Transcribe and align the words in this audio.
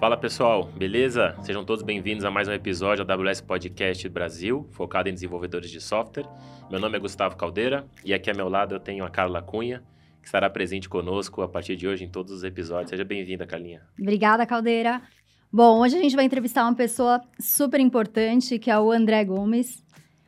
Fala 0.00 0.16
pessoal, 0.16 0.62
beleza? 0.76 1.36
Sejam 1.42 1.64
todos 1.64 1.82
bem-vindos 1.82 2.24
a 2.24 2.30
mais 2.30 2.46
um 2.46 2.52
episódio 2.52 3.04
da 3.04 3.14
AWS 3.14 3.40
Podcast 3.40 4.08
Brasil, 4.08 4.64
focado 4.70 5.08
em 5.08 5.12
desenvolvedores 5.12 5.68
de 5.72 5.80
software. 5.80 6.24
Meu 6.70 6.78
nome 6.78 6.96
é 6.96 7.00
Gustavo 7.00 7.34
Caldeira 7.34 7.84
e 8.04 8.14
aqui 8.14 8.30
ao 8.30 8.36
meu 8.36 8.48
lado 8.48 8.76
eu 8.76 8.78
tenho 8.78 9.04
a 9.04 9.10
Carla 9.10 9.42
Cunha, 9.42 9.82
que 10.20 10.28
estará 10.28 10.48
presente 10.48 10.88
conosco 10.88 11.42
a 11.42 11.48
partir 11.48 11.74
de 11.74 11.88
hoje 11.88 12.04
em 12.04 12.08
todos 12.08 12.32
os 12.32 12.44
episódios. 12.44 12.90
Seja 12.90 13.04
bem-vinda, 13.04 13.44
Carlinha. 13.44 13.82
Obrigada, 14.00 14.46
Caldeira. 14.46 15.02
Bom, 15.52 15.80
hoje 15.80 15.96
a 15.96 16.00
gente 16.00 16.14
vai 16.14 16.24
entrevistar 16.24 16.62
uma 16.62 16.76
pessoa 16.76 17.20
super 17.40 17.80
importante, 17.80 18.56
que 18.56 18.70
é 18.70 18.78
o 18.78 18.92
André 18.92 19.24
Gomes. 19.24 19.84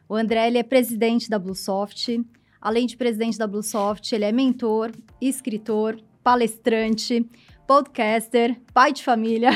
O 0.08 0.16
André 0.16 0.48
ele 0.48 0.58
é 0.58 0.64
presidente 0.64 1.30
da 1.30 1.38
Bluesoft. 1.38 2.20
Além 2.60 2.88
de 2.88 2.96
presidente 2.96 3.38
da 3.38 3.46
Bluesoft, 3.46 4.12
ele 4.12 4.24
é 4.24 4.32
mentor, 4.32 4.90
escritor, 5.20 5.96
palestrante, 6.24 7.24
podcaster, 7.70 8.60
pai 8.74 8.92
de 8.92 9.04
família. 9.04 9.50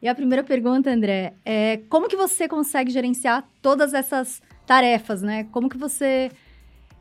E 0.00 0.08
a 0.08 0.14
primeira 0.14 0.42
pergunta, 0.42 0.90
André, 0.90 1.34
é 1.44 1.76
como 1.90 2.08
que 2.08 2.16
você 2.16 2.48
consegue 2.48 2.90
gerenciar 2.90 3.46
todas 3.60 3.92
essas 3.92 4.40
tarefas, 4.66 5.20
né? 5.20 5.44
Como 5.52 5.68
que 5.68 5.76
você 5.76 6.30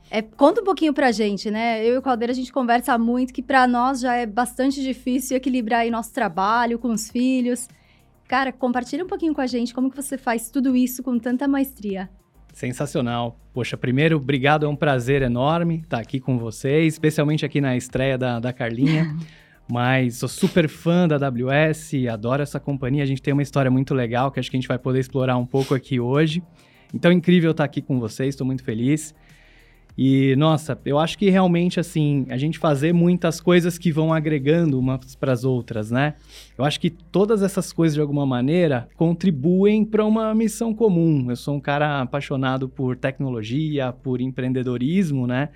é, 0.10 0.22
conta 0.22 0.60
um 0.60 0.66
pouquinho 0.66 0.94
pra 0.94 1.10
gente, 1.10 1.50
né? 1.50 1.82
Eu 1.84 1.94
e 1.94 1.98
o 1.98 2.02
Caldeira 2.02 2.34
a 2.34 2.36
gente 2.36 2.52
conversa 2.52 2.98
muito 2.98 3.34
que 3.34 3.42
para 3.42 3.66
nós 3.66 4.02
já 4.02 4.16
é 4.18 4.26
bastante 4.26 4.84
difícil 4.84 5.38
equilibrar 5.38 5.90
nosso 5.90 6.14
trabalho 6.14 6.78
com 6.78 6.90
os 6.90 7.10
filhos. 7.10 7.70
Cara, 8.28 8.52
compartilha 8.52 9.06
um 9.06 9.08
pouquinho 9.08 9.34
com 9.34 9.40
a 9.40 9.48
gente 9.48 9.74
como 9.74 9.90
que 9.90 9.96
você 9.96 10.18
faz 10.18 10.50
tudo 10.50 10.76
isso 10.76 11.02
com 11.02 11.18
tanta 11.18 11.48
maestria. 11.48 12.10
Sensacional. 12.52 13.40
Poxa, 13.54 13.78
primeiro, 13.78 14.18
obrigado, 14.18 14.66
é 14.66 14.70
um 14.70 14.76
prazer 14.76 15.22
enorme 15.22 15.78
estar 15.78 16.00
aqui 16.00 16.20
com 16.20 16.38
vocês, 16.38 16.94
especialmente 16.94 17.46
aqui 17.46 17.62
na 17.62 17.78
estreia 17.78 18.18
da, 18.18 18.38
da 18.38 18.52
Carlinha. 18.52 19.16
Mas 19.72 20.18
sou 20.18 20.28
super 20.28 20.68
fã 20.68 21.08
da 21.08 21.16
AWS, 21.16 21.94
adoro 22.12 22.44
essa 22.44 22.60
companhia. 22.60 23.04
A 23.04 23.06
gente 23.06 23.22
tem 23.22 23.32
uma 23.32 23.42
história 23.42 23.72
muito 23.72 23.94
legal 23.94 24.30
que 24.30 24.38
acho 24.38 24.52
que 24.52 24.58
a 24.58 24.60
gente 24.60 24.68
vai 24.68 24.78
poder 24.78 25.00
explorar 25.00 25.38
um 25.38 25.46
pouco 25.46 25.74
aqui 25.74 25.98
hoje. 25.98 26.44
Então, 26.94 27.10
incrível 27.10 27.52
estar 27.52 27.64
aqui 27.64 27.82
com 27.82 27.98
vocês, 27.98 28.32
estou 28.32 28.46
muito 28.46 28.66
feliz. 28.66 29.16
E, 29.98 30.36
nossa, 30.36 30.78
eu 30.84 31.00
acho 31.00 31.18
que 31.18 31.30
realmente, 31.30 31.80
assim, 31.80 32.26
a 32.30 32.36
gente 32.36 32.60
fazer 32.60 32.92
muitas 32.92 33.40
coisas 33.40 33.78
que 33.78 33.94
vão 33.94 34.14
agregando 34.14 34.78
umas 34.78 35.16
para 35.16 35.32
as 35.32 35.46
outras, 35.46 35.90
né? 35.90 36.16
Eu 36.58 36.66
acho 36.66 36.78
que 36.78 36.90
todas 36.90 37.42
essas 37.42 37.72
coisas, 37.72 37.96
de 37.96 38.02
alguma 38.02 38.26
maneira, 38.26 38.90
contribuem 38.98 39.86
para 39.86 40.04
uma 40.06 40.36
missão 40.36 40.74
comum. 40.74 41.28
Eu 41.30 41.38
sou 41.38 41.56
um 41.56 41.62
cara 41.62 42.02
apaixonado 42.02 42.68
por 42.68 42.98
tecnologia, 42.98 43.94
por 43.94 44.20
empreendedorismo, 44.20 45.26
né? 45.26 45.48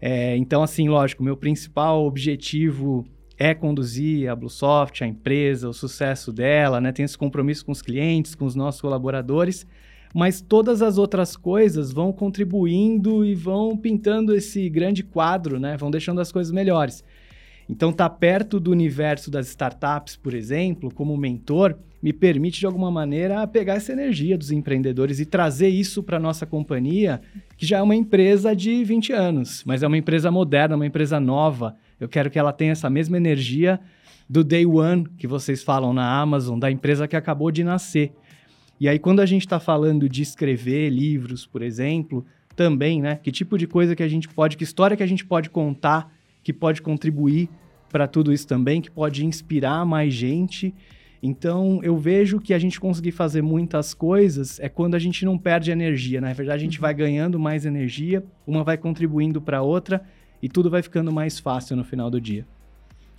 É, 0.00 0.38
então, 0.38 0.62
assim, 0.62 0.88
lógico, 0.88 1.22
meu 1.22 1.36
principal 1.36 2.06
objetivo 2.06 3.06
é 3.38 3.54
conduzir 3.54 4.28
a 4.30 4.36
Bluesoft, 4.36 5.02
a 5.02 5.06
empresa, 5.06 5.68
o 5.68 5.72
sucesso 5.74 6.32
dela, 6.32 6.80
né? 6.80 6.92
Tem 6.92 7.04
esse 7.04 7.16
compromisso 7.16 7.64
com 7.64 7.72
os 7.72 7.82
clientes, 7.82 8.34
com 8.34 8.44
os 8.44 8.54
nossos 8.54 8.80
colaboradores, 8.80 9.66
mas 10.14 10.40
todas 10.40 10.82
as 10.82 10.98
outras 10.98 11.36
coisas 11.36 11.92
vão 11.92 12.12
contribuindo 12.12 13.24
e 13.24 13.34
vão 13.34 13.76
pintando 13.76 14.34
esse 14.34 14.68
grande 14.68 15.02
quadro, 15.02 15.58
né? 15.58 15.76
Vão 15.76 15.90
deixando 15.90 16.20
as 16.20 16.30
coisas 16.30 16.52
melhores. 16.52 17.04
Então, 17.68 17.92
tá 17.92 18.10
perto 18.10 18.60
do 18.60 18.70
universo 18.70 19.30
das 19.30 19.48
startups, 19.48 20.16
por 20.16 20.34
exemplo, 20.34 20.92
como 20.92 21.16
mentor, 21.16 21.78
me 22.02 22.12
permite 22.12 22.58
de 22.58 22.66
alguma 22.66 22.90
maneira 22.90 23.46
pegar 23.46 23.74
essa 23.74 23.92
energia 23.92 24.36
dos 24.36 24.50
empreendedores 24.50 25.20
e 25.20 25.24
trazer 25.24 25.68
isso 25.68 26.02
para 26.02 26.18
nossa 26.18 26.44
companhia, 26.44 27.22
que 27.56 27.64
já 27.64 27.78
é 27.78 27.82
uma 27.82 27.94
empresa 27.94 28.56
de 28.56 28.82
20 28.82 29.12
anos, 29.12 29.62
mas 29.64 29.82
é 29.82 29.86
uma 29.86 29.96
empresa 29.96 30.30
moderna, 30.30 30.74
uma 30.74 30.86
empresa 30.86 31.20
nova, 31.20 31.76
eu 32.02 32.08
quero 32.08 32.28
que 32.28 32.38
ela 32.38 32.52
tenha 32.52 32.72
essa 32.72 32.90
mesma 32.90 33.16
energia 33.16 33.78
do 34.28 34.42
day 34.42 34.66
one 34.66 35.06
que 35.16 35.26
vocês 35.26 35.62
falam 35.62 35.92
na 35.92 36.20
Amazon, 36.20 36.58
da 36.58 36.70
empresa 36.70 37.06
que 37.06 37.14
acabou 37.14 37.50
de 37.50 37.62
nascer. 37.62 38.12
E 38.80 38.88
aí, 38.88 38.98
quando 38.98 39.20
a 39.20 39.26
gente 39.26 39.42
está 39.42 39.60
falando 39.60 40.08
de 40.08 40.20
escrever 40.22 40.90
livros, 40.90 41.46
por 41.46 41.62
exemplo, 41.62 42.26
também, 42.56 43.00
né? 43.00 43.20
Que 43.22 43.30
tipo 43.30 43.56
de 43.56 43.68
coisa 43.68 43.94
que 43.94 44.02
a 44.02 44.08
gente 44.08 44.28
pode, 44.28 44.56
que 44.56 44.64
história 44.64 44.96
que 44.96 45.02
a 45.02 45.06
gente 45.06 45.24
pode 45.24 45.48
contar, 45.48 46.12
que 46.42 46.52
pode 46.52 46.82
contribuir 46.82 47.48
para 47.88 48.08
tudo 48.08 48.32
isso 48.32 48.48
também, 48.48 48.80
que 48.80 48.90
pode 48.90 49.24
inspirar 49.24 49.86
mais 49.86 50.12
gente. 50.12 50.74
Então, 51.22 51.78
eu 51.84 51.96
vejo 51.96 52.40
que 52.40 52.52
a 52.52 52.58
gente 52.58 52.80
conseguir 52.80 53.12
fazer 53.12 53.42
muitas 53.42 53.94
coisas 53.94 54.58
é 54.58 54.68
quando 54.68 54.96
a 54.96 54.98
gente 54.98 55.24
não 55.24 55.38
perde 55.38 55.70
energia. 55.70 56.20
Na 56.20 56.32
verdade, 56.32 56.62
a 56.62 56.64
gente 56.64 56.78
uhum. 56.78 56.82
vai 56.82 56.94
ganhando 56.94 57.38
mais 57.38 57.64
energia, 57.64 58.24
uma 58.44 58.64
vai 58.64 58.76
contribuindo 58.76 59.40
para 59.40 59.58
a 59.58 59.62
outra 59.62 60.02
e 60.42 60.48
tudo 60.48 60.68
vai 60.68 60.82
ficando 60.82 61.12
mais 61.12 61.38
fácil 61.38 61.76
no 61.76 61.84
final 61.84 62.10
do 62.10 62.20
dia. 62.20 62.44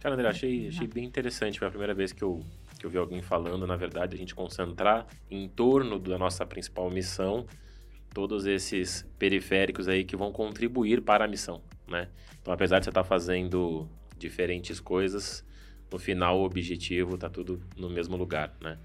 Cara, 0.01 0.15
André, 0.15 0.27
achei, 0.27 0.67
achei 0.67 0.85
bem 0.85 1.05
interessante. 1.05 1.57
Foi 1.57 1.67
a 1.67 1.71
primeira 1.71 1.93
vez 1.93 2.11
que 2.11 2.21
eu, 2.21 2.43
que 2.77 2.85
eu 2.85 2.89
vi 2.89 2.97
alguém 2.97 3.21
falando, 3.21 3.65
na 3.65 3.77
verdade, 3.77 4.13
a 4.13 4.17
gente 4.17 4.35
concentrar 4.35 5.07
em 5.31 5.47
torno 5.47 5.97
da 5.97 6.17
nossa 6.17 6.45
principal 6.45 6.91
missão 6.91 7.45
todos 8.13 8.45
esses 8.45 9.07
periféricos 9.17 9.87
aí 9.87 10.03
que 10.03 10.15
vão 10.17 10.31
contribuir 10.31 11.01
para 11.01 11.23
a 11.23 11.27
missão, 11.27 11.61
né? 11.87 12.09
Então, 12.41 12.53
apesar 12.53 12.79
de 12.79 12.85
você 12.85 12.89
estar 12.89 13.01
tá 13.01 13.07
fazendo 13.07 13.87
diferentes 14.17 14.79
coisas, 14.79 15.43
no 15.91 15.97
final 15.97 16.39
o 16.39 16.43
objetivo 16.43 17.15
está 17.15 17.29
tudo 17.29 17.61
no 17.75 17.89
mesmo 17.89 18.15
lugar, 18.17 18.53
né? 18.61 18.77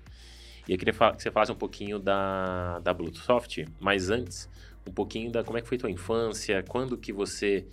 E 0.67 0.73
eu 0.73 0.79
queria 0.79 0.95
que 0.95 1.23
você 1.23 1.31
falasse 1.31 1.51
um 1.51 1.57
pouquinho 1.57 1.99
da, 1.99 2.79
da 2.79 2.95
Bluetooth, 2.95 3.67
mas 3.81 4.09
antes, 4.11 4.49
um 4.87 4.93
pouquinho 4.93 5.31
da 5.31 5.43
como 5.43 5.59
é 5.59 5.63
que 5.63 5.69
foi 5.69 5.79
tua 5.79 5.91
infância, 5.91 6.63
quando 6.63 6.97
que 6.97 7.13
você 7.13 7.67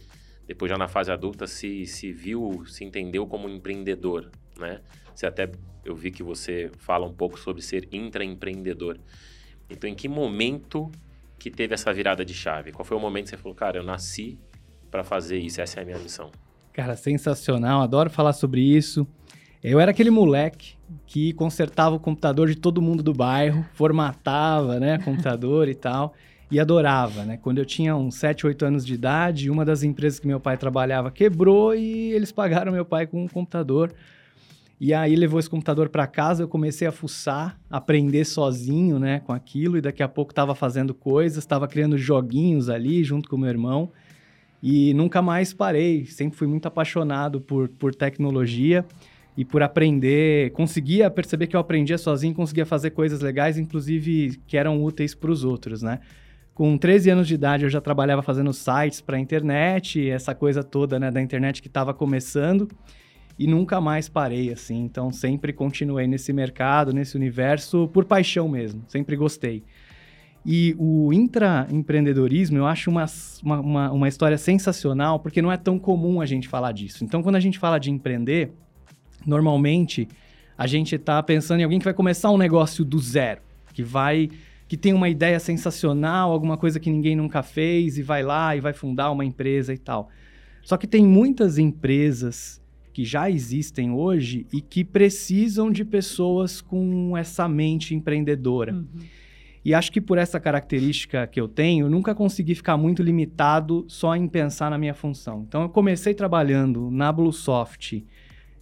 depois 0.47 0.69
já 0.69 0.78
na 0.78 0.88
fase 0.88 1.11
adulta 1.11 1.47
se, 1.47 1.85
se 1.85 2.11
viu, 2.11 2.63
se 2.67 2.83
entendeu 2.83 3.25
como 3.25 3.50
empreendedor, 3.50 4.29
né? 4.57 4.81
Você 5.13 5.25
até, 5.25 5.50
eu 5.83 5.95
vi 5.95 6.11
que 6.11 6.22
você 6.22 6.72
fala 6.78 7.06
um 7.06 7.13
pouco 7.13 7.39
sobre 7.39 7.61
ser 7.61 7.88
intraempreendedor. 7.91 9.00
Então, 9.69 9.89
em 9.89 9.95
que 9.95 10.07
momento 10.07 10.91
que 11.39 11.50
teve 11.50 11.73
essa 11.73 11.91
virada 11.91 12.23
de 12.23 12.34
chave? 12.34 12.72
Qual 12.72 12.85
foi 12.85 12.95
o 12.95 13.00
momento 13.00 13.25
que 13.25 13.29
você 13.31 13.38
falou, 13.38 13.55
cara, 13.55 13.78
eu 13.78 13.84
nasci 13.84 14.38
para 14.91 15.03
fazer 15.03 15.39
isso, 15.39 15.61
essa 15.61 15.79
é 15.79 15.84
a 15.84 15.85
minha 15.85 15.97
missão? 15.97 16.31
Cara, 16.73 16.95
sensacional, 16.95 17.81
adoro 17.81 18.09
falar 18.09 18.34
sobre 18.34 18.61
isso. 18.61 19.07
Eu 19.63 19.79
era 19.79 19.91
aquele 19.91 20.11
moleque 20.11 20.75
que 21.07 21.34
consertava 21.34 21.95
o 21.95 22.00
computador 22.00 22.47
de 22.47 22.55
todo 22.55 22.81
mundo 22.81 23.01
do 23.01 23.13
bairro, 23.13 23.66
formatava, 23.73 24.79
né, 24.79 25.00
computador 25.00 25.67
e 25.67 25.73
tal 25.73 26.13
e 26.51 26.59
adorava, 26.59 27.23
né? 27.23 27.38
Quando 27.41 27.57
eu 27.57 27.66
tinha 27.66 27.95
uns 27.95 28.16
7, 28.16 28.45
8 28.45 28.66
anos 28.66 28.85
de 28.85 28.94
idade, 28.94 29.50
uma 29.50 29.66
das 29.66 29.83
empresas 29.83 30.19
que 30.19 30.28
meu 30.28 30.39
pai 30.39 30.57
trabalhava 30.57 31.09
quebrou 31.09 31.75
e 31.75 32.11
eles 32.13 32.31
pagaram 32.31 32.72
meu 32.72 32.85
pai 32.85 33.07
com 33.07 33.23
um 33.23 33.28
computador. 33.28 33.94
E 34.79 34.94
aí 34.94 35.16
levou 35.16 35.39
esse 35.39 35.50
computador 35.50 35.89
para 35.89 36.05
casa, 36.05 36.44
eu 36.44 36.47
comecei 36.47 36.85
a 36.85 36.91
fuçar, 36.91 37.57
aprender 37.69 38.25
sozinho, 38.25 39.00
né, 39.00 39.22
com 39.22 39.31
aquilo 39.31 39.78
e 39.78 39.81
daqui 39.81 40.03
a 40.03 40.07
pouco 40.07 40.34
estava 40.34 40.53
fazendo 40.53 40.94
coisas, 40.94 41.38
estava 41.38 41.67
criando 41.67 41.97
joguinhos 41.97 42.69
ali 42.69 43.03
junto 43.03 43.29
com 43.29 43.38
meu 43.38 43.50
irmão. 43.50 43.89
E 44.61 44.94
nunca 44.94 45.22
mais 45.22 45.53
parei, 45.53 46.05
sempre 46.05 46.38
fui 46.38 46.47
muito 46.47 46.67
apaixonado 46.67 47.39
por, 47.39 47.69
por 47.69 47.95
tecnologia 47.95 48.85
e 49.38 49.45
por 49.45 49.61
aprender, 49.63 50.51
conseguia 50.51 51.09
perceber 51.09 51.47
que 51.47 51.55
eu 51.55 51.59
aprendia 51.59 51.97
sozinho, 51.97 52.34
conseguia 52.34 52.66
fazer 52.66 52.91
coisas 52.91 53.22
legais, 53.22 53.57
inclusive 53.57 54.39
que 54.47 54.57
eram 54.57 54.84
úteis 54.84 55.13
para 55.13 55.31
os 55.31 55.44
outros, 55.44 55.81
né? 55.81 56.00
Com 56.55 56.77
13 56.77 57.09
anos 57.09 57.27
de 57.27 57.33
idade, 57.33 57.66
eu 57.66 57.69
já 57.69 57.81
trabalhava 57.81 58.21
fazendo 58.21 58.53
sites 58.53 59.01
para 59.01 59.17
a 59.17 59.19
internet, 59.19 60.09
essa 60.09 60.33
coisa 60.33 60.63
toda 60.63 60.97
né, 60.97 61.11
da 61.11 61.21
internet 61.21 61.61
que 61.61 61.67
estava 61.67 61.93
começando, 61.93 62.69
e 63.38 63.45
nunca 63.45 63.81
mais 63.81 64.07
parei, 64.07 64.53
assim. 64.53 64.85
Então, 64.85 65.11
sempre 65.11 65.51
continuei 65.51 66.07
nesse 66.07 66.31
mercado, 66.31 66.93
nesse 66.93 67.17
universo, 67.17 67.89
por 67.89 68.05
paixão 68.05 68.47
mesmo, 68.47 68.81
sempre 68.88 69.17
gostei. 69.17 69.63
E 70.45 70.73
o 70.79 71.11
intraempreendedorismo, 71.11 72.57
eu 72.57 72.66
acho 72.66 72.89
uma, 72.89 73.05
uma, 73.43 73.91
uma 73.91 74.07
história 74.07 74.37
sensacional, 74.37 75.19
porque 75.19 75.41
não 75.41 75.51
é 75.51 75.57
tão 75.57 75.77
comum 75.77 76.22
a 76.22 76.25
gente 76.25 76.47
falar 76.47 76.72
disso. 76.72 77.03
Então, 77.03 77.22
quando 77.22 77.35
a 77.35 77.41
gente 77.41 77.59
fala 77.59 77.77
de 77.77 77.91
empreender, 77.91 78.53
normalmente 79.25 80.07
a 80.57 80.66
gente 80.67 80.96
está 80.96 81.22
pensando 81.22 81.59
em 81.59 81.63
alguém 81.63 81.79
que 81.79 81.85
vai 81.85 81.93
começar 81.93 82.31
um 82.31 82.37
negócio 82.37 82.85
do 82.85 82.97
zero, 82.97 83.41
que 83.73 83.84
vai 83.84 84.29
que 84.67 84.78
tem 84.78 84.94
uma 84.94 85.09
ideia 85.09 85.40
sensacional, 85.40 86.32
alguma 86.32 86.58
coisa 86.58 86.79
que 86.79 86.90
ninguém 86.90 87.16
nunca 87.16 87.44
fez 87.44 87.97
e 87.97 88.02
vai 88.02 88.23
lá 88.23 88.56
e 88.56 88.59
vai 88.59 88.73
fundar 88.73 89.12
uma 89.12 89.23
empresa 89.23 89.73
e 89.73 89.78
tal. 89.78 90.09
Só 90.64 90.78
que 90.78 90.88
tem 90.88 91.06
muitas 91.06 91.58
empresas 91.58 92.62
que 92.91 93.03
já 93.03 93.29
existem 93.29 93.91
hoje 93.91 94.47
e 94.52 94.62
que 94.62 94.84
precisam 94.84 95.70
de 95.70 95.84
pessoas 95.84 96.62
com 96.62 97.16
essa 97.16 97.47
mente 97.47 97.94
empreendedora. 97.94 98.73
Uhum. 98.73 98.88
E 99.66 99.73
acho 99.73 99.91
que 99.91 100.00
por 100.00 100.17
essa 100.17 100.40
característica 100.40 101.26
que 101.28 101.41
eu 101.41 101.47
tenho, 101.47 101.88
eu 101.88 101.90
nunca 101.90 102.14
consegui 102.16 102.56
ficar 102.56 102.78
muito 102.78 103.03
limitado 103.03 103.84
só 103.88 104.16
em 104.16 104.28
pensar 104.28 104.70
na 104.70 104.78
minha 104.78 104.94
função. 104.94 105.44
Então, 105.47 105.64
eu 105.64 105.70
comecei 105.70 106.14
trabalhando 106.14 106.90
na 106.91 107.12
Bluesoft 107.12 108.06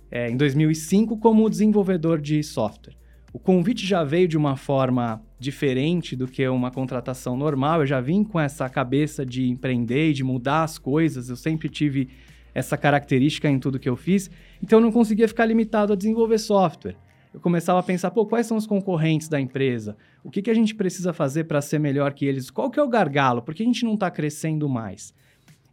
é, 0.09 0.29
em 0.29 0.37
2005 0.37 1.17
como 1.17 1.49
desenvolvedor 1.49 2.21
de 2.21 2.41
software. 2.41 2.95
O 3.33 3.39
convite 3.39 3.85
já 3.85 4.03
veio 4.03 4.27
de 4.27 4.37
uma 4.37 4.55
forma 4.55 5.21
diferente 5.43 6.15
do 6.15 6.27
que 6.27 6.47
uma 6.47 6.71
contratação 6.71 7.37
normal. 7.37 7.81
Eu 7.81 7.85
já 7.85 7.99
vim 7.99 8.23
com 8.23 8.39
essa 8.39 8.67
cabeça 8.69 9.25
de 9.25 9.49
empreender 9.49 10.09
e 10.09 10.13
de 10.13 10.23
mudar 10.23 10.63
as 10.63 10.79
coisas. 10.79 11.29
Eu 11.29 11.35
sempre 11.35 11.69
tive 11.69 12.09
essa 12.55 12.77
característica 12.77 13.49
em 13.49 13.59
tudo 13.59 13.79
que 13.79 13.89
eu 13.89 13.95
fiz. 13.95 14.31
Então 14.61 14.79
eu 14.79 14.83
não 14.83 14.91
conseguia 14.91 15.27
ficar 15.27 15.45
limitado 15.45 15.93
a 15.93 15.95
desenvolver 15.95 16.37
software. 16.37 16.95
eu 17.33 17.39
começava 17.39 17.79
a 17.79 17.83
pensar, 17.83 18.11
pô, 18.11 18.25
quais 18.25 18.47
são 18.47 18.55
os 18.55 18.65
concorrentes 18.65 19.27
da 19.27 19.39
empresa? 19.39 19.97
O 20.23 20.31
que, 20.31 20.41
que 20.41 20.49
a 20.49 20.53
gente 20.53 20.73
precisa 20.73 21.11
fazer 21.11 21.43
para 21.43 21.61
ser 21.61 21.79
melhor 21.79 22.13
que 22.13 22.25
eles? 22.25 22.49
Qual 22.49 22.69
que 22.69 22.79
é 22.79 22.83
o 22.83 22.87
gargalo? 22.87 23.41
Por 23.41 23.53
que 23.53 23.63
a 23.63 23.65
gente 23.65 23.83
não 23.83 23.95
está 23.95 24.09
crescendo 24.09 24.69
mais? 24.69 25.13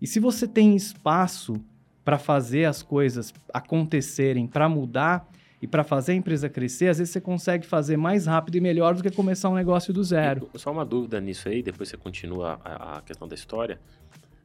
E 0.01 0.07
se 0.07 0.19
você 0.19 0.49
tem 0.49 0.75
espaço 0.75 1.55
para 2.05 2.19
fazer 2.19 2.65
as 2.65 2.83
coisas 2.83 3.33
acontecerem, 3.53 4.47
para 4.47 4.69
mudar 4.69 5.29
e 5.63 5.67
para 5.67 5.85
fazer 5.85 6.13
a 6.13 6.15
empresa 6.15 6.49
crescer, 6.49 6.89
às 6.89 6.99
vezes 6.99 7.13
você 7.13 7.21
consegue 7.21 7.67
fazer 7.67 7.97
mais 7.97 8.27
rápido 8.27 8.57
e 8.57 8.61
melhor 8.61 8.95
do 8.95 9.03
que 9.03 9.11
começar 9.11 9.49
um 9.51 9.55
negócio 9.55 9.93
do 9.93 10.03
zero. 10.03 10.49
E, 10.55 10.59
só 10.59 10.73
uma 10.73 10.85
dúvida 10.85 11.21
nisso 11.21 11.49
aí, 11.49 11.63
depois 11.63 11.89
você 11.89 11.97
continua 11.97 12.59
a, 12.65 12.99
a 12.99 13.03
questão 13.03 13.29
da 13.29 13.35
história, 13.35 13.79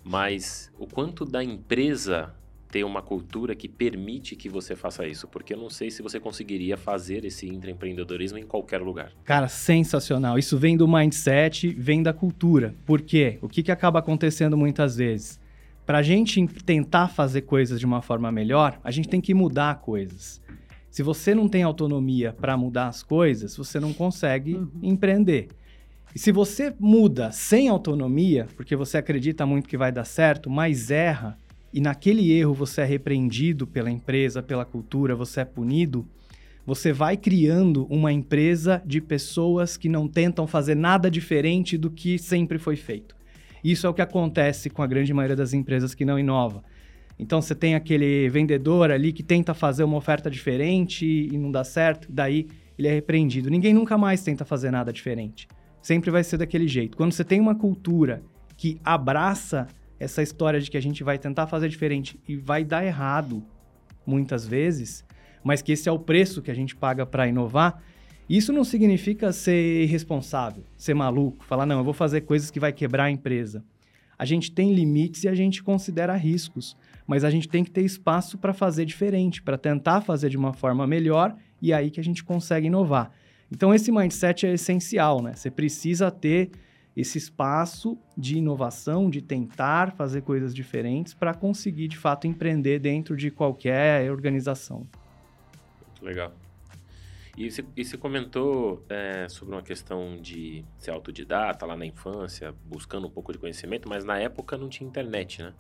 mas 0.04 0.72
o 0.78 0.86
quanto 0.86 1.24
da 1.24 1.44
empresa 1.44 2.34
ter 2.76 2.84
uma 2.84 3.02
cultura 3.02 3.56
que 3.56 3.70
permite 3.70 4.36
que 4.36 4.50
você 4.50 4.76
faça 4.76 5.08
isso, 5.08 5.30
porque 5.30 5.54
eu 5.54 5.58
não 5.58 5.70
sei 5.70 5.90
se 5.90 6.02
você 6.02 6.20
conseguiria 6.20 6.76
fazer 6.76 7.24
esse 7.24 7.48
intraempreendedorismo 7.48 8.38
em 8.38 8.46
qualquer 8.46 8.82
lugar. 8.82 9.14
Cara, 9.24 9.48
sensacional. 9.48 10.38
Isso 10.38 10.58
vem 10.58 10.76
do 10.76 10.86
mindset, 10.86 11.70
vem 11.70 12.04
da 12.04 12.12
cultura. 12.12 12.76
Por 12.86 13.02
quê? 13.02 13.40
O 13.42 13.48
que, 13.48 13.64
que 13.64 13.72
acaba 13.72 14.00
acontecendo 14.00 14.58
muitas 14.58 14.98
vezes? 14.98 15.40
Para 15.86 16.00
a 16.00 16.04
gente 16.04 16.46
tentar 16.66 17.08
fazer 17.08 17.44
coisas 17.44 17.80
de 17.80 17.86
uma 17.86 18.02
forma 18.02 18.30
melhor, 18.30 18.78
a 18.84 18.92
gente 18.92 19.08
tem 19.08 19.22
que 19.22 19.34
mudar 19.34 19.76
coisas. 19.76 20.42
Se 20.96 21.04
você 21.04 21.36
não 21.36 21.50
tem 21.50 21.62
autonomia 21.62 22.32
para 22.32 22.56
mudar 22.56 22.88
as 22.88 23.04
coisas, 23.04 23.58
você 23.58 23.82
não 23.82 23.92
consegue 23.92 24.54
uhum. 24.54 24.70
empreender. 24.82 25.50
E 26.16 26.18
se 26.18 26.32
você 26.32 26.74
muda 26.80 27.34
sem 27.34 27.68
autonomia, 27.68 28.48
porque 28.56 28.78
você 28.78 28.98
acredita 28.98 29.46
muito 29.46 29.68
que 29.68 29.76
vai 29.76 29.92
dar 29.92 30.06
certo, 30.06 30.50
mas 30.50 30.90
erra, 30.90 31.38
e 31.74 31.82
naquele 31.82 32.32
erro 32.32 32.54
você 32.54 32.80
é 32.80 32.86
repreendido 32.86 33.68
pela 33.68 33.92
empresa, 33.92 34.42
pela 34.42 34.64
cultura, 34.64 35.18
você 35.18 35.42
é 35.42 35.44
punido, 35.44 36.08
você 36.66 36.94
vai 36.94 37.18
criando 37.18 37.86
uma 37.88 38.14
empresa 38.14 38.82
de 38.86 39.02
pessoas 39.02 39.76
que 39.76 39.90
não 39.90 40.08
tentam 40.08 40.48
fazer 40.48 40.76
nada 40.76 41.12
diferente 41.12 41.78
do 41.78 41.92
que 41.92 42.18
sempre 42.18 42.58
foi 42.58 42.78
feito. 42.78 43.18
Isso 43.62 43.86
é 43.86 43.90
o 43.90 43.94
que 43.94 44.02
acontece 44.02 44.70
com 44.70 44.82
a 44.82 44.88
grande 44.88 45.14
maioria 45.14 45.36
das 45.36 45.52
empresas 45.52 45.94
que 45.94 46.06
não 46.06 46.18
inova. 46.18 46.64
Então 47.18 47.42
você 47.42 47.56
tem 47.56 47.76
aquele 47.76 48.30
vendedor 48.30 48.92
ali 48.92 49.14
que 49.14 49.24
tenta 49.24 49.54
fazer 49.54 49.84
uma 49.84 49.98
oferta 49.98 50.30
diferente 50.30 51.06
e 51.06 51.38
não 51.38 51.52
dá 51.52 51.64
certo, 51.64 52.12
daí 52.12 52.48
ele 52.78 52.88
é 52.88 52.94
repreendido. 52.94 53.50
Ninguém 53.50 53.74
nunca 53.74 53.98
mais 53.98 54.22
tenta 54.22 54.44
fazer 54.44 54.70
nada 54.72 54.92
diferente. 54.92 55.48
Sempre 55.82 56.12
vai 56.12 56.24
ser 56.24 56.38
daquele 56.38 56.68
jeito. 56.68 56.98
Quando 56.98 57.14
você 57.14 57.24
tem 57.24 57.40
uma 57.40 57.56
cultura 57.56 58.22
que 58.58 58.80
abraça 58.84 59.68
essa 60.00 60.22
história 60.22 60.60
de 60.60 60.70
que 60.70 60.78
a 60.78 60.82
gente 60.82 61.04
vai 61.04 61.18
tentar 61.18 61.48
fazer 61.48 61.70
diferente 61.70 62.20
e 62.28 62.36
vai 62.36 62.64
dar 62.64 62.86
errado 62.86 63.44
muitas 64.06 64.46
vezes, 64.46 65.06
mas 65.44 65.62
que 65.62 65.72
esse 65.72 65.88
é 65.88 65.92
o 65.92 66.00
preço 66.00 66.42
que 66.42 66.52
a 66.52 66.56
gente 66.56 66.76
paga 66.76 67.06
para 67.06 67.28
inovar, 67.28 67.82
isso 68.28 68.52
não 68.52 68.64
significa 68.64 69.32
ser 69.32 69.84
irresponsável, 69.84 70.64
ser 70.76 70.96
maluco, 70.96 71.46
falar, 71.46 71.66
não, 71.66 71.78
eu 71.78 71.84
vou 71.84 71.94
fazer 71.94 72.22
coisas 72.22 72.50
que 72.50 72.60
vai 72.60 72.74
quebrar 72.74 73.06
a 73.06 73.12
empresa. 73.12 73.64
A 74.18 74.26
gente 74.26 74.52
tem 74.52 74.74
limites 74.74 75.24
e 75.24 75.28
a 75.28 75.36
gente 75.36 75.62
considera 75.62 76.16
riscos, 76.16 76.76
mas 77.08 77.24
a 77.24 77.30
gente 77.30 77.48
tem 77.48 77.64
que 77.64 77.72
ter 77.72 77.82
espaço 77.82 78.38
para 78.38 78.54
fazer 78.54 78.86
diferente, 78.86 79.42
para 79.42 79.58
tentar 79.58 80.02
fazer 80.02 80.30
de 80.30 80.38
uma 80.38 80.54
forma 80.54 80.88
melhor 80.88 81.36
e 81.62 81.74
aí 81.74 81.90
que 81.90 82.00
a 82.00 82.04
gente 82.04 82.24
consegue 82.24 82.68
inovar. 82.68 83.12
Então, 83.52 83.74
esse 83.74 83.92
mindset 83.92 84.46
é 84.46 84.54
essencial, 84.54 85.22
né? 85.22 85.34
Você 85.34 85.52
precisa 85.52 86.10
ter 86.10 86.52
esse 86.96 87.18
espaço 87.18 87.98
de 88.18 88.38
inovação, 88.38 89.10
de 89.10 89.22
tentar 89.22 89.92
fazer 89.92 90.22
coisas 90.22 90.56
diferentes 90.56 91.14
para 91.14 91.34
conseguir 91.34 91.88
de 91.88 91.98
fato 91.98 92.26
empreender 92.26 92.80
dentro 92.80 93.16
de 93.16 93.30
qualquer 93.30 94.10
organização. 94.10 94.88
Legal. 96.02 96.34
E 97.38 97.52
você, 97.52 97.66
e 97.76 97.84
você 97.84 97.98
comentou 97.98 98.86
é, 98.88 99.28
sobre 99.28 99.54
uma 99.56 99.62
questão 99.62 100.18
de 100.22 100.64
ser 100.78 100.92
autodidata 100.92 101.66
lá 101.66 101.76
na 101.76 101.86
infância, 101.86 102.56
buscando 102.64 103.08
um 103.08 103.10
pouco 103.10 103.34
de 103.34 103.38
conhecimento, 103.38 103.90
mas 103.90 104.06
na 104.06 104.18
época 104.18 104.58
não 104.58 104.70
tinha 104.70 104.88
internet, 104.88 105.44
né? 105.44 105.54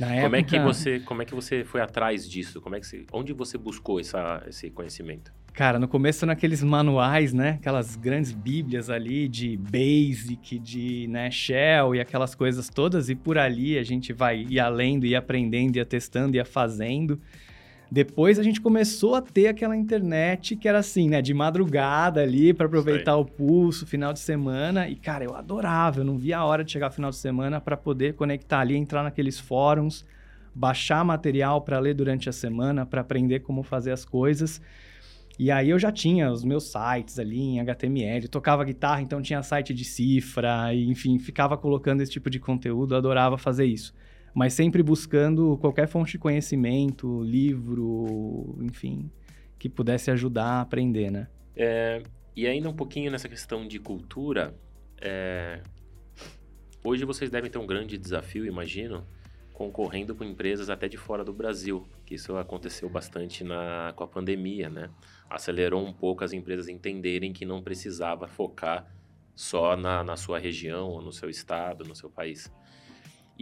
Na 0.00 0.06
como 0.22 0.34
época... 0.34 0.38
é 0.38 0.42
que 0.42 0.58
você 0.58 1.00
como 1.00 1.22
é 1.22 1.24
que 1.24 1.34
você 1.34 1.62
foi 1.62 1.80
atrás 1.80 2.28
disso? 2.28 2.60
Como 2.60 2.74
é 2.74 2.80
que 2.80 2.86
você, 2.86 3.04
onde 3.12 3.32
você 3.32 3.58
buscou 3.58 4.00
essa, 4.00 4.42
esse 4.48 4.70
conhecimento? 4.70 5.30
Cara, 5.52 5.78
no 5.78 5.86
começo 5.86 6.24
naqueles 6.24 6.62
manuais, 6.62 7.32
né? 7.32 7.50
Aquelas 7.60 7.96
grandes 7.96 8.32
bíblias 8.32 8.88
ali 8.88 9.28
de 9.28 9.56
Basic, 9.56 10.58
de 10.58 11.06
né, 11.08 11.30
Shell 11.30 11.94
e 11.94 12.00
aquelas 12.00 12.34
coisas 12.34 12.68
todas. 12.68 13.10
E 13.10 13.14
por 13.14 13.36
ali 13.36 13.76
a 13.76 13.82
gente 13.82 14.12
vai 14.12 14.46
ia 14.48 14.68
lendo, 14.68 15.04
ia 15.04 15.18
aprendendo, 15.18 15.76
ia 15.76 15.84
testando, 15.84 16.36
ia 16.36 16.44
fazendo. 16.44 17.20
Depois 17.90 18.38
a 18.38 18.42
gente 18.44 18.60
começou 18.60 19.16
a 19.16 19.20
ter 19.20 19.48
aquela 19.48 19.76
internet 19.76 20.54
que 20.54 20.68
era 20.68 20.78
assim, 20.78 21.08
né? 21.08 21.20
De 21.20 21.34
madrugada 21.34 22.22
ali 22.22 22.54
para 22.54 22.66
aproveitar 22.66 23.16
o 23.16 23.24
pulso, 23.24 23.84
final 23.84 24.12
de 24.12 24.20
semana. 24.20 24.88
E, 24.88 24.94
cara, 24.94 25.24
eu 25.24 25.34
adorava. 25.34 25.98
Eu 25.98 26.04
não 26.04 26.16
via 26.16 26.38
a 26.38 26.44
hora 26.44 26.62
de 26.62 26.70
chegar 26.70 26.90
final 26.90 27.10
de 27.10 27.16
semana 27.16 27.60
para 27.60 27.76
poder 27.76 28.14
conectar 28.14 28.60
ali, 28.60 28.76
entrar 28.76 29.02
naqueles 29.02 29.40
fóruns, 29.40 30.06
baixar 30.54 31.04
material 31.04 31.62
para 31.62 31.80
ler 31.80 31.94
durante 31.94 32.28
a 32.28 32.32
semana, 32.32 32.86
para 32.86 33.00
aprender 33.00 33.40
como 33.40 33.64
fazer 33.64 33.90
as 33.90 34.04
coisas. 34.04 34.62
E 35.36 35.50
aí 35.50 35.70
eu 35.70 35.78
já 35.78 35.90
tinha 35.90 36.30
os 36.30 36.44
meus 36.44 36.70
sites 36.70 37.18
ali 37.18 37.40
em 37.40 37.60
HTML, 37.60 38.28
tocava 38.28 38.62
guitarra, 38.62 39.00
então 39.02 39.20
tinha 39.20 39.42
site 39.42 39.74
de 39.74 39.84
cifra, 39.84 40.72
e, 40.72 40.88
enfim, 40.88 41.18
ficava 41.18 41.56
colocando 41.56 42.02
esse 42.02 42.12
tipo 42.12 42.28
de 42.30 42.38
conteúdo, 42.38 42.94
adorava 42.94 43.38
fazer 43.38 43.64
isso. 43.64 43.92
Mas 44.34 44.52
sempre 44.52 44.82
buscando 44.82 45.58
qualquer 45.58 45.88
fonte 45.88 46.12
de 46.12 46.18
conhecimento, 46.18 47.22
livro, 47.22 48.56
enfim, 48.60 49.10
que 49.58 49.68
pudesse 49.68 50.10
ajudar 50.10 50.44
a 50.44 50.60
aprender, 50.60 51.10
né? 51.10 51.28
É, 51.56 52.02
e 52.36 52.46
ainda 52.46 52.68
um 52.68 52.74
pouquinho 52.74 53.10
nessa 53.10 53.28
questão 53.28 53.66
de 53.66 53.78
cultura, 53.78 54.54
é, 55.00 55.60
hoje 56.84 57.04
vocês 57.04 57.30
devem 57.30 57.50
ter 57.50 57.58
um 57.58 57.66
grande 57.66 57.98
desafio, 57.98 58.46
imagino, 58.46 59.04
concorrendo 59.52 60.14
com 60.14 60.24
empresas 60.24 60.70
até 60.70 60.88
de 60.88 60.96
fora 60.96 61.22
do 61.22 61.32
Brasil, 61.32 61.86
que 62.06 62.14
isso 62.14 62.36
aconteceu 62.36 62.88
bastante 62.88 63.44
na, 63.44 63.92
com 63.94 64.04
a 64.04 64.08
pandemia, 64.08 64.70
né? 64.70 64.90
acelerou 65.28 65.86
um 65.86 65.92
pouco 65.92 66.24
as 66.24 66.32
empresas 66.32 66.66
entenderem 66.66 67.32
que 67.32 67.44
não 67.44 67.62
precisava 67.62 68.26
focar 68.26 68.86
só 69.34 69.76
na, 69.76 70.02
na 70.02 70.16
sua 70.16 70.38
região, 70.38 70.88
ou 70.88 71.00
no 71.00 71.12
seu 71.12 71.30
estado, 71.30 71.84
no 71.84 71.94
seu 71.94 72.10
país. 72.10 72.50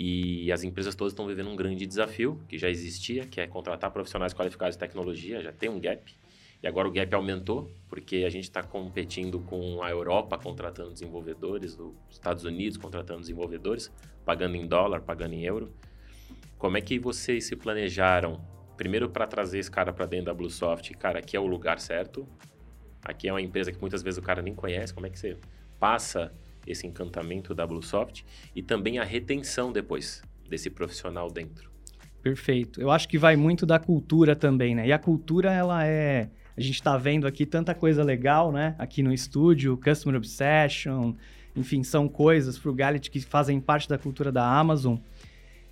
E 0.00 0.52
as 0.52 0.62
empresas 0.62 0.94
todas 0.94 1.12
estão 1.12 1.26
vivendo 1.26 1.50
um 1.50 1.56
grande 1.56 1.84
desafio, 1.84 2.40
que 2.48 2.56
já 2.56 2.70
existia, 2.70 3.26
que 3.26 3.40
é 3.40 3.48
contratar 3.48 3.90
profissionais 3.90 4.32
qualificados 4.32 4.76
em 4.76 4.78
tecnologia, 4.78 5.42
já 5.42 5.52
tem 5.52 5.68
um 5.68 5.80
gap. 5.80 6.14
E 6.62 6.68
agora 6.68 6.86
o 6.86 6.92
gap 6.92 7.12
aumentou, 7.16 7.68
porque 7.88 8.18
a 8.24 8.30
gente 8.30 8.44
está 8.44 8.62
competindo 8.62 9.40
com 9.40 9.82
a 9.82 9.90
Europa 9.90 10.38
contratando 10.38 10.92
desenvolvedores, 10.92 11.76
os 11.80 11.94
Estados 12.12 12.44
Unidos 12.44 12.78
contratando 12.78 13.22
desenvolvedores, 13.22 13.92
pagando 14.24 14.54
em 14.54 14.68
dólar, 14.68 15.00
pagando 15.00 15.34
em 15.34 15.44
euro. 15.44 15.74
Como 16.58 16.76
é 16.76 16.80
que 16.80 16.96
vocês 16.96 17.46
se 17.46 17.56
planejaram 17.56 18.40
primeiro 18.76 19.10
para 19.10 19.26
trazer 19.26 19.58
esse 19.58 19.70
cara 19.70 19.92
para 19.92 20.06
dentro 20.06 20.26
da 20.26 20.34
Bluesoft, 20.34 20.94
cara, 20.94 21.18
aqui 21.18 21.36
é 21.36 21.40
o 21.40 21.46
lugar 21.48 21.80
certo. 21.80 22.24
Aqui 23.02 23.26
é 23.26 23.32
uma 23.32 23.42
empresa 23.42 23.72
que 23.72 23.80
muitas 23.80 24.00
vezes 24.00 24.16
o 24.16 24.22
cara 24.22 24.42
nem 24.42 24.54
conhece. 24.54 24.94
Como 24.94 25.08
é 25.08 25.10
que 25.10 25.18
você 25.18 25.36
passa 25.80 26.32
esse 26.66 26.86
encantamento 26.86 27.54
da 27.54 27.66
Bluesoft 27.66 28.24
e 28.54 28.62
também 28.62 28.98
a 28.98 29.04
retenção 29.04 29.72
depois 29.72 30.22
desse 30.48 30.70
profissional 30.70 31.30
dentro? 31.30 31.70
Perfeito. 32.22 32.80
Eu 32.80 32.90
acho 32.90 33.08
que 33.08 33.16
vai 33.16 33.36
muito 33.36 33.64
da 33.64 33.78
cultura 33.78 34.34
também, 34.34 34.74
né? 34.74 34.86
E 34.86 34.92
a 34.92 34.98
cultura, 34.98 35.52
ela 35.52 35.86
é. 35.86 36.28
A 36.56 36.60
gente 36.60 36.74
está 36.74 36.96
vendo 36.96 37.26
aqui 37.26 37.46
tanta 37.46 37.74
coisa 37.74 38.02
legal, 38.02 38.50
né? 38.50 38.74
Aqui 38.78 39.02
no 39.02 39.12
estúdio, 39.12 39.76
Customer 39.76 40.16
Obsession, 40.16 41.14
enfim, 41.54 41.82
são 41.82 42.08
coisas, 42.08 42.58
Frugality, 42.58 43.10
que 43.10 43.20
fazem 43.20 43.60
parte 43.60 43.88
da 43.88 43.96
cultura 43.96 44.32
da 44.32 44.44
Amazon. 44.44 44.96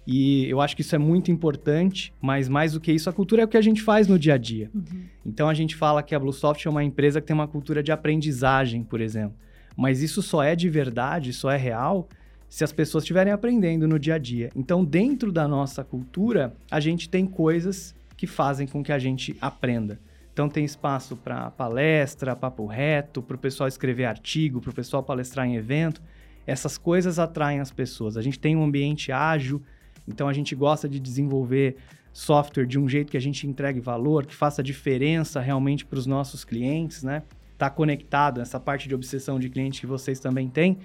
E 0.07 0.49
eu 0.49 0.61
acho 0.61 0.77
que 0.77 0.83
isso 0.83 0.95
é 0.95 0.99
muito 0.99 1.33
importante, 1.33 2.15
mas 2.21 2.49
mais 2.49 2.75
do 2.75 2.81
que 2.81 2.93
isso, 2.93 3.11
a 3.11 3.13
cultura 3.13 3.43
é 3.43 3.45
o 3.45 3.49
que 3.49 3.57
a 3.57 3.63
gente 3.63 3.83
faz 3.83 4.07
no 4.07 4.17
dia 4.17 4.35
a 4.35 4.39
dia. 4.39 4.71
Uhum. 4.73 5.05
Então 5.25 5.49
a 5.49 5.55
gente 5.55 5.75
fala 5.75 6.03
que 6.03 6.15
a 6.15 6.19
Bluesoft 6.19 6.65
é 6.65 6.71
uma 6.71 6.85
empresa 6.85 7.21
que 7.21 7.27
tem 7.27 7.35
uma 7.35 7.49
cultura 7.49 7.83
de 7.83 7.91
aprendizagem, 7.91 8.85
por 8.85 9.01
exemplo. 9.01 9.37
Mas 9.77 10.03
isso 10.03 10.23
só 10.23 10.43
é 10.43 10.57
de 10.57 10.69
verdade, 10.71 11.33
só 11.33 11.51
é 11.51 11.57
real 11.57 12.09
se 12.49 12.65
as 12.65 12.73
pessoas 12.73 13.05
estiverem 13.05 13.33
aprendendo 13.33 13.87
no 13.87 13.99
dia 13.99 14.15
a 14.15 14.19
dia. 14.19 14.51
Então, 14.55 14.85
dentro 14.85 15.33
da 15.33 15.47
nossa 15.47 15.85
cultura, 15.85 16.55
a 16.71 16.81
gente 16.81 17.09
tem 17.09 17.27
coisas 17.27 17.95
que 18.17 18.27
fazem 18.27 18.67
com 18.67 18.83
que 18.83 18.93
a 18.93 18.99
gente 18.99 19.37
aprenda. 19.41 20.01
Então, 20.33 20.49
tem 20.49 20.65
espaço 20.65 21.17
para 21.17 21.51
palestra, 21.51 22.37
papo 22.37 22.67
reto, 22.67 23.23
para 23.23 23.37
o 23.37 23.39
pessoal 23.39 23.69
escrever 23.69 24.05
artigo, 24.05 24.61
para 24.61 24.71
o 24.71 24.75
pessoal 24.75 25.03
palestrar 25.03 25.47
em 25.47 25.57
evento. 25.57 26.01
Essas 26.47 26.79
coisas 26.79 27.19
atraem 27.19 27.61
as 27.61 27.71
pessoas. 27.71 28.17
A 28.17 28.23
gente 28.23 28.39
tem 28.39 28.55
um 28.55 28.65
ambiente 28.65 29.11
ágil, 29.11 29.61
então 30.07 30.29
a 30.29 30.33
gente 30.33 30.55
gosta 30.55 30.89
de 30.89 31.01
desenvolver 31.01 31.77
software 32.13 32.67
de 32.67 32.79
um 32.79 32.89
jeito 32.89 33.11
que 33.11 33.17
a 33.17 33.21
gente 33.21 33.47
entregue 33.47 33.81
valor, 33.81 34.25
que 34.25 34.35
faça 34.35 34.63
diferença 34.63 35.41
realmente 35.41 35.85
para 35.85 35.99
os 35.99 36.07
nossos 36.07 36.45
clientes, 36.45 37.03
né? 37.03 37.23
Tá 37.59 37.71
conectado 37.71 38.39
nessa 38.39 38.61
parte 38.61 38.89
de 38.89 38.95
obsessão 38.95 39.39
de 39.39 39.49
cliente 39.49 39.81
que 39.81 39.87
vocês 39.87 40.21
também 40.21 40.49
têm. 40.49 40.79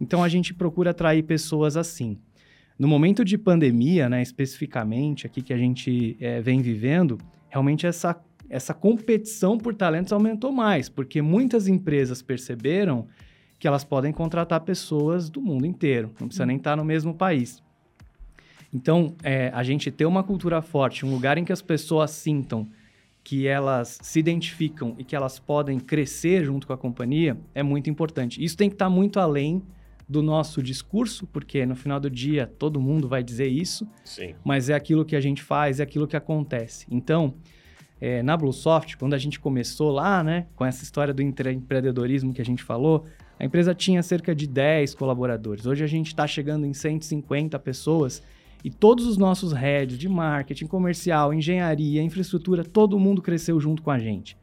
Então 0.00 0.22
a 0.22 0.28
gente 0.28 0.54
procura 0.54 0.90
atrair 0.90 1.22
pessoas 1.22 1.76
assim. 1.76 2.18
No 2.78 2.86
momento 2.86 3.24
de 3.24 3.36
pandemia, 3.36 4.08
né, 4.08 4.22
especificamente 4.22 5.26
aqui 5.26 5.42
que 5.42 5.52
a 5.52 5.58
gente 5.58 6.16
é, 6.20 6.40
vem 6.40 6.60
vivendo, 6.62 7.18
realmente 7.48 7.86
essa 7.86 8.14
essa 8.50 8.72
competição 8.72 9.58
por 9.58 9.74
talentos 9.74 10.12
aumentou 10.12 10.50
mais, 10.50 10.88
porque 10.88 11.20
muitas 11.20 11.68
empresas 11.68 12.22
perceberam 12.22 13.06
que 13.58 13.66
elas 13.66 13.84
podem 13.84 14.12
contratar 14.12 14.60
pessoas 14.60 15.28
do 15.28 15.40
mundo 15.40 15.66
inteiro, 15.66 16.10
não 16.18 16.28
precisa 16.28 16.46
nem 16.46 16.56
estar 16.56 16.76
no 16.76 16.84
mesmo 16.84 17.12
país. 17.12 17.62
Então, 18.72 19.14
é, 19.22 19.50
a 19.54 19.62
gente 19.62 19.90
ter 19.90 20.06
uma 20.06 20.22
cultura 20.22 20.60
forte, 20.62 21.04
um 21.04 21.10
lugar 21.10 21.38
em 21.38 21.44
que 21.44 21.52
as 21.52 21.62
pessoas 21.62 22.10
sintam 22.10 22.68
que 23.28 23.46
elas 23.46 23.98
se 24.00 24.18
identificam 24.18 24.94
e 24.96 25.04
que 25.04 25.14
elas 25.14 25.38
podem 25.38 25.78
crescer 25.78 26.46
junto 26.46 26.66
com 26.66 26.72
a 26.72 26.78
companhia 26.78 27.36
é 27.54 27.62
muito 27.62 27.90
importante. 27.90 28.42
Isso 28.42 28.56
tem 28.56 28.70
que 28.70 28.74
estar 28.74 28.88
muito 28.88 29.20
além 29.20 29.62
do 30.08 30.22
nosso 30.22 30.62
discurso, 30.62 31.26
porque 31.26 31.66
no 31.66 31.76
final 31.76 32.00
do 32.00 32.08
dia 32.08 32.46
todo 32.46 32.80
mundo 32.80 33.06
vai 33.06 33.22
dizer 33.22 33.46
isso, 33.48 33.86
Sim. 34.02 34.34
mas 34.42 34.70
é 34.70 34.74
aquilo 34.74 35.04
que 35.04 35.14
a 35.14 35.20
gente 35.20 35.42
faz, 35.42 35.78
é 35.78 35.82
aquilo 35.82 36.08
que 36.08 36.16
acontece. 36.16 36.86
Então, 36.90 37.34
é, 38.00 38.22
na 38.22 38.34
Bluesoft, 38.34 38.96
quando 38.96 39.12
a 39.12 39.18
gente 39.18 39.38
começou 39.38 39.90
lá, 39.90 40.24
né, 40.24 40.46
com 40.56 40.64
essa 40.64 40.82
história 40.82 41.12
do 41.12 41.20
empreendedorismo 41.20 42.32
que 42.32 42.40
a 42.40 42.46
gente 42.46 42.62
falou, 42.62 43.04
a 43.38 43.44
empresa 43.44 43.74
tinha 43.74 44.02
cerca 44.02 44.34
de 44.34 44.46
10 44.46 44.94
colaboradores. 44.94 45.66
Hoje 45.66 45.84
a 45.84 45.86
gente 45.86 46.06
está 46.06 46.26
chegando 46.26 46.64
em 46.64 46.72
150 46.72 47.58
pessoas 47.58 48.22
e 48.64 48.70
todos 48.70 49.06
os 49.06 49.16
nossos 49.16 49.52
heads 49.52 49.96
de 49.96 50.08
marketing, 50.08 50.66
comercial, 50.66 51.32
engenharia, 51.32 52.02
infraestrutura, 52.02 52.64
todo 52.64 52.98
mundo 52.98 53.22
cresceu 53.22 53.60
junto 53.60 53.82
com 53.82 53.90
a 53.90 53.98
gente. 53.98 54.36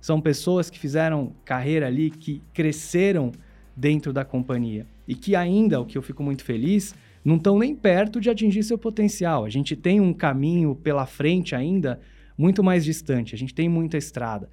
São 0.00 0.20
pessoas 0.20 0.68
que 0.68 0.78
fizeram 0.78 1.32
carreira 1.44 1.86
ali, 1.86 2.10
que 2.10 2.42
cresceram 2.52 3.32
dentro 3.76 4.12
da 4.12 4.24
companhia 4.24 4.86
e 5.06 5.14
que 5.14 5.34
ainda, 5.34 5.80
o 5.80 5.86
que 5.86 5.96
eu 5.96 6.02
fico 6.02 6.22
muito 6.22 6.44
feliz, 6.44 6.94
não 7.24 7.36
estão 7.36 7.58
nem 7.58 7.74
perto 7.74 8.20
de 8.20 8.28
atingir 8.28 8.62
seu 8.62 8.76
potencial. 8.76 9.44
A 9.44 9.50
gente 9.50 9.76
tem 9.76 10.00
um 10.00 10.12
caminho 10.12 10.74
pela 10.74 11.06
frente 11.06 11.54
ainda 11.54 12.00
muito 12.36 12.62
mais 12.62 12.84
distante, 12.84 13.34
a 13.34 13.38
gente 13.38 13.54
tem 13.54 13.68
muita 13.68 13.96
estrada. 13.96 14.50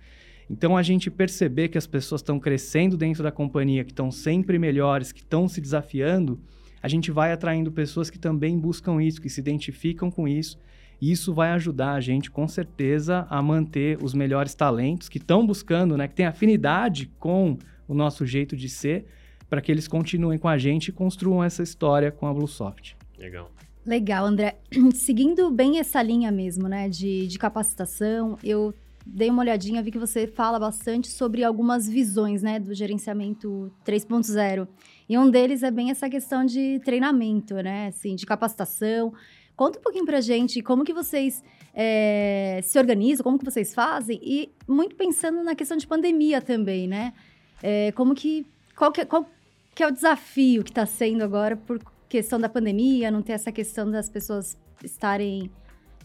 Então, 0.50 0.76
a 0.76 0.82
gente 0.82 1.12
perceber 1.12 1.68
que 1.68 1.78
as 1.78 1.86
pessoas 1.86 2.22
estão 2.22 2.40
crescendo 2.40 2.98
dentro 2.98 3.22
da 3.22 3.32
companhia, 3.32 3.84
que 3.84 3.92
estão 3.92 4.12
sempre 4.12 4.58
melhores, 4.58 5.12
que 5.12 5.20
estão 5.20 5.48
se 5.48 5.62
desafiando, 5.62 6.40
a 6.82 6.88
gente 6.88 7.12
vai 7.12 7.32
atraindo 7.32 7.72
pessoas 7.72 8.10
que 8.10 8.20
também 8.20 8.58
buscam 8.58 9.02
isso, 9.02 9.22
que 9.22 9.30
se 9.30 9.40
identificam 9.40 10.10
com 10.10 10.28
isso. 10.28 10.60
E 11.02 11.12
isso 11.12 11.34
vai 11.34 11.52
ajudar 11.52 11.94
a 11.94 12.02
gente, 12.02 12.30
com 12.30 12.48
certeza, 12.48 13.26
a 13.30 13.42
manter 13.42 13.98
os 14.04 14.14
melhores 14.14 14.54
talentos 14.54 15.08
que 15.08 15.18
estão 15.18 15.46
buscando, 15.46 15.96
né, 15.96 16.08
que 16.08 16.16
têm 16.16 16.26
afinidade 16.26 17.10
com 17.18 17.58
o 17.88 17.94
nosso 17.94 18.26
jeito 18.26 18.56
de 18.56 18.68
ser, 18.68 19.06
para 19.50 19.62
que 19.62 19.72
eles 19.72 19.88
continuem 19.88 20.38
com 20.38 20.48
a 20.48 20.58
gente 20.58 20.90
e 20.90 20.92
construam 20.92 21.44
essa 21.44 21.64
história 21.64 22.12
com 22.12 22.28
a 22.28 22.34
Bluesoft. 22.34 22.96
Legal. 23.18 23.50
Legal, 23.86 24.26
André. 24.26 24.58
Seguindo 24.94 25.50
bem 25.50 25.80
essa 25.80 26.02
linha 26.02 26.32
mesmo, 26.32 26.68
né, 26.68 26.90
de, 26.90 27.28
de 27.28 27.40
capacitação, 27.40 28.38
eu 28.44 28.74
dei 29.12 29.30
uma 29.30 29.42
olhadinha, 29.42 29.82
vi 29.82 29.92
que 29.92 29.98
você 29.98 30.28
fala 30.28 30.60
bastante 30.60 31.10
sobre 31.10 31.44
algumas 31.44 31.88
visões, 31.88 32.44
né, 32.44 32.60
do 32.60 32.74
gerenciamento 32.74 33.72
3.0. 33.86 34.68
E 35.08 35.18
um 35.18 35.30
deles 35.30 35.64
é 35.64 35.72
bem 35.72 35.90
essa 35.90 36.10
questão 36.10 36.46
de 36.46 36.80
treinamento, 36.86 37.56
né, 37.56 37.88
assim, 37.88 38.16
de 38.16 38.26
capacitação. 38.26 39.14
Conta 39.56 39.80
um 39.80 39.82
pouquinho 39.82 40.06
pra 40.06 40.22
gente 40.22 40.62
como 40.62 40.86
que 40.86 40.94
vocês 40.94 41.44
é, 41.74 42.60
se 42.64 42.78
organizam, 42.78 43.24
como 43.24 43.40
que 43.40 43.46
vocês 43.46 43.74
fazem 43.74 44.20
e 44.22 44.50
muito 44.68 44.96
pensando 44.96 45.44
na 45.44 45.56
questão 45.56 45.76
de 45.76 45.88
pandemia 45.88 46.42
também, 46.42 46.88
né? 46.88 47.14
É, 47.62 47.92
como 47.92 48.16
que 48.16 48.46
qual, 48.76 48.92
que 48.92 49.06
qual 49.06 49.30
que 49.76 49.84
é 49.84 49.88
o 49.88 49.92
desafio 49.92 50.64
que 50.64 50.72
está 50.72 50.86
sendo 50.86 51.24
agora 51.24 51.58
por 51.58 51.80
questão 52.08 52.40
da 52.40 52.48
pandemia, 52.48 53.12
não 53.12 53.22
ter 53.22 53.34
essa 53.34 53.52
questão 53.52 53.90
das 53.90 54.10
pessoas 54.10 54.58
estarem 54.84 55.52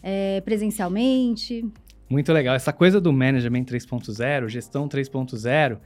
é, 0.02 0.40
presencialmente? 0.40 1.64
Muito 2.14 2.32
legal. 2.32 2.54
Essa 2.54 2.72
coisa 2.72 3.00
do 3.00 3.12
Management 3.12 3.64
3.0, 3.64 4.48
gestão 4.48 4.88
3.0, 4.88 5.78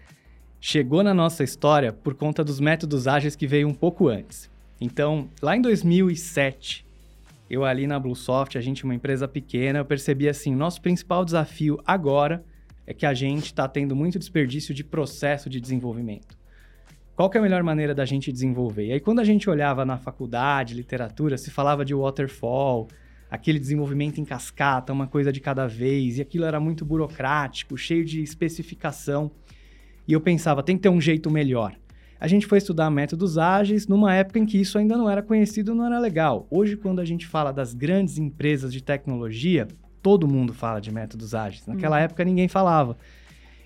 chegou 0.60 1.02
na 1.02 1.14
nossa 1.14 1.42
história 1.42 1.90
por 1.90 2.12
conta 2.12 2.44
dos 2.44 2.60
métodos 2.60 3.08
ágeis 3.08 3.34
que 3.34 3.46
veio 3.46 3.66
um 3.66 3.72
pouco 3.72 4.08
antes. 4.08 4.50
Então, 4.78 5.30
lá 5.40 5.56
em 5.56 5.62
2007, 5.62 6.84
eu 7.48 7.64
ali 7.64 7.86
na 7.86 7.98
Bluesoft, 7.98 8.58
a 8.58 8.60
gente 8.60 8.82
é 8.82 8.84
uma 8.84 8.94
empresa 8.94 9.26
pequena, 9.26 9.78
eu 9.78 9.86
percebi 9.86 10.28
assim, 10.28 10.54
nosso 10.54 10.82
principal 10.82 11.24
desafio 11.24 11.80
agora 11.86 12.44
é 12.86 12.92
que 12.92 13.06
a 13.06 13.14
gente 13.14 13.46
está 13.46 13.66
tendo 13.66 13.96
muito 13.96 14.18
desperdício 14.18 14.74
de 14.74 14.84
processo 14.84 15.48
de 15.48 15.58
desenvolvimento. 15.58 16.36
Qual 17.16 17.30
é 17.32 17.38
a 17.38 17.40
melhor 17.40 17.62
maneira 17.62 17.94
da 17.94 18.04
gente 18.04 18.30
desenvolver? 18.30 18.88
E 18.88 18.92
aí, 18.92 19.00
quando 19.00 19.20
a 19.20 19.24
gente 19.24 19.48
olhava 19.48 19.82
na 19.82 19.96
faculdade, 19.96 20.74
literatura, 20.74 21.38
se 21.38 21.50
falava 21.50 21.86
de 21.86 21.94
waterfall, 21.94 22.86
aquele 23.30 23.58
desenvolvimento 23.58 24.20
em 24.20 24.24
cascata, 24.24 24.92
uma 24.92 25.06
coisa 25.06 25.32
de 25.32 25.40
cada 25.40 25.66
vez, 25.66 26.18
e 26.18 26.22
aquilo 26.22 26.44
era 26.44 26.58
muito 26.58 26.84
burocrático, 26.84 27.76
cheio 27.76 28.04
de 28.04 28.22
especificação. 28.22 29.30
E 30.06 30.12
eu 30.12 30.20
pensava, 30.20 30.62
tem 30.62 30.76
que 30.76 30.82
ter 30.82 30.88
um 30.88 31.00
jeito 31.00 31.30
melhor. 31.30 31.74
A 32.20 32.26
gente 32.26 32.46
foi 32.46 32.58
estudar 32.58 32.90
métodos 32.90 33.38
ágeis 33.38 33.86
numa 33.86 34.12
época 34.12 34.38
em 34.38 34.46
que 34.46 34.58
isso 34.58 34.76
ainda 34.76 34.96
não 34.96 35.08
era 35.08 35.22
conhecido, 35.22 35.74
não 35.74 35.86
era 35.86 36.00
legal. 36.00 36.46
Hoje, 36.50 36.76
quando 36.76 37.00
a 37.00 37.04
gente 37.04 37.26
fala 37.26 37.52
das 37.52 37.74
grandes 37.74 38.18
empresas 38.18 38.72
de 38.72 38.82
tecnologia, 38.82 39.68
todo 40.02 40.26
mundo 40.26 40.52
fala 40.52 40.80
de 40.80 40.90
métodos 40.90 41.34
ágeis. 41.34 41.66
Naquela 41.66 41.96
uhum. 41.96 42.02
época 42.02 42.24
ninguém 42.24 42.48
falava. 42.48 42.96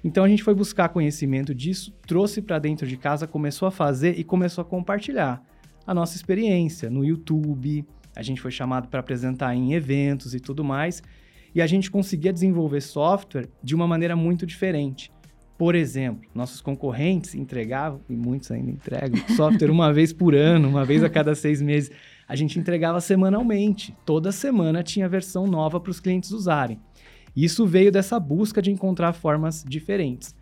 Então 0.05 0.25
a 0.25 0.29
gente 0.29 0.43
foi 0.43 0.55
buscar 0.55 0.89
conhecimento 0.89 1.55
disso, 1.55 1.95
trouxe 2.07 2.43
para 2.43 2.59
dentro 2.59 2.87
de 2.87 2.97
casa, 2.97 3.27
começou 3.27 3.69
a 3.69 3.71
fazer 3.71 4.19
e 4.19 4.25
começou 4.25 4.63
a 4.63 4.65
compartilhar 4.65 5.43
a 5.87 5.95
nossa 5.95 6.17
experiência 6.17 6.91
no 6.91 7.05
YouTube. 7.05 7.87
A 8.15 8.23
gente 8.23 8.41
foi 8.41 8.51
chamado 8.51 8.89
para 8.89 9.01
apresentar 9.01 9.55
em 9.55 9.75
eventos 9.75 10.35
e 10.35 10.41
tudo 10.41 10.63
mais. 10.63 11.03
E 11.55 11.61
a 11.61 11.67
gente 11.67 11.91
conseguia 11.91 12.33
desenvolver 12.33 12.81
software 12.81 13.49
de 13.63 13.75
uma 13.75 13.87
maneira 13.87 14.17
muito 14.17 14.47
diferente. 14.47 15.13
Por 15.59 15.75
exemplo, 15.75 16.29
nossos 16.35 16.61
concorrentes 16.61 17.35
entregavam, 17.35 18.01
e 18.09 18.17
muitos 18.17 18.51
ainda 18.51 18.71
entregam, 18.71 19.23
software 19.37 19.71
uma 19.71 19.93
vez 19.93 20.13
por 20.13 20.35
ano, 20.35 20.69
uma 20.69 20.85
vez 20.85 21.05
a 21.05 21.11
cada 21.11 21.35
seis 21.35 21.61
meses. 21.63 21.91
A 22.27 22.35
gente 22.35 22.59
entregava 22.59 23.01
semanalmente. 23.01 23.95
Toda 24.05 24.33
semana 24.33 24.83
tinha 24.83 25.09
versão 25.09 25.47
nova 25.47 25.79
para 25.79 25.91
os 25.91 26.01
clientes 26.01 26.31
usarem. 26.31 26.81
Isso 27.37 27.67
veio 27.67 27.93
dessa 27.93 28.19
busca 28.19 28.61
de 28.61 28.71
encontrar 28.71 29.13
formas 29.13 29.65
diferentes. 29.67 30.35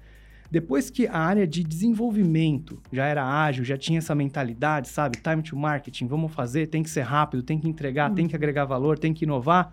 Depois 0.50 0.90
que 0.90 1.06
a 1.06 1.16
área 1.16 1.46
de 1.46 1.62
desenvolvimento 1.62 2.82
já 2.92 3.06
era 3.06 3.24
ágil, 3.24 3.64
já 3.64 3.78
tinha 3.78 3.98
essa 3.98 4.14
mentalidade, 4.14 4.88
sabe? 4.88 5.18
Time 5.18 5.42
to 5.42 5.56
marketing, 5.56 6.06
vamos 6.06 6.32
fazer, 6.32 6.66
tem 6.66 6.82
que 6.82 6.90
ser 6.90 7.02
rápido, 7.02 7.42
tem 7.42 7.58
que 7.58 7.68
entregar, 7.68 8.10
hum. 8.10 8.14
tem 8.14 8.26
que 8.26 8.34
agregar 8.34 8.64
valor, 8.64 8.98
tem 8.98 9.14
que 9.14 9.24
inovar 9.24 9.72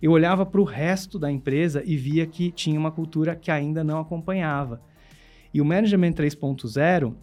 eu 0.00 0.12
olhava 0.12 0.44
para 0.44 0.60
o 0.60 0.64
resto 0.64 1.18
da 1.18 1.30
empresa 1.30 1.82
e 1.84 1.96
via 1.96 2.26
que 2.26 2.50
tinha 2.50 2.78
uma 2.78 2.90
cultura 2.90 3.34
que 3.34 3.50
ainda 3.50 3.82
não 3.82 3.98
acompanhava. 3.98 4.80
E 5.52 5.60
o 5.60 5.64
Management 5.64 6.12
3.0 6.12 7.14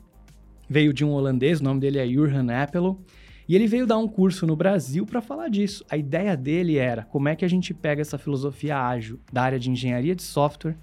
veio 0.68 0.94
de 0.94 1.06
um 1.06 1.12
holandês, 1.12 1.60
o 1.60 1.64
nome 1.64 1.80
dele 1.80 2.00
é 2.00 2.08
Jurgen 2.08 2.52
Appelo, 2.52 3.00
e 3.48 3.56
ele 3.56 3.68
veio 3.68 3.86
dar 3.86 3.98
um 3.98 4.08
curso 4.08 4.48
no 4.48 4.56
Brasil 4.56 5.06
para 5.06 5.22
falar 5.22 5.50
disso. 5.50 5.86
A 5.90 5.98
ideia 5.98 6.36
dele 6.36 6.78
era 6.78 7.04
como 7.04 7.30
é 7.30 7.36
que 7.36 7.46
a 7.46 7.48
gente 7.48 7.74
pega 7.74 8.02
essa 8.02 8.18
filosofia 8.18 8.80
ágil 8.80 9.20
da 9.32 9.44
área 9.44 9.60
de 9.60 9.70
engenharia 9.70 10.16
de 10.16 10.24
software 10.24 10.78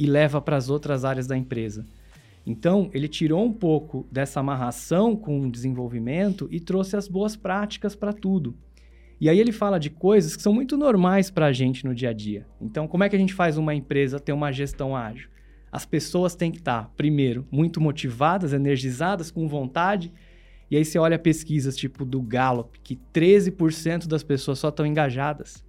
e 0.00 0.06
leva 0.06 0.40
para 0.40 0.56
as 0.56 0.70
outras 0.70 1.04
áreas 1.04 1.26
da 1.26 1.36
empresa. 1.36 1.84
Então, 2.46 2.88
ele 2.94 3.06
tirou 3.06 3.44
um 3.44 3.52
pouco 3.52 4.08
dessa 4.10 4.40
amarração 4.40 5.14
com 5.14 5.42
o 5.42 5.50
desenvolvimento 5.50 6.48
e 6.50 6.58
trouxe 6.58 6.96
as 6.96 7.06
boas 7.06 7.36
práticas 7.36 7.94
para 7.94 8.14
tudo. 8.14 8.56
E 9.20 9.28
aí 9.28 9.38
ele 9.38 9.52
fala 9.52 9.78
de 9.78 9.90
coisas 9.90 10.34
que 10.34 10.42
são 10.42 10.54
muito 10.54 10.78
normais 10.78 11.30
para 11.30 11.44
a 11.44 11.52
gente 11.52 11.84
no 11.84 11.94
dia 11.94 12.08
a 12.08 12.12
dia. 12.14 12.46
Então, 12.58 12.88
como 12.88 13.04
é 13.04 13.10
que 13.10 13.14
a 13.14 13.18
gente 13.18 13.34
faz 13.34 13.58
uma 13.58 13.74
empresa 13.74 14.18
ter 14.18 14.32
uma 14.32 14.50
gestão 14.50 14.96
ágil? 14.96 15.28
As 15.70 15.84
pessoas 15.84 16.34
têm 16.34 16.50
que 16.50 16.58
estar, 16.58 16.90
primeiro, 16.96 17.46
muito 17.50 17.78
motivadas, 17.78 18.54
energizadas, 18.54 19.30
com 19.30 19.46
vontade. 19.46 20.10
E 20.70 20.78
aí 20.78 20.84
você 20.84 20.98
olha 20.98 21.18
pesquisas 21.18 21.76
tipo 21.76 22.06
do 22.06 22.22
Gallup, 22.22 22.80
que 22.82 22.98
13% 23.12 24.06
das 24.06 24.22
pessoas 24.22 24.58
só 24.58 24.70
estão 24.70 24.86
engajadas. 24.86 25.62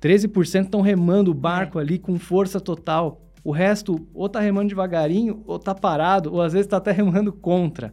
13% 0.00 0.64
estão 0.64 0.80
remando 0.80 1.30
o 1.30 1.34
barco 1.34 1.78
é. 1.78 1.82
ali 1.82 1.96
com 1.96 2.18
força 2.18 2.60
total. 2.60 3.22
O 3.44 3.50
resto 3.50 4.06
ou 4.14 4.28
tá 4.28 4.40
remando 4.40 4.68
devagarinho, 4.68 5.42
ou 5.46 5.58
tá 5.58 5.74
parado, 5.74 6.32
ou 6.32 6.40
às 6.40 6.52
vezes 6.52 6.66
tá 6.66 6.76
até 6.76 6.92
remando 6.92 7.32
contra. 7.32 7.92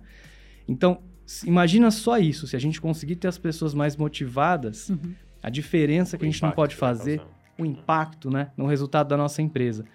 Então, 0.67 1.01
Imagina 1.45 1.91
só 1.91 2.17
isso, 2.17 2.47
se 2.47 2.55
a 2.55 2.59
gente 2.59 2.81
conseguir 2.81 3.15
ter 3.15 3.27
as 3.27 3.37
pessoas 3.37 3.73
mais 3.73 3.95
motivadas, 3.95 4.89
uhum. 4.89 5.13
a 5.43 5.49
diferença 5.49 6.17
que 6.17 6.23
o 6.23 6.27
a 6.27 6.29
gente 6.29 6.41
não 6.41 6.51
pode 6.51 6.75
fazer, 6.75 7.21
o 7.57 7.65
impacto 7.65 8.31
né, 8.31 8.49
no 8.57 8.65
resultado 8.65 9.07
da 9.07 9.17
nossa 9.17 9.41
empresa. 9.41 9.85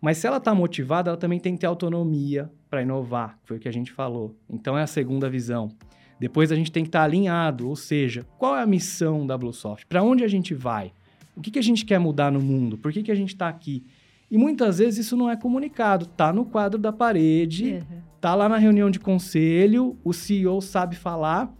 Mas 0.00 0.18
se 0.18 0.26
ela 0.26 0.38
está 0.38 0.54
motivada, 0.54 1.10
ela 1.10 1.16
também 1.16 1.38
tem 1.38 1.54
que 1.54 1.60
ter 1.60 1.66
autonomia 1.66 2.50
para 2.68 2.82
inovar, 2.82 3.38
foi 3.44 3.58
o 3.58 3.60
que 3.60 3.68
a 3.68 3.72
gente 3.72 3.92
falou. 3.92 4.36
Então 4.50 4.76
é 4.76 4.82
a 4.82 4.86
segunda 4.86 5.30
visão. 5.30 5.70
Depois 6.18 6.50
a 6.50 6.56
gente 6.56 6.72
tem 6.72 6.82
que 6.82 6.88
estar 6.88 7.00
tá 7.00 7.04
alinhado, 7.04 7.68
ou 7.68 7.76
seja, 7.76 8.26
qual 8.36 8.56
é 8.56 8.62
a 8.62 8.66
missão 8.66 9.26
da 9.26 9.38
Bluesoft? 9.38 9.86
Para 9.86 10.02
onde 10.02 10.24
a 10.24 10.28
gente 10.28 10.52
vai? 10.52 10.92
O 11.36 11.40
que, 11.40 11.50
que 11.50 11.58
a 11.58 11.62
gente 11.62 11.84
quer 11.84 12.00
mudar 12.00 12.32
no 12.32 12.40
mundo? 12.40 12.76
Por 12.76 12.92
que, 12.92 13.02
que 13.02 13.12
a 13.12 13.14
gente 13.14 13.34
está 13.34 13.48
aqui? 13.48 13.84
E 14.30 14.36
muitas 14.36 14.78
vezes 14.78 15.06
isso 15.06 15.16
não 15.16 15.30
é 15.30 15.36
comunicado, 15.36 16.06
tá 16.06 16.32
no 16.32 16.44
quadro 16.44 16.78
da 16.78 16.92
parede, 16.92 17.74
uhum. 17.74 18.02
tá 18.20 18.34
lá 18.34 18.48
na 18.48 18.56
reunião 18.56 18.90
de 18.90 18.98
conselho, 18.98 19.96
o 20.02 20.12
CEO 20.12 20.60
sabe 20.60 20.96
falar, 20.96 21.52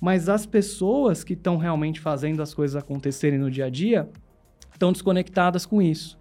mas 0.00 0.28
as 0.28 0.44
pessoas 0.44 1.24
que 1.24 1.32
estão 1.32 1.56
realmente 1.56 1.98
fazendo 1.98 2.42
as 2.42 2.52
coisas 2.52 2.76
acontecerem 2.76 3.38
no 3.38 3.50
dia 3.50 3.66
a 3.66 3.70
dia 3.70 4.08
estão 4.72 4.92
desconectadas 4.92 5.64
com 5.64 5.80
isso. 5.80 6.18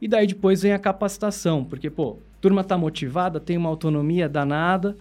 E 0.00 0.06
daí 0.06 0.26
depois 0.26 0.62
vem 0.62 0.72
a 0.72 0.78
capacitação, 0.78 1.64
porque, 1.64 1.90
pô, 1.90 2.18
turma 2.40 2.62
tá 2.62 2.78
motivada, 2.78 3.40
tem 3.40 3.56
uma 3.56 3.68
autonomia 3.68 4.28
danada, 4.28 4.96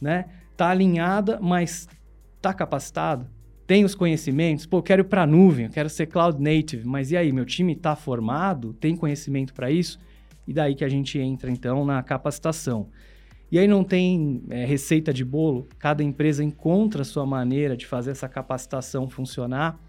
né? 0.00 0.26
Tá 0.56 0.68
alinhada, 0.68 1.38
mas 1.40 1.88
tá 2.40 2.54
capacitado? 2.54 3.26
Tem 3.66 3.84
os 3.84 3.94
conhecimentos? 3.94 4.64
Pô, 4.64 4.78
eu 4.78 4.82
quero 4.82 5.02
ir 5.02 5.06
para 5.06 5.22
a 5.22 5.26
nuvem, 5.26 5.66
eu 5.66 5.72
quero 5.72 5.90
ser 5.90 6.06
cloud 6.06 6.40
native, 6.40 6.86
mas 6.86 7.10
e 7.10 7.16
aí, 7.16 7.32
meu 7.32 7.44
time 7.44 7.72
está 7.72 7.96
formado? 7.96 8.72
Tem 8.74 8.94
conhecimento 8.94 9.52
para 9.52 9.70
isso? 9.70 9.98
E 10.46 10.52
daí 10.52 10.74
que 10.74 10.84
a 10.84 10.88
gente 10.88 11.18
entra, 11.18 11.50
então, 11.50 11.84
na 11.84 12.00
capacitação. 12.02 12.88
E 13.50 13.58
aí 13.58 13.66
não 13.66 13.82
tem 13.82 14.42
é, 14.50 14.64
receita 14.64 15.12
de 15.12 15.24
bolo, 15.24 15.68
cada 15.78 16.02
empresa 16.02 16.44
encontra 16.44 17.02
a 17.02 17.04
sua 17.04 17.26
maneira 17.26 17.76
de 17.76 17.86
fazer 17.86 18.12
essa 18.12 18.28
capacitação 18.28 19.08
funcionar. 19.08 19.80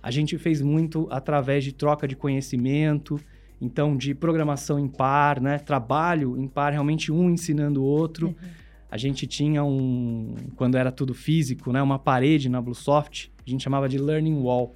A 0.00 0.10
gente 0.10 0.38
fez 0.38 0.60
muito 0.62 1.08
através 1.10 1.64
de 1.64 1.72
troca 1.72 2.06
de 2.06 2.14
conhecimento, 2.14 3.18
então 3.60 3.96
de 3.96 4.14
programação 4.14 4.78
em 4.78 4.88
par, 4.88 5.40
né? 5.40 5.58
Trabalho 5.58 6.38
em 6.38 6.46
par, 6.46 6.72
realmente 6.72 7.10
um 7.10 7.30
ensinando 7.30 7.82
o 7.82 7.84
outro. 7.84 8.28
Uhum. 8.28 8.34
A 8.94 8.96
gente 8.96 9.26
tinha 9.26 9.64
um, 9.64 10.36
quando 10.54 10.76
era 10.76 10.92
tudo 10.92 11.12
físico, 11.14 11.72
né? 11.72 11.82
Uma 11.82 11.98
parede 11.98 12.48
na 12.48 12.62
Bluesoft, 12.62 13.32
a 13.44 13.50
gente 13.50 13.60
chamava 13.60 13.88
de 13.88 13.98
Learning 13.98 14.40
Wall. 14.40 14.72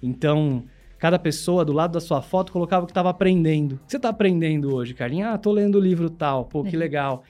Então, 0.00 0.62
cada 1.00 1.18
pessoa 1.18 1.64
do 1.64 1.72
lado 1.72 1.94
da 1.94 2.00
sua 2.00 2.22
foto 2.22 2.52
colocava 2.52 2.84
o 2.84 2.86
que 2.86 2.92
estava 2.92 3.10
aprendendo. 3.10 3.72
O 3.72 3.78
que 3.78 3.90
você 3.90 3.96
está 3.96 4.10
aprendendo 4.10 4.72
hoje, 4.72 4.94
Carlinhos? 4.94 5.30
Ah, 5.30 5.36
tô 5.36 5.50
lendo 5.50 5.78
o 5.78 5.80
livro 5.80 6.08
tal. 6.08 6.44
Pô, 6.44 6.62
que 6.62 6.76
uhum. 6.76 6.78
legal. 6.78 7.24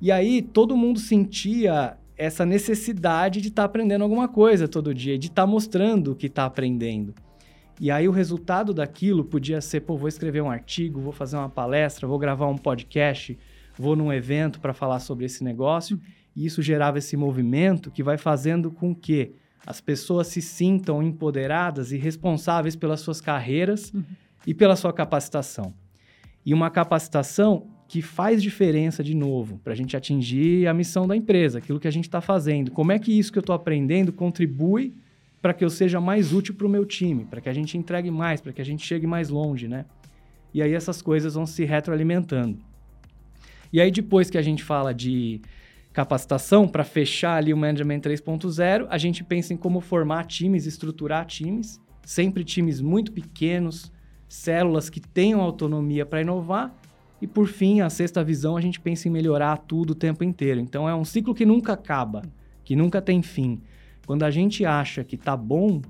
E 0.00 0.10
aí, 0.10 0.40
todo 0.40 0.74
mundo 0.78 0.98
sentia 0.98 1.98
essa 2.16 2.46
necessidade 2.46 3.42
de 3.42 3.48
estar 3.48 3.60
tá 3.60 3.66
aprendendo 3.66 4.00
alguma 4.00 4.28
coisa 4.28 4.66
todo 4.66 4.94
dia, 4.94 5.18
de 5.18 5.26
estar 5.26 5.42
tá 5.42 5.46
mostrando 5.46 6.12
o 6.12 6.16
que 6.16 6.24
está 6.24 6.46
aprendendo. 6.46 7.14
E 7.78 7.90
aí 7.90 8.08
o 8.08 8.12
resultado 8.12 8.72
daquilo 8.72 9.26
podia 9.26 9.60
ser, 9.60 9.82
pô, 9.82 9.98
vou 9.98 10.08
escrever 10.08 10.40
um 10.40 10.50
artigo, 10.50 11.02
vou 11.02 11.12
fazer 11.12 11.36
uma 11.36 11.50
palestra, 11.50 12.08
vou 12.08 12.18
gravar 12.18 12.46
um 12.46 12.56
podcast, 12.56 13.38
vou 13.78 13.96
num 13.96 14.12
evento 14.12 14.60
para 14.60 14.72
falar 14.72 15.00
sobre 15.00 15.24
esse 15.24 15.42
negócio. 15.42 16.00
E 16.34 16.46
isso 16.46 16.62
gerava 16.62 16.98
esse 16.98 17.16
movimento 17.16 17.90
que 17.90 18.02
vai 18.02 18.16
fazendo 18.16 18.70
com 18.70 18.94
que 18.94 19.32
as 19.66 19.80
pessoas 19.80 20.26
se 20.26 20.42
sintam 20.42 21.02
empoderadas 21.02 21.92
e 21.92 21.96
responsáveis 21.96 22.74
pelas 22.74 23.00
suas 23.00 23.20
carreiras 23.20 23.92
uhum. 23.92 24.02
e 24.46 24.54
pela 24.54 24.74
sua 24.74 24.92
capacitação. 24.92 25.72
E 26.44 26.52
uma 26.52 26.70
capacitação 26.70 27.68
que 27.86 28.02
faz 28.02 28.42
diferença 28.42 29.04
de 29.04 29.14
novo 29.14 29.60
para 29.62 29.74
a 29.74 29.76
gente 29.76 29.96
atingir 29.96 30.66
a 30.66 30.74
missão 30.74 31.06
da 31.06 31.14
empresa, 31.14 31.58
aquilo 31.58 31.78
que 31.78 31.86
a 31.86 31.92
gente 31.92 32.04
está 32.04 32.20
fazendo. 32.20 32.70
Como 32.70 32.90
é 32.90 32.98
que 32.98 33.16
isso 33.16 33.30
que 33.30 33.38
eu 33.38 33.42
estou 33.42 33.54
aprendendo 33.54 34.12
contribui 34.12 34.94
para 35.42 35.52
que 35.52 35.64
eu 35.64 35.70
seja 35.70 36.00
mais 36.00 36.32
útil 36.32 36.54
para 36.54 36.66
o 36.66 36.70
meu 36.70 36.86
time, 36.86 37.24
para 37.24 37.40
que 37.40 37.48
a 37.48 37.52
gente 37.52 37.76
entregue 37.76 38.10
mais, 38.10 38.40
para 38.40 38.52
que 38.52 38.62
a 38.62 38.64
gente 38.64 38.84
chegue 38.86 39.06
mais 39.06 39.28
longe, 39.28 39.68
né? 39.68 39.84
E 40.54 40.62
aí 40.62 40.72
essas 40.72 41.02
coisas 41.02 41.34
vão 41.34 41.44
se 41.44 41.64
retroalimentando. 41.64 42.58
E 43.72 43.80
aí 43.80 43.90
depois 43.90 44.28
que 44.28 44.38
a 44.38 44.42
gente 44.42 44.62
fala 44.62 44.92
de 44.92 45.40
capacitação 45.92 46.66
para 46.66 46.84
fechar 46.84 47.36
ali 47.36 47.52
o 47.52 47.56
Management 47.56 48.00
3.0, 48.00 48.86
a 48.88 48.98
gente 48.98 49.22
pensa 49.22 49.52
em 49.52 49.56
como 49.56 49.80
formar 49.80 50.24
times, 50.24 50.66
estruturar 50.66 51.26
times, 51.26 51.80
sempre 52.04 52.44
times 52.44 52.80
muito 52.80 53.12
pequenos, 53.12 53.92
células 54.28 54.88
que 54.88 55.00
tenham 55.00 55.40
autonomia 55.40 56.06
para 56.06 56.22
inovar 56.22 56.74
e 57.22 57.26
por 57.28 57.46
fim, 57.46 57.80
a 57.80 57.88
sexta 57.88 58.24
visão, 58.24 58.56
a 58.56 58.60
gente 58.60 58.80
pensa 58.80 59.06
em 59.06 59.10
melhorar 59.12 59.56
tudo 59.56 59.92
o 59.92 59.94
tempo 59.94 60.24
inteiro. 60.24 60.58
Então 60.58 60.88
é 60.88 60.94
um 60.94 61.04
ciclo 61.04 61.32
que 61.32 61.46
nunca 61.46 61.74
acaba, 61.74 62.22
que 62.64 62.74
nunca 62.74 63.00
tem 63.00 63.22
fim. 63.22 63.62
Quando 64.04 64.24
a 64.24 64.30
gente 64.32 64.66
acha 64.66 65.04
que 65.04 65.16
tá 65.16 65.36
bom, 65.36 65.80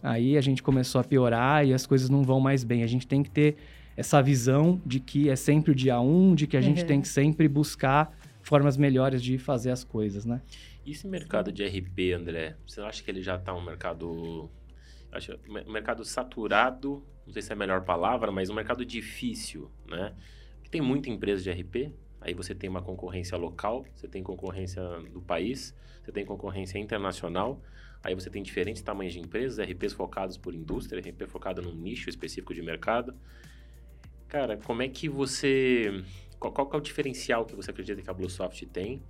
aí 0.00 0.38
a 0.38 0.40
gente 0.40 0.62
começou 0.62 1.00
a 1.00 1.04
piorar 1.04 1.66
e 1.66 1.74
as 1.74 1.84
coisas 1.84 2.08
não 2.08 2.22
vão 2.22 2.38
mais 2.38 2.62
bem. 2.62 2.84
A 2.84 2.86
gente 2.86 3.08
tem 3.08 3.24
que 3.24 3.30
ter 3.30 3.56
essa 3.96 4.22
visão 4.22 4.80
de 4.84 5.00
que 5.00 5.28
é 5.28 5.36
sempre 5.36 5.72
o 5.72 5.74
dia 5.74 6.00
um, 6.00 6.34
de 6.34 6.46
que 6.46 6.56
a 6.56 6.60
uhum. 6.60 6.66
gente 6.66 6.84
tem 6.84 7.00
que 7.00 7.08
sempre 7.08 7.48
buscar 7.48 8.16
formas 8.42 8.76
melhores 8.76 9.22
de 9.22 9.38
fazer 9.38 9.70
as 9.70 9.84
coisas, 9.84 10.24
né? 10.24 10.42
E 10.84 10.90
esse 10.90 11.06
mercado 11.06 11.52
de 11.52 11.64
RP, 11.64 12.12
André, 12.14 12.56
você 12.66 12.80
acha 12.80 13.02
que 13.02 13.10
ele 13.10 13.22
já 13.22 13.36
está 13.36 13.54
um 13.54 13.64
mercado 13.64 14.50
acho 15.12 15.38
um 15.46 15.72
mercado 15.72 16.04
saturado, 16.04 17.04
não 17.26 17.32
sei 17.32 17.42
se 17.42 17.52
é 17.52 17.54
a 17.54 17.56
melhor 17.56 17.84
palavra, 17.84 18.32
mas 18.32 18.48
um 18.48 18.54
mercado 18.54 18.84
difícil, 18.84 19.70
né? 19.86 20.14
Tem 20.70 20.80
muita 20.80 21.10
empresa 21.10 21.42
de 21.42 21.50
RP, 21.50 21.92
aí 22.20 22.32
você 22.32 22.54
tem 22.54 22.68
uma 22.68 22.80
concorrência 22.80 23.36
local, 23.36 23.84
você 23.94 24.08
tem 24.08 24.22
concorrência 24.22 24.82
do 25.12 25.20
país, 25.20 25.76
você 26.02 26.10
tem 26.10 26.24
concorrência 26.24 26.78
internacional, 26.78 27.62
aí 28.02 28.14
você 28.14 28.30
tem 28.30 28.42
diferentes 28.42 28.80
tamanhos 28.80 29.12
de 29.12 29.20
empresas, 29.20 29.64
RPs 29.64 29.92
focados 29.92 30.38
por 30.38 30.54
indústria, 30.54 31.00
RP 31.00 31.28
focado 31.28 31.60
num 31.60 31.74
nicho 31.74 32.08
específico 32.08 32.54
de 32.54 32.62
mercado. 32.62 33.14
Cara, 34.32 34.56
como 34.56 34.80
é 34.80 34.88
que 34.88 35.10
você... 35.10 36.02
Qual, 36.38 36.50
qual 36.50 36.70
é 36.72 36.76
o 36.78 36.80
diferencial 36.80 37.44
que 37.44 37.54
você 37.54 37.70
acredita 37.70 38.00
que 38.00 38.08
a 38.08 38.14
Bluesoft 38.14 38.64
tem 38.64 39.02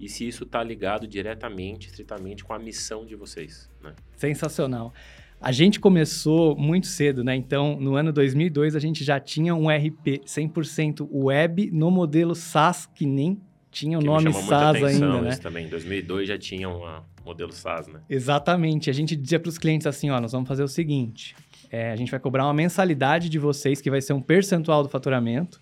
e 0.00 0.08
se 0.08 0.26
isso 0.26 0.42
está 0.42 0.60
ligado 0.60 1.06
diretamente, 1.06 1.86
estritamente 1.86 2.42
com 2.42 2.52
a 2.52 2.58
missão 2.58 3.06
de 3.06 3.14
vocês, 3.14 3.70
né? 3.80 3.94
Sensacional. 4.16 4.92
A 5.40 5.52
gente 5.52 5.78
começou 5.78 6.56
muito 6.56 6.88
cedo, 6.88 7.22
né? 7.22 7.36
Então, 7.36 7.78
no 7.78 7.94
ano 7.94 8.12
2002, 8.12 8.74
a 8.74 8.80
gente 8.80 9.04
já 9.04 9.20
tinha 9.20 9.54
um 9.54 9.68
RP 9.68 10.24
100% 10.26 11.08
web 11.12 11.70
no 11.70 11.88
modelo 11.88 12.34
SaaS, 12.34 12.86
que 12.92 13.06
nem 13.06 13.40
tinha 13.70 13.98
o 13.98 14.00
que 14.00 14.06
nome 14.06 14.32
SaaS 14.32 14.82
ainda, 14.82 15.22
né? 15.22 15.28
Isso 15.28 15.42
também. 15.42 15.66
Em 15.66 15.68
2002 15.68 16.26
já 16.26 16.36
tinha 16.36 16.68
um 16.68 16.82
modelo 17.24 17.52
SaaS, 17.52 17.86
né? 17.86 18.00
Exatamente. 18.10 18.90
A 18.90 18.92
gente 18.92 19.14
dizia 19.14 19.38
para 19.38 19.48
os 19.48 19.58
clientes 19.58 19.86
assim, 19.86 20.10
ó, 20.10 20.20
nós 20.20 20.32
vamos 20.32 20.48
fazer 20.48 20.64
o 20.64 20.68
seguinte, 20.68 21.36
é, 21.70 21.90
a 21.90 21.96
gente 21.96 22.10
vai 22.10 22.20
cobrar 22.20 22.44
uma 22.44 22.54
mensalidade 22.54 23.28
de 23.28 23.38
vocês, 23.38 23.80
que 23.80 23.90
vai 23.90 24.00
ser 24.00 24.12
um 24.12 24.20
percentual 24.20 24.82
do 24.82 24.88
faturamento, 24.88 25.60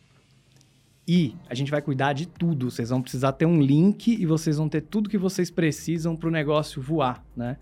e 1.07 1.35
a 1.49 1.55
gente 1.55 1.71
vai 1.71 1.83
cuidar 1.83 2.12
de 2.12 2.27
tudo. 2.27 2.71
Vocês 2.71 2.88
vão 2.88 3.03
precisar 3.03 3.33
ter 3.33 3.47
um 3.47 3.61
link 3.61 4.09
e 4.09 4.25
vocês 4.25 4.57
vão 4.57 4.69
ter 4.69 4.81
tudo 4.81 5.09
que 5.09 5.19
vocês 5.19 5.51
precisam 5.51 6.17
para 6.17 6.29
o 6.29 6.33
negócio 6.33 6.81
voar, 6.81 7.23
né? 7.37 7.57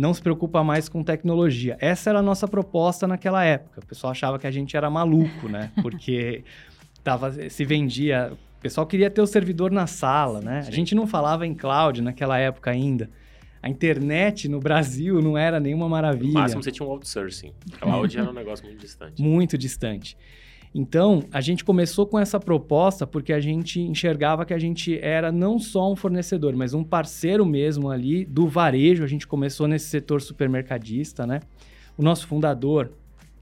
não 0.00 0.14
se 0.14 0.22
preocupa 0.22 0.64
mais 0.64 0.88
com 0.88 1.02
tecnologia. 1.04 1.76
Essa 1.78 2.08
era 2.08 2.20
a 2.20 2.22
nossa 2.22 2.48
proposta 2.48 3.06
naquela 3.06 3.44
época. 3.44 3.80
O 3.80 3.86
pessoal 3.86 4.12
achava 4.12 4.38
que 4.38 4.46
a 4.46 4.50
gente 4.50 4.74
era 4.74 4.88
maluco, 4.88 5.46
né? 5.46 5.70
Porque 5.82 6.42
tava, 7.04 7.50
se 7.50 7.64
vendia. 7.66 8.32
O 8.58 8.62
pessoal 8.62 8.86
queria 8.86 9.10
ter 9.10 9.20
o 9.20 9.26
servidor 9.26 9.70
na 9.70 9.86
sala, 9.86 10.40
né? 10.40 10.64
A 10.66 10.70
gente 10.70 10.94
não 10.94 11.06
falava 11.06 11.46
em 11.46 11.54
cloud 11.54 12.00
naquela 12.00 12.38
época 12.38 12.70
ainda. 12.70 13.10
A 13.62 13.68
internet 13.68 14.48
no 14.48 14.58
Brasil 14.58 15.20
não 15.20 15.36
era 15.36 15.60
nenhuma 15.60 15.88
maravilha. 15.88 16.32
No 16.32 16.40
máximo 16.40 16.62
você 16.62 16.70
tinha 16.70 16.86
um 16.86 16.90
outsourcing. 16.90 17.52
Cloud 17.78 18.18
era 18.18 18.30
um 18.30 18.32
negócio 18.32 18.64
muito 18.64 18.80
distante. 18.80 19.20
Muito 19.22 19.58
distante. 19.58 20.16
Então, 20.72 21.24
a 21.32 21.40
gente 21.40 21.64
começou 21.64 22.06
com 22.06 22.18
essa 22.18 22.38
proposta 22.38 23.04
porque 23.06 23.32
a 23.32 23.40
gente 23.40 23.80
enxergava 23.80 24.44
que 24.44 24.54
a 24.54 24.58
gente 24.58 24.98
era 25.00 25.32
não 25.32 25.58
só 25.58 25.90
um 25.90 25.96
fornecedor, 25.96 26.54
mas 26.54 26.72
um 26.72 26.84
parceiro 26.84 27.44
mesmo 27.44 27.90
ali 27.90 28.24
do 28.24 28.46
varejo. 28.46 29.02
A 29.02 29.06
gente 29.08 29.26
começou 29.26 29.66
nesse 29.66 29.86
setor 29.86 30.22
supermercadista, 30.22 31.26
né? 31.26 31.40
O 31.98 32.02
nosso 32.02 32.26
fundador, 32.26 32.92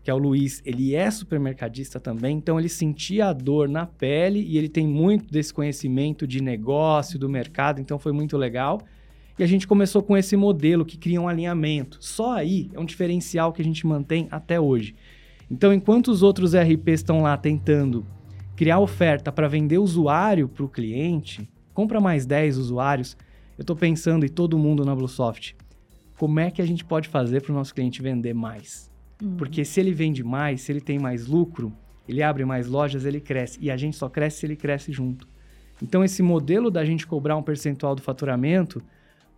que 0.02 0.11
é 0.11 0.14
o 0.14 0.18
Luiz, 0.18 0.62
ele 0.64 0.94
é 0.94 1.11
supermercadista 1.11 2.00
também, 2.00 2.38
então 2.38 2.59
ele 2.59 2.68
sentia 2.68 3.26
a 3.26 3.33
dor 3.35 3.68
na 3.68 3.85
pele 3.85 4.40
e 4.40 4.57
ele 4.57 4.68
tem 4.68 4.87
muito 4.87 5.31
desse 5.31 5.52
conhecimento 5.52 6.26
de 6.26 6.42
negócio, 6.42 7.18
do 7.18 7.28
mercado, 7.28 7.78
então 7.78 7.98
foi 7.98 8.11
muito 8.11 8.38
legal. 8.38 8.81
E 9.38 9.44
a 9.44 9.46
gente 9.46 9.68
começou 9.68 10.03
com 10.03 10.16
esse 10.16 10.37
modelo 10.37 10.85
que 10.85 10.98
cria 10.98 11.20
um 11.20 11.29
alinhamento. 11.29 11.98
Só 12.01 12.33
aí 12.33 12.70
é 12.74 12.81
um 12.81 12.85
diferencial 12.85 13.53
que 13.53 13.62
a 13.62 13.64
gente 13.64 13.87
mantém 13.87 14.27
até 14.31 14.59
hoje. 14.59 14.96
Então, 15.51 15.72
enquanto 15.72 16.09
os 16.09 16.22
outros 16.22 16.55
RPs 16.55 17.01
estão 17.01 17.22
lá 17.22 17.37
tentando 17.37 18.05
criar 18.57 18.81
oferta 18.81 19.31
para 19.31 19.46
vender 19.46 19.79
usuário 19.79 20.48
para 20.48 20.64
o 20.64 20.68
cliente, 20.68 21.48
compra 21.72 22.01
mais 22.01 22.27
10 22.27 22.59
usuários, 22.59 23.16
eu 23.57 23.62
estou 23.62 23.77
pensando 23.77 24.27
em 24.27 24.29
todo 24.29 24.59
mundo 24.59 24.85
na 24.85 24.94
Bluesoft. 24.94 25.57
Como 26.18 26.40
é 26.40 26.51
que 26.51 26.61
a 26.61 26.66
gente 26.66 26.85
pode 26.85 27.09
fazer 27.09 27.40
para 27.40 27.53
o 27.53 27.55
nosso 27.55 27.72
cliente 27.72 28.03
vender 28.03 28.35
mais? 28.35 28.90
Uhum. 29.22 29.37
Porque 29.37 29.64
se 29.64 29.79
ele 29.79 29.92
vende 29.92 30.24
mais, 30.24 30.62
se 30.62 30.72
ele 30.72 30.81
tem 30.81 30.98
mais 30.98 31.29
lucro, 31.29 31.72
ele 32.09 32.22
abre 32.22 32.44
mais 32.44 32.66
lojas, 32.66 33.05
ele 33.05 33.20
cresce. 33.20 33.59
E 33.61 33.70
a 33.70 33.77
gente 33.77 33.96
só 33.96 34.09
cresce 34.09 34.40
se 34.40 34.46
ele 34.46 34.57
cresce 34.57 34.90
junto. 34.90 35.29
Então, 35.81 36.03
esse 36.03 36.22
modelo 36.22 36.70
da 36.70 36.85
gente 36.85 37.07
cobrar 37.07 37.37
um 37.37 37.42
percentual 37.42 37.94
do 37.94 38.03
faturamento 38.03 38.83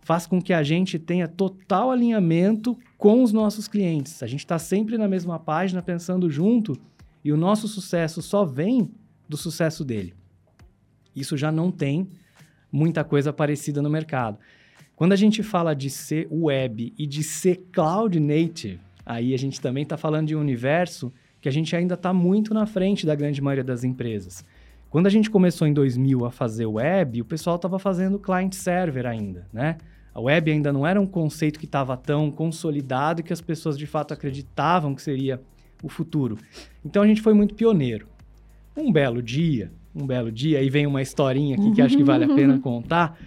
faz 0.01 0.25
com 0.25 0.41
que 0.41 0.53
a 0.53 0.63
gente 0.63 0.99
tenha 0.99 1.27
total 1.27 1.91
alinhamento 1.91 2.77
com 2.97 3.23
os 3.23 3.31
nossos 3.31 3.67
clientes. 3.67 4.21
A 4.21 4.27
gente 4.27 4.39
está 4.39 4.59
sempre 4.59 4.97
na 4.97 5.07
mesma 5.07 5.39
página, 5.39 5.81
pensando 5.81 6.29
junto, 6.29 6.77
e 7.23 7.31
o 7.31 7.37
nosso 7.37 7.67
sucesso 7.67 8.21
só 8.21 8.43
vem 8.43 8.89
do 9.29 9.37
sucesso 9.37 9.85
dele. 9.85 10.13
Isso 11.15 11.37
já 11.37 11.51
não 11.51 11.71
tem 11.71 12.07
muita 12.71 13.03
coisa 13.03 13.31
parecida 13.31 13.81
no 13.81 13.89
mercado. 13.89 14.37
Quando 14.95 15.13
a 15.13 15.15
gente 15.15 15.43
fala 15.43 15.73
de 15.73 15.89
ser 15.89 16.27
web 16.31 16.93
e 16.97 17.07
de 17.07 17.23
ser 17.23 17.67
cloud 17.71 18.19
native, 18.19 18.79
aí 19.05 19.33
a 19.33 19.37
gente 19.37 19.59
também 19.59 19.83
está 19.83 19.97
falando 19.97 20.27
de 20.27 20.35
um 20.35 20.39
universo 20.39 21.11
que 21.39 21.49
a 21.49 21.51
gente 21.51 21.75
ainda 21.75 21.95
está 21.95 22.13
muito 22.13 22.53
na 22.53 22.65
frente 22.65 23.05
da 23.05 23.15
grande 23.15 23.41
maioria 23.41 23.63
das 23.63 23.83
empresas. 23.83 24.45
Quando 24.91 25.07
a 25.07 25.09
gente 25.09 25.31
começou 25.31 25.65
em 25.65 25.73
2000 25.73 26.25
a 26.25 26.31
fazer 26.31 26.65
web, 26.65 27.21
o 27.21 27.25
pessoal 27.25 27.55
estava 27.55 27.79
fazendo 27.79 28.19
client-server 28.19 29.05
ainda, 29.05 29.47
né? 29.51 29.77
A 30.13 30.19
web 30.19 30.51
ainda 30.51 30.73
não 30.73 30.85
era 30.85 30.99
um 30.99 31.07
conceito 31.07 31.57
que 31.57 31.65
estava 31.65 31.95
tão 31.95 32.29
consolidado 32.29 33.23
que 33.23 33.31
as 33.31 33.39
pessoas 33.39 33.77
de 33.77 33.87
fato 33.87 34.13
acreditavam 34.13 34.93
que 34.93 35.01
seria 35.01 35.41
o 35.81 35.87
futuro. 35.87 36.37
Então 36.83 37.01
a 37.01 37.07
gente 37.07 37.21
foi 37.21 37.33
muito 37.33 37.55
pioneiro. 37.55 38.05
Um 38.75 38.91
belo 38.91 39.21
dia, 39.21 39.71
um 39.95 40.05
belo 40.05 40.29
dia, 40.29 40.59
aí 40.59 40.69
vem 40.69 40.85
uma 40.85 41.01
historinha 41.01 41.55
aqui 41.55 41.71
que 41.71 41.81
acho 41.81 41.95
que 41.95 42.03
vale 42.03 42.25
a 42.25 42.35
pena 42.35 42.59
contar. 42.61 43.17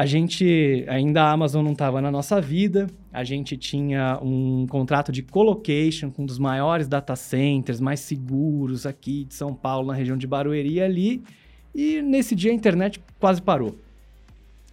A 0.00 0.06
gente, 0.06 0.82
ainda 0.88 1.24
a 1.24 1.30
Amazon 1.30 1.62
não 1.62 1.72
estava 1.72 2.00
na 2.00 2.10
nossa 2.10 2.40
vida, 2.40 2.86
a 3.12 3.22
gente 3.22 3.54
tinha 3.54 4.18
um 4.22 4.66
contrato 4.66 5.12
de 5.12 5.22
colocation 5.22 6.10
com 6.10 6.22
um 6.22 6.24
dos 6.24 6.38
maiores 6.38 6.88
data 6.88 7.14
centers 7.14 7.80
mais 7.82 8.00
seguros 8.00 8.86
aqui 8.86 9.24
de 9.24 9.34
São 9.34 9.52
Paulo, 9.52 9.88
na 9.88 9.92
região 9.92 10.16
de 10.16 10.26
Barueri 10.26 10.80
ali, 10.80 11.22
e 11.74 12.00
nesse 12.00 12.34
dia 12.34 12.50
a 12.50 12.54
internet 12.54 12.98
quase 13.18 13.42
parou. 13.42 13.76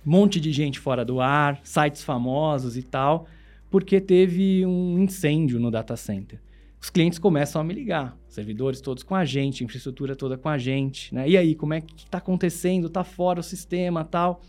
Monte 0.05 0.39
de 0.39 0.53
gente 0.53 0.79
fora 0.79 1.03
do 1.03 1.19
ar, 1.19 1.59
sites 1.61 2.05
famosos 2.05 2.77
e 2.77 2.81
tal, 2.81 3.27
porque 3.69 3.99
teve 3.99 4.65
um 4.65 4.97
incêndio 4.97 5.59
no 5.59 5.69
data 5.69 5.97
center. 5.97 6.39
Os 6.79 6.89
clientes 6.89 7.19
começam 7.19 7.59
a 7.59 7.65
me 7.65 7.73
ligar, 7.73 8.17
servidores 8.29 8.79
todos 8.79 9.03
com 9.03 9.13
a 9.13 9.25
gente, 9.25 9.61
infraestrutura 9.61 10.15
toda 10.15 10.37
com 10.37 10.47
a 10.47 10.57
gente, 10.57 11.13
né? 11.13 11.27
E 11.27 11.35
aí, 11.35 11.53
como 11.53 11.73
é 11.73 11.81
que 11.81 12.05
está 12.05 12.19
acontecendo? 12.19 12.87
Está 12.87 13.03
fora 13.03 13.41
o 13.41 13.43
sistema, 13.43 14.05
tal? 14.05 14.41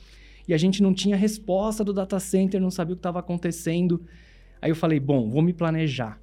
E 0.49 0.55
a 0.55 0.57
gente 0.57 0.83
não 0.83 0.95
tinha 0.95 1.15
resposta 1.15 1.85
do 1.85 1.93
data 1.93 2.19
center, 2.19 2.61
não 2.61 2.71
sabia 2.71 2.95
o 2.95 2.97
que 2.97 3.01
estava 3.01 3.19
acontecendo. 3.21 4.03
Aí 4.61 4.71
eu 4.71 4.77
falei, 4.77 4.99
bom, 4.99 5.29
vou 5.29 5.43
me 5.43 5.53
planejar. 5.53 6.19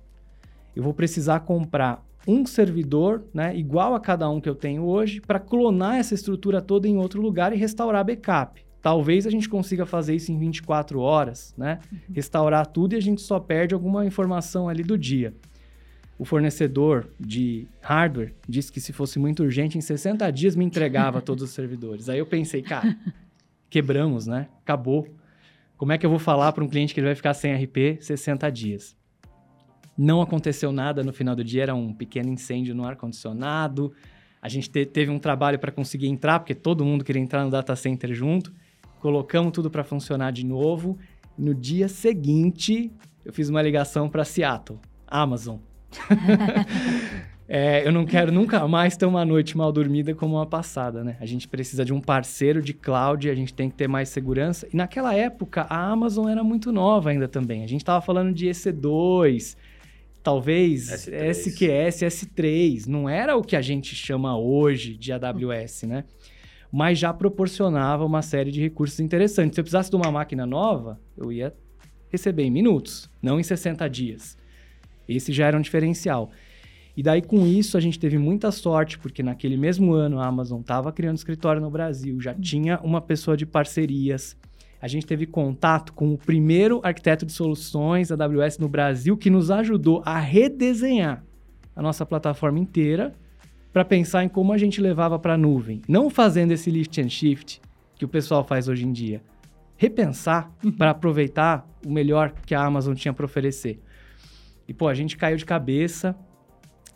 Eu 0.75 0.83
vou 0.83 0.93
precisar 0.93 1.41
comprar 1.41 2.03
um 2.27 2.45
servidor, 2.45 3.23
né, 3.31 3.55
igual 3.55 3.93
a 3.93 3.99
cada 3.99 4.27
um 4.29 4.41
que 4.41 4.49
eu 4.49 4.55
tenho 4.55 4.83
hoje, 4.83 5.21
para 5.21 5.39
clonar 5.39 5.97
essa 5.97 6.15
estrutura 6.15 6.59
toda 6.59 6.87
em 6.87 6.97
outro 6.97 7.21
lugar 7.21 7.53
e 7.53 7.55
restaurar 7.55 8.03
backup. 8.03 8.65
Talvez 8.81 9.25
a 9.25 9.29
gente 9.29 9.47
consiga 9.47 9.85
fazer 9.85 10.15
isso 10.15 10.31
em 10.31 10.37
24 10.37 10.99
horas, 10.99 11.55
né? 11.57 11.79
Uhum. 11.91 11.99
Restaurar 12.13 12.67
tudo 12.67 12.93
e 12.93 12.95
a 12.95 13.01
gente 13.01 13.19
só 13.19 13.39
perde 13.39 13.73
alguma 13.73 14.05
informação 14.05 14.69
ali 14.69 14.83
do 14.83 14.95
dia. 14.95 15.33
O 16.19 16.23
fornecedor 16.23 17.09
de 17.19 17.67
hardware 17.81 18.33
disse 18.47 18.71
que 18.71 18.79
se 18.79 18.93
fosse 18.93 19.17
muito 19.17 19.43
urgente, 19.43 19.77
em 19.77 19.81
60 19.81 20.29
dias 20.31 20.55
me 20.55 20.63
entregava 20.63 21.19
todos 21.21 21.43
os 21.43 21.49
servidores. 21.49 22.09
Aí 22.09 22.19
eu 22.19 22.27
pensei, 22.27 22.61
cara, 22.61 22.95
quebramos, 23.69 24.27
né? 24.27 24.47
Acabou. 24.61 25.07
Como 25.77 25.91
é 25.91 25.97
que 25.97 26.05
eu 26.05 26.09
vou 26.09 26.19
falar 26.19 26.51
para 26.53 26.63
um 26.63 26.67
cliente 26.67 26.93
que 26.93 26.99
ele 26.99 27.07
vai 27.07 27.15
ficar 27.15 27.33
sem 27.33 27.53
RP 27.53 28.01
60 28.01 28.49
dias? 28.51 28.95
Não 29.97 30.21
aconteceu 30.21 30.71
nada 30.71 31.03
no 31.03 31.13
final 31.13 31.35
do 31.35 31.43
dia, 31.43 31.63
era 31.63 31.75
um 31.75 31.93
pequeno 31.93 32.29
incêndio 32.29 32.75
no 32.75 32.85
ar-condicionado. 32.85 33.93
A 34.41 34.49
gente 34.49 34.69
te 34.69 34.85
teve 34.85 35.09
um 35.11 35.19
trabalho 35.19 35.57
para 35.57 35.71
conseguir 35.71 36.07
entrar, 36.07 36.39
porque 36.39 36.53
todo 36.53 36.85
mundo 36.85 37.03
queria 37.03 37.21
entrar 37.21 37.43
no 37.43 37.49
data 37.49 37.75
center 37.75 38.13
junto. 38.13 38.53
Colocamos 38.99 39.51
tudo 39.51 39.69
para 39.69 39.83
funcionar 39.83 40.31
de 40.31 40.45
novo. 40.45 40.97
No 41.37 41.53
dia 41.53 41.87
seguinte, 41.87 42.91
eu 43.23 43.33
fiz 43.33 43.49
uma 43.49 43.61
ligação 43.61 44.09
para 44.09 44.23
Seattle, 44.23 44.79
Amazon. 45.07 45.57
É, 47.47 47.87
eu 47.87 47.91
não 47.91 48.05
quero 48.05 48.31
nunca 48.31 48.67
mais 48.67 48.97
ter 48.97 49.05
uma 49.05 49.23
noite 49.23 49.55
mal 49.55 49.71
dormida 49.71 50.15
como 50.15 50.35
uma 50.35 50.47
passada, 50.47 51.03
né? 51.03 51.15
A 51.19 51.25
gente 51.27 51.47
precisa 51.47 51.85
de 51.85 51.93
um 51.93 52.01
parceiro 52.01 52.59
de 52.59 52.73
cloud, 52.73 53.29
a 53.29 53.35
gente 53.35 53.53
tem 53.53 53.69
que 53.69 53.75
ter 53.75 53.87
mais 53.87 54.09
segurança. 54.09 54.67
E 54.73 54.75
naquela 54.75 55.13
época, 55.13 55.61
a 55.69 55.91
Amazon 55.91 56.27
era 56.27 56.43
muito 56.43 56.71
nova 56.71 57.11
ainda 57.11 57.27
também. 57.27 57.63
A 57.63 57.67
gente 57.67 57.81
estava 57.81 58.01
falando 58.03 58.33
de 58.33 58.47
EC2, 58.47 59.55
talvez 60.23 60.89
S3. 60.89 61.29
SQS, 61.29 62.01
S3. 62.01 62.87
Não 62.87 63.07
era 63.07 63.37
o 63.37 63.43
que 63.43 63.55
a 63.55 63.61
gente 63.61 63.93
chama 63.93 64.35
hoje 64.35 64.97
de 64.97 65.11
AWS, 65.11 65.83
né? 65.83 66.03
Mas 66.71 66.97
já 66.97 67.13
proporcionava 67.13 68.03
uma 68.03 68.23
série 68.23 68.51
de 68.51 68.59
recursos 68.59 68.99
interessantes. 68.99 69.53
Se 69.53 69.61
eu 69.61 69.63
precisasse 69.63 69.91
de 69.91 69.95
uma 69.95 70.11
máquina 70.11 70.47
nova, 70.47 70.99
eu 71.15 71.31
ia 71.31 71.53
receber 72.09 72.43
em 72.43 72.49
minutos, 72.49 73.07
não 73.21 73.39
em 73.39 73.43
60 73.43 73.87
dias. 73.87 74.35
Esse 75.07 75.31
já 75.31 75.45
era 75.45 75.55
um 75.55 75.61
diferencial. 75.61 76.31
E 76.95 77.03
daí, 77.03 77.21
com 77.21 77.45
isso, 77.45 77.77
a 77.77 77.81
gente 77.81 77.99
teve 77.99 78.17
muita 78.17 78.51
sorte, 78.51 78.97
porque 78.97 79.21
naquele 79.21 79.57
mesmo 79.57 79.93
ano 79.93 80.19
a 80.19 80.25
Amazon 80.25 80.61
estava 80.61 80.91
criando 80.93 81.17
escritório 81.17 81.61
no 81.61 81.69
Brasil, 81.69 82.21
já 82.21 82.33
tinha 82.33 82.79
uma 82.81 83.01
pessoa 83.01 83.35
de 83.35 83.45
parcerias. 83.45 84.37
A 84.81 84.87
gente 84.87 85.05
teve 85.05 85.25
contato 85.25 85.91
com 85.93 86.13
o 86.13 86.17
primeiro 86.17 86.79
arquiteto 86.83 87.25
de 87.25 87.33
soluções 87.33 88.11
AWS 88.11 88.59
no 88.59 88.69
Brasil 88.69 89.17
que 89.17 89.29
nos 89.29 89.51
ajudou 89.51 90.01
a 90.05 90.19
redesenhar 90.19 91.23
a 91.75 91.81
nossa 91.81 92.05
plataforma 92.05 92.59
inteira 92.59 93.13
para 93.73 93.83
pensar 93.83 94.23
em 94.23 94.29
como 94.29 94.53
a 94.53 94.57
gente 94.57 94.79
levava 94.79 95.19
para 95.19 95.33
a 95.33 95.37
nuvem. 95.37 95.81
Não 95.87 96.09
fazendo 96.09 96.51
esse 96.51 96.71
lift 96.71 97.01
and 97.01 97.09
shift 97.09 97.61
que 97.97 98.05
o 98.05 98.07
pessoal 98.07 98.43
faz 98.43 98.69
hoje 98.69 98.85
em 98.85 98.91
dia. 98.93 99.21
Repensar 99.75 100.49
uhum. 100.63 100.71
para 100.71 100.91
aproveitar 100.91 101.67
o 101.85 101.91
melhor 101.91 102.31
que 102.45 102.55
a 102.55 102.63
Amazon 102.63 102.93
tinha 102.93 103.13
para 103.13 103.25
oferecer. 103.25 103.81
E, 104.65 104.73
pô, 104.73 104.87
a 104.87 104.93
gente 104.93 105.17
caiu 105.17 105.35
de 105.35 105.45
cabeça, 105.45 106.15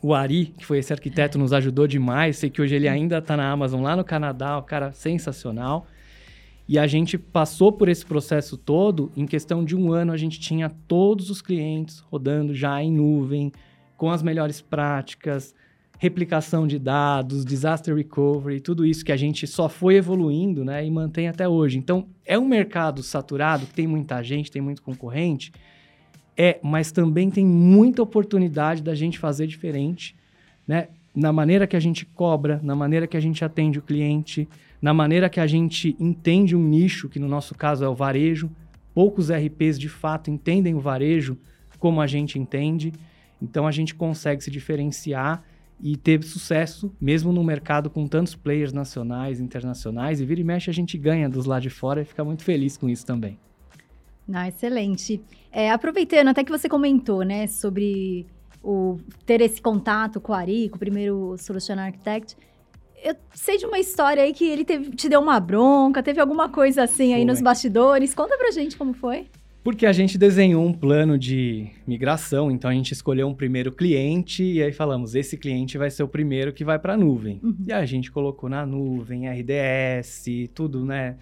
o 0.02 0.14
Ari, 0.14 0.54
que 0.58 0.66
foi 0.66 0.80
esse 0.80 0.94
arquiteto, 0.94 1.38
nos 1.38 1.52
ajudou 1.54 1.88
demais. 1.88 2.38
Sei 2.38 2.50
que 2.50 2.62
hoje 2.62 2.76
ele 2.76 2.88
ainda 2.88 3.18
está 3.18 3.36
na 3.36 3.50
Amazon 3.50 3.82
lá 3.82 3.96
no 3.96 4.04
Canadá, 4.04 4.58
um 4.58 4.64
cara 4.64 4.92
sensacional. 4.92 5.88
E 6.68 6.78
a 6.78 6.86
gente 6.86 7.18
passou 7.18 7.72
por 7.72 7.90
esse 7.90 8.06
processo 8.06 8.56
todo. 8.56 9.12
Em 9.18 9.26
questão 9.26 9.66
de 9.66 9.76
um 9.76 9.92
ano, 9.92 10.12
a 10.12 10.18
gente 10.18 10.40
tinha 10.40 10.70
todos 10.70 11.30
os 11.30 11.42
clientes 11.42 12.00
rodando 12.00 12.54
já 12.54 12.82
em 12.82 12.92
nuvem, 12.92 13.52
com 13.98 14.10
as 14.10 14.22
melhores 14.24 14.62
práticas, 14.62 15.54
replicação 15.98 16.66
de 16.66 16.80
dados, 16.80 17.44
disaster 17.44 17.94
recovery, 17.94 18.62
tudo 18.62 18.86
isso 18.86 19.04
que 19.04 19.12
a 19.12 19.18
gente 19.18 19.46
só 19.46 19.68
foi 19.68 19.96
evoluindo 19.96 20.64
né, 20.64 20.86
e 20.86 20.90
mantém 20.90 21.28
até 21.28 21.48
hoje. 21.48 21.78
Então, 21.78 22.08
é 22.26 22.40
um 22.40 22.48
mercado 22.48 23.04
saturado, 23.04 23.66
tem 23.66 23.86
muita 23.86 24.24
gente, 24.24 24.50
tem 24.50 24.62
muito 24.62 24.82
concorrente 24.82 25.52
é, 26.42 26.58
mas 26.64 26.90
também 26.90 27.30
tem 27.30 27.46
muita 27.46 28.02
oportunidade 28.02 28.82
da 28.82 28.96
gente 28.96 29.20
fazer 29.20 29.46
diferente, 29.46 30.16
né? 30.66 30.88
Na 31.14 31.34
maneira 31.34 31.68
que 31.68 31.76
a 31.76 31.80
gente 31.82 32.06
cobra, 32.06 32.62
na 32.64 32.78
maneira 32.78 33.06
que 33.06 33.18
a 33.18 33.20
gente 33.20 33.44
atende 33.44 33.78
o 33.78 33.82
cliente, 33.82 34.48
na 34.82 34.94
maneira 34.94 35.30
que 35.30 35.42
a 35.42 35.46
gente 35.46 35.98
entende 36.00 36.56
um 36.56 36.64
nicho, 36.64 37.10
que 37.10 37.20
no 37.20 37.28
nosso 37.28 37.54
caso 37.54 37.84
é 37.84 37.90
o 37.90 37.94
varejo. 37.94 38.50
Poucos 38.94 39.30
RPs 39.30 39.78
de 39.78 39.90
fato 39.90 40.32
entendem 40.32 40.74
o 40.74 40.80
varejo 40.80 41.38
como 41.78 42.00
a 42.00 42.08
gente 42.08 42.40
entende. 42.40 42.94
Então 43.42 43.68
a 43.68 43.72
gente 43.72 43.94
consegue 43.94 44.42
se 44.42 44.50
diferenciar 44.50 45.44
e 45.82 45.98
ter 45.98 46.24
sucesso, 46.24 46.94
mesmo 47.02 47.34
no 47.34 47.44
mercado 47.44 47.90
com 47.90 48.08
tantos 48.08 48.34
players 48.34 48.72
nacionais, 48.72 49.42
internacionais. 49.42 50.22
E 50.22 50.26
vira 50.26 50.40
e 50.40 50.44
mexe 50.46 50.70
a 50.70 50.74
gente 50.74 50.98
ganha 50.98 51.28
dos 51.28 51.46
lá 51.46 51.60
de 51.60 51.70
fora 51.70 52.02
e 52.02 52.06
fica 52.06 52.24
muito 52.24 52.44
feliz 52.44 52.78
com 52.78 52.88
isso 52.88 53.06
também. 53.06 53.38
Não, 54.30 54.46
excelente. 54.46 55.20
É, 55.52 55.72
aproveitando, 55.72 56.28
até 56.28 56.44
que 56.44 56.52
você 56.52 56.70
comentou, 56.70 57.24
né, 57.24 57.48
sobre 57.48 58.28
o, 58.64 58.98
ter 59.26 59.42
esse 59.42 59.60
contato 59.60 60.22
com 60.22 60.32
o 60.32 60.36
Ari, 60.36 60.70
com 60.70 60.76
o 60.76 60.80
primeiro 60.80 61.36
Solution 61.40 61.80
Architect, 61.80 62.38
eu 63.04 63.16
sei 63.34 63.58
de 63.58 63.66
uma 63.66 63.80
história 63.80 64.22
aí 64.22 64.32
que 64.32 64.46
ele 64.46 64.64
teve, 64.64 64.92
te 64.92 65.10
deu 65.10 65.20
uma 65.20 65.40
bronca, 65.40 66.04
teve 66.04 66.20
alguma 66.22 66.48
coisa 66.50 66.84
assim 66.84 67.08
foi. 67.08 67.14
aí 67.14 67.26
nos 67.26 67.42
bastidores. 67.42 68.14
Conta 68.14 68.38
pra 68.38 68.52
gente 68.52 68.78
como 68.78 68.94
foi. 68.94 69.28
Porque 69.64 69.86
a 69.86 69.92
gente 69.92 70.18
desenhou 70.18 70.64
um 70.66 70.74
plano 70.74 71.18
de 71.18 71.70
migração, 71.88 72.52
então 72.52 72.70
a 72.70 72.74
gente 72.74 72.92
escolheu 72.92 73.28
um 73.28 73.34
primeiro 73.34 73.72
cliente 73.72 74.44
e 74.44 74.62
aí 74.62 74.72
falamos, 74.72 75.16
esse 75.16 75.38
cliente 75.38 75.78
vai 75.78 75.90
ser 75.90 76.04
o 76.04 76.08
primeiro 76.08 76.54
que 76.54 76.64
vai 76.64 76.78
para 76.78 76.94
a 76.94 76.98
nuvem. 76.98 77.40
Uhum. 77.44 77.66
E 77.68 77.74
a 77.74 77.86
gente 77.86 78.12
colocou 78.12 78.50
na 78.50 78.66
nuvem, 78.66 79.28
RDS, 79.28 80.26
tudo, 80.54 80.86
né? 80.86 81.18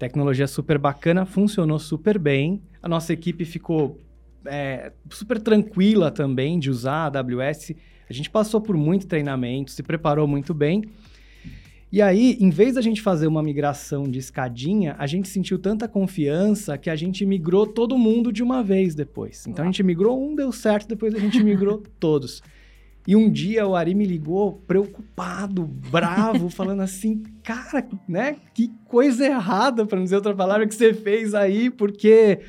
Tecnologia 0.00 0.46
super 0.46 0.78
bacana, 0.78 1.26
funcionou 1.26 1.78
super 1.78 2.18
bem. 2.18 2.62
A 2.82 2.88
nossa 2.88 3.12
equipe 3.12 3.44
ficou 3.44 4.00
é, 4.46 4.92
super 5.10 5.38
tranquila 5.38 6.10
também 6.10 6.58
de 6.58 6.70
usar 6.70 7.12
a 7.14 7.18
AWS. 7.18 7.72
A 8.08 8.12
gente 8.14 8.30
passou 8.30 8.62
por 8.62 8.78
muito 8.78 9.06
treinamento, 9.06 9.70
se 9.70 9.82
preparou 9.82 10.26
muito 10.26 10.54
bem. 10.54 10.84
E 11.92 12.00
aí, 12.00 12.38
em 12.40 12.48
vez 12.48 12.76
da 12.76 12.80
gente 12.80 13.02
fazer 13.02 13.26
uma 13.26 13.42
migração 13.42 14.04
de 14.04 14.18
escadinha, 14.18 14.96
a 14.98 15.06
gente 15.06 15.28
sentiu 15.28 15.58
tanta 15.58 15.86
confiança 15.86 16.78
que 16.78 16.88
a 16.88 16.96
gente 16.96 17.26
migrou 17.26 17.66
todo 17.66 17.98
mundo 17.98 18.32
de 18.32 18.42
uma 18.42 18.62
vez 18.62 18.94
depois. 18.94 19.46
Então 19.46 19.62
a 19.62 19.66
gente 19.66 19.82
migrou 19.82 20.18
um, 20.18 20.34
deu 20.34 20.50
certo, 20.50 20.88
depois 20.88 21.14
a 21.14 21.18
gente 21.18 21.44
migrou 21.44 21.82
todos. 22.00 22.42
E 23.06 23.16
um 23.16 23.30
dia 23.30 23.66
o 23.66 23.74
Ari 23.74 23.94
me 23.94 24.04
ligou 24.04 24.62
preocupado, 24.66 25.64
bravo, 25.64 26.48
falando 26.50 26.80
assim: 26.82 27.22
"Cara, 27.42 27.86
né? 28.08 28.36
Que 28.54 28.70
coisa 28.86 29.26
errada, 29.26 29.86
para 29.86 29.96
não 29.96 30.04
dizer 30.04 30.16
outra 30.16 30.34
palavra 30.34 30.66
que 30.66 30.74
você 30.74 30.92
fez 30.92 31.34
aí, 31.34 31.70
porque 31.70 32.40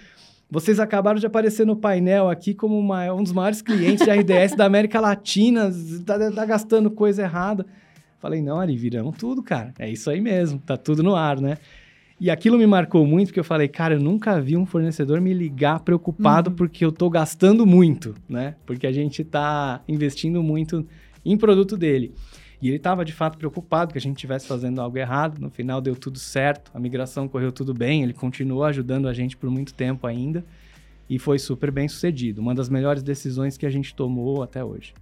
vocês 0.50 0.80
acabaram 0.80 1.20
de 1.20 1.26
aparecer 1.26 1.66
no 1.66 1.76
painel 1.76 2.30
aqui 2.30 2.54
como 2.54 2.78
uma, 2.78 3.12
um 3.14 3.24
dos 3.24 3.32
maiores 3.32 3.62
clientes 3.62 4.06
de 4.06 4.12
RDS 4.12 4.56
da 4.56 4.66
América 4.66 5.00
Latina, 5.00 5.72
tá, 6.06 6.32
tá 6.32 6.46
gastando 6.46 6.92
coisa 6.92 7.24
errada". 7.24 7.66
Falei: 8.20 8.42
"Não, 8.42 8.60
Ari, 8.60 8.76
viramos 8.76 9.18
tudo, 9.18 9.42
cara. 9.42 9.74
É 9.80 9.90
isso 9.90 10.10
aí 10.10 10.22
mesmo, 10.22 10.60
tá 10.60 10.78
tudo 10.78 11.02
no 11.02 11.16
ar, 11.16 11.40
né?" 11.40 11.58
E 12.22 12.30
aquilo 12.30 12.56
me 12.56 12.68
marcou 12.68 13.04
muito, 13.04 13.30
porque 13.30 13.40
eu 13.40 13.44
falei, 13.44 13.68
cara, 13.68 13.96
eu 13.96 14.00
nunca 14.00 14.40
vi 14.40 14.56
um 14.56 14.64
fornecedor 14.64 15.20
me 15.20 15.34
ligar 15.34 15.80
preocupado 15.80 16.52
uhum. 16.52 16.56
porque 16.56 16.86
eu 16.86 16.92
tô 16.92 17.10
gastando 17.10 17.66
muito, 17.66 18.14
né? 18.30 18.54
Porque 18.64 18.86
a 18.86 18.92
gente 18.92 19.24
tá 19.24 19.82
investindo 19.88 20.44
muito 20.44 20.88
em 21.26 21.36
produto 21.36 21.76
dele. 21.76 22.14
E 22.62 22.68
ele 22.68 22.78
estava 22.78 23.04
de 23.04 23.12
fato 23.12 23.40
preocupado 23.40 23.92
que 23.92 23.98
a 23.98 24.02
gente 24.02 24.18
estivesse 24.18 24.46
fazendo 24.46 24.80
algo 24.80 24.96
errado. 25.00 25.40
No 25.40 25.50
final 25.50 25.82
deu 25.82 25.96
tudo 25.96 26.20
certo, 26.20 26.70
a 26.76 26.80
migração 26.80 27.28
correu 27.28 27.52
tudo 27.52 27.74
bem, 27.74 28.04
ele 28.04 28.14
continuou 28.14 28.66
ajudando 28.66 29.08
a 29.08 29.14
gente 29.14 29.36
por 29.36 29.50
muito 29.50 29.74
tempo 29.74 30.06
ainda 30.06 30.46
e 31.10 31.18
foi 31.18 31.40
super 31.40 31.72
bem 31.72 31.88
sucedido. 31.88 32.40
Uma 32.40 32.54
das 32.54 32.70
melhores 32.70 33.02
decisões 33.02 33.58
que 33.58 33.66
a 33.66 33.70
gente 33.72 33.96
tomou 33.96 34.44
até 34.44 34.64
hoje. 34.64 34.94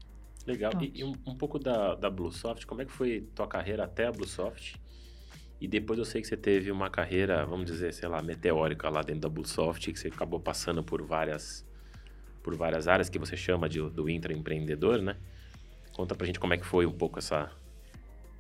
Legal. 0.48 0.72
E, 0.80 1.02
e 1.02 1.04
um, 1.04 1.12
um, 1.28 1.36
pouco 1.36 1.60
da, 1.60 1.96
da 1.96 2.10
Bluesoft, 2.10 2.66
como 2.66 2.82
é 2.82 2.86
que 2.86 2.94
foi 2.94 3.28
tua 3.36 3.46
carreira 3.46 3.84
até 3.84 4.08
a 4.08 4.12
Bluesoft? 4.14 4.79
E 5.62 5.68
depois 5.68 6.00
eu 6.00 6.06
sei 6.06 6.22
que 6.22 6.28
você 6.28 6.38
teve 6.38 6.72
uma 6.72 6.90
carreira, 6.90 7.46
vamos 7.46 7.66
dizer, 7.66 7.94
sei 7.94 8.08
lá, 8.08 8.22
meteórica 8.22 8.90
lá 8.90 9.02
dentro 9.02 9.22
da 9.22 9.30
Bluesoft, 9.30 9.92
que 9.92 10.00
você 10.00 10.08
acabou 10.08 10.40
passando 10.40 10.84
por 10.84 11.02
várias 11.02 11.68
por 12.42 12.56
várias 12.56 12.88
áreas 12.88 13.10
que 13.10 13.20
você 13.20 13.36
chama 13.36 13.68
de, 13.68 13.82
do 13.90 14.10
intraempreendedor, 14.10 15.02
né? 15.02 15.18
Conta 15.94 16.16
pra 16.16 16.26
gente 16.26 16.40
como 16.40 16.54
é 16.54 16.58
que 16.58 16.66
foi 16.66 16.86
um 16.86 16.92
pouco 16.92 17.20
essa... 17.20 17.52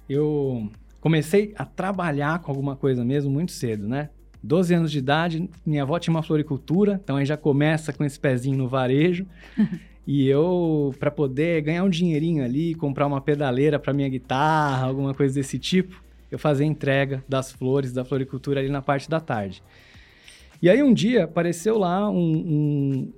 Eu 0.08 0.72
comecei 1.02 1.54
a 1.58 1.66
trabalhar 1.66 2.40
com 2.40 2.52
alguma 2.52 2.76
coisa 2.76 3.04
mesmo 3.04 3.30
muito 3.30 3.52
cedo, 3.52 3.88
né? 3.88 4.10
12 4.42 4.74
anos 4.74 4.92
de 4.92 5.00
idade, 5.00 5.50
minha 5.66 5.84
avó 5.84 6.00
tinha 6.00 6.14
uma 6.14 6.24
floricultura, 6.24 7.00
então 7.04 7.18
aí 7.18 7.26
já 7.26 7.36
começa 7.36 7.92
com 7.92 8.06
esse 8.06 8.18
pezinho 8.18 8.58
no 8.58 8.70
varejo. 8.70 9.28
e 10.08 10.28
eu, 10.28 10.96
para 10.98 11.12
poder 11.12 11.62
ganhar 11.62 11.84
um 11.84 11.90
dinheirinho 11.90 12.44
ali, 12.44 12.74
comprar 12.74 13.06
uma 13.06 13.20
pedaleira 13.20 13.78
para 13.78 13.94
minha 13.94 14.08
guitarra, 14.08 14.88
alguma 14.88 15.14
coisa 15.14 15.36
desse 15.36 15.60
tipo, 15.60 16.02
eu 16.32 16.38
fazia 16.40 16.66
entrega 16.66 17.24
das 17.28 17.52
flores 17.52 17.92
da 17.92 18.06
floricultura 18.06 18.60
ali 18.60 18.70
na 18.70 18.82
parte 18.82 19.10
da 19.10 19.20
tarde. 19.20 19.64
E 20.62 20.70
aí 20.70 20.84
um 20.84 20.94
dia 20.94 21.24
apareceu 21.24 21.78
lá 21.78 22.10
um, 22.10 22.16
um, 22.18 23.14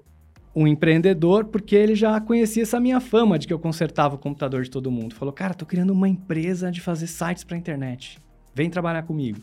um 0.56 0.68
empreendedor, 0.68 1.46
porque 1.46 1.76
ele 1.76 1.96
já 1.96 2.20
conhecia 2.22 2.64
essa 2.64 2.80
minha 2.80 3.00
fama 3.00 3.40
de 3.40 3.48
que 3.48 3.54
eu 3.54 3.60
consertava 3.60 4.16
o 4.16 4.18
computador 4.18 4.64
de 4.64 4.70
todo 4.70 4.92
mundo. 4.92 5.16
Falou, 5.16 5.34
cara, 5.34 5.54
tô 5.54 5.66
criando 5.66 5.92
uma 5.92 6.08
empresa 6.08 6.72
de 6.72 6.80
fazer 6.82 7.08
sites 7.08 7.44
para 7.44 7.58
internet. 7.58 8.20
Vem 8.54 8.70
trabalhar 8.70 9.04
comigo. 9.04 9.40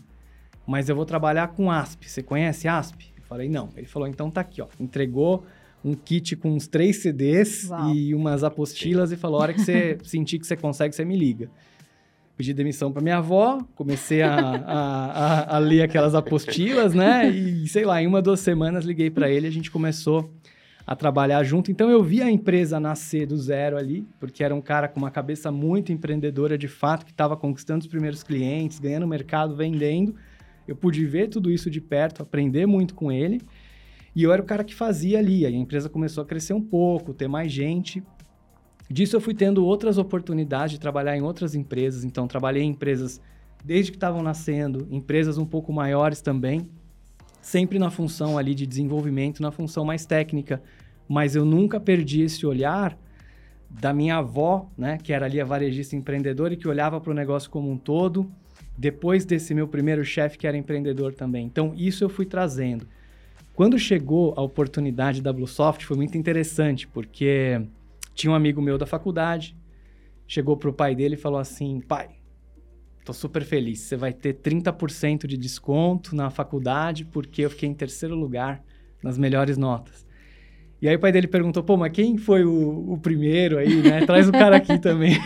Mas 0.67 0.89
eu 0.89 0.95
vou 0.95 1.07
trabalhar 1.07 1.49
com 1.49 1.71
ASP. 1.71 2.09
Você 2.09 2.23
conhece 2.23 2.69
ASP? 2.69 3.13
Eu 3.17 3.23
falei, 3.23 3.49
não. 3.49 3.71
Ele 3.75 3.87
falou, 3.87 4.07
então 4.07 4.31
tá 4.31 4.43
aqui, 4.43 4.61
ó. 4.61 4.69
Entregou 4.79 5.45
um 5.85 5.95
kit 5.95 6.37
com 6.37 6.51
uns 6.51 6.67
três 6.67 6.97
CDs 6.97 7.69
Uau. 7.71 7.95
e 7.95 8.15
umas 8.15 8.45
apostilas 8.45 9.11
e 9.11 9.17
falou, 9.17 9.39
a 9.39 9.43
hora 9.45 9.55
que 9.55 9.61
você 9.61 9.99
sentir 10.05 10.39
que 10.39 10.47
você 10.47 10.57
consegue, 10.57 10.95
você 10.95 11.05
me 11.05 11.17
liga. 11.17 11.51
Pedi 12.39 12.55
demissão 12.55 12.93
para 12.93 13.03
minha 13.03 13.17
avó, 13.17 13.59
comecei 13.75 14.23
a, 14.23 14.33
a, 14.33 15.07
a, 15.07 15.57
a, 15.57 15.59
ler 15.59 15.83
aquelas 15.83 16.15
apostilas, 16.15 16.95
né? 16.95 17.29
E 17.29 17.67
sei 17.67 17.85
lá, 17.85 18.01
em 18.01 18.07
uma, 18.07 18.23
duas 18.23 18.39
semanas 18.39 18.85
liguei 18.85 19.11
para 19.11 19.29
ele 19.29 19.49
a 19.49 19.51
gente 19.51 19.73
começou 19.73 20.33
a 20.87 20.95
trabalhar 20.95 21.43
junto. 21.43 21.73
Então 21.73 21.91
eu 21.91 22.01
vi 22.01 22.23
a 22.23 22.31
empresa 22.31 22.79
nascer 22.79 23.27
do 23.27 23.37
zero 23.37 23.77
ali, 23.77 24.07
porque 24.21 24.45
era 24.45 24.55
um 24.55 24.61
cara 24.61 24.87
com 24.87 25.01
uma 25.01 25.11
cabeça 25.11 25.51
muito 25.51 25.91
empreendedora 25.91 26.57
de 26.57 26.69
fato, 26.69 27.05
que 27.05 27.11
estava 27.11 27.37
conquistando 27.37 27.81
os 27.81 27.89
primeiros 27.89 28.23
clientes, 28.23 28.79
ganhando 28.79 29.05
mercado, 29.05 29.57
vendendo. 29.57 30.15
Eu 30.69 30.77
pude 30.77 31.05
ver 31.07 31.27
tudo 31.27 31.51
isso 31.51 31.69
de 31.69 31.81
perto, 31.81 32.23
aprender 32.23 32.67
muito 32.67 32.95
com 32.95 33.11
ele. 33.11 33.41
E 34.15 34.23
eu 34.23 34.33
era 34.33 34.41
o 34.41 34.45
cara 34.45 34.63
que 34.63 34.77
fazia 34.77 35.19
ali. 35.19 35.45
A 35.45 35.51
empresa 35.51 35.89
começou 35.89 36.23
a 36.23 36.25
crescer 36.25 36.53
um 36.53 36.63
pouco, 36.63 37.13
ter 37.13 37.27
mais 37.27 37.51
gente. 37.51 38.01
Disso 38.91 39.17
eu 39.17 39.21
fui 39.21 39.35
tendo 39.35 39.65
outras 39.65 39.99
oportunidades 39.99 40.73
de 40.73 40.81
trabalhar 40.81 41.17
em 41.17 41.23
outras 41.23 41.55
empresas. 41.55 42.05
Então, 42.05 42.27
trabalhei 42.27 42.63
em 42.63 42.71
empresas 42.71 43.21
desde 43.65 43.91
que 43.91 43.97
estavam 43.97 44.23
nascendo, 44.23 44.87
empresas 44.91 45.37
um 45.37 45.45
pouco 45.45 45.73
maiores 45.73 46.21
também 46.21 46.69
sempre 47.49 47.79
na 47.79 47.91
função 47.91 48.37
ali 48.37 48.55
de 48.55 48.67
desenvolvimento, 48.67 49.41
na 49.41 49.51
função 49.51 49.85
mais 49.85 50.05
técnica. 50.05 50.63
Mas 51.09 51.35
eu 51.35 51.45
nunca 51.45 51.81
perdi 51.81 52.23
esse 52.23 52.45
olhar 52.45 52.99
da 53.71 53.93
minha 53.93 54.17
avó, 54.17 54.71
né, 54.77 54.99
que 55.03 55.13
era 55.13 55.27
ali 55.27 55.41
a 55.41 55.45
varejista 55.45 55.97
empreendedora 55.97 56.55
e 56.55 56.57
que 56.57 56.69
olhava 56.69 57.01
para 57.01 57.11
o 57.11 57.15
negócio 57.15 57.51
como 57.51 57.71
um 57.71 57.77
todo. 57.77 58.31
Depois 58.77 59.25
desse 59.25 59.55
meu 59.55 59.67
primeiro 59.67 60.05
chefe 60.05 60.39
que 60.39 60.47
era 60.47 60.57
empreendedor 60.57 61.15
também. 61.15 61.47
Então 61.47 61.73
isso 61.77 62.05
eu 62.05 62.09
fui 62.09 62.27
trazendo. 62.27 62.87
Quando 63.55 63.79
chegou 63.79 64.35
a 64.37 64.43
oportunidade 64.43 65.21
da 65.21 65.33
Bluesoft 65.33 65.85
foi 65.85 65.97
muito 65.97 66.17
interessante 66.17 66.87
porque 66.87 67.61
tinha 68.19 68.31
um 68.31 68.35
amigo 68.35 68.61
meu 68.61 68.77
da 68.77 68.85
faculdade, 68.85 69.57
chegou 70.27 70.57
para 70.57 70.69
o 70.69 70.73
pai 70.73 70.95
dele 70.95 71.15
e 71.15 71.19
falou 71.19 71.39
assim: 71.39 71.81
pai, 71.81 72.19
Tô 73.09 73.15
super 73.15 73.43
feliz. 73.43 73.81
Você 73.81 73.97
vai 73.97 74.13
ter 74.13 74.35
30% 74.35 75.27
de 75.27 75.39
desconto 75.39 76.15
na 76.15 76.29
faculdade 76.29 77.07
porque 77.07 77.41
eu 77.41 77.49
fiquei 77.49 77.67
em 77.67 77.73
terceiro 77.73 78.15
lugar 78.15 78.63
nas 79.03 79.17
melhores 79.17 79.57
notas. 79.57 80.07
E 80.83 80.87
aí 80.87 80.95
o 80.95 80.99
pai 81.01 81.11
dele 81.11 81.27
perguntou, 81.27 81.63
pô, 81.63 81.75
mas 81.75 81.91
quem 81.91 82.19
foi 82.19 82.45
o, 82.45 82.93
o 82.93 82.99
primeiro 82.99 83.57
aí, 83.57 83.81
né? 83.81 84.05
Traz 84.07 84.29
o 84.29 84.33
cara 84.33 84.59
aqui 84.59 84.79
também. 84.79 85.17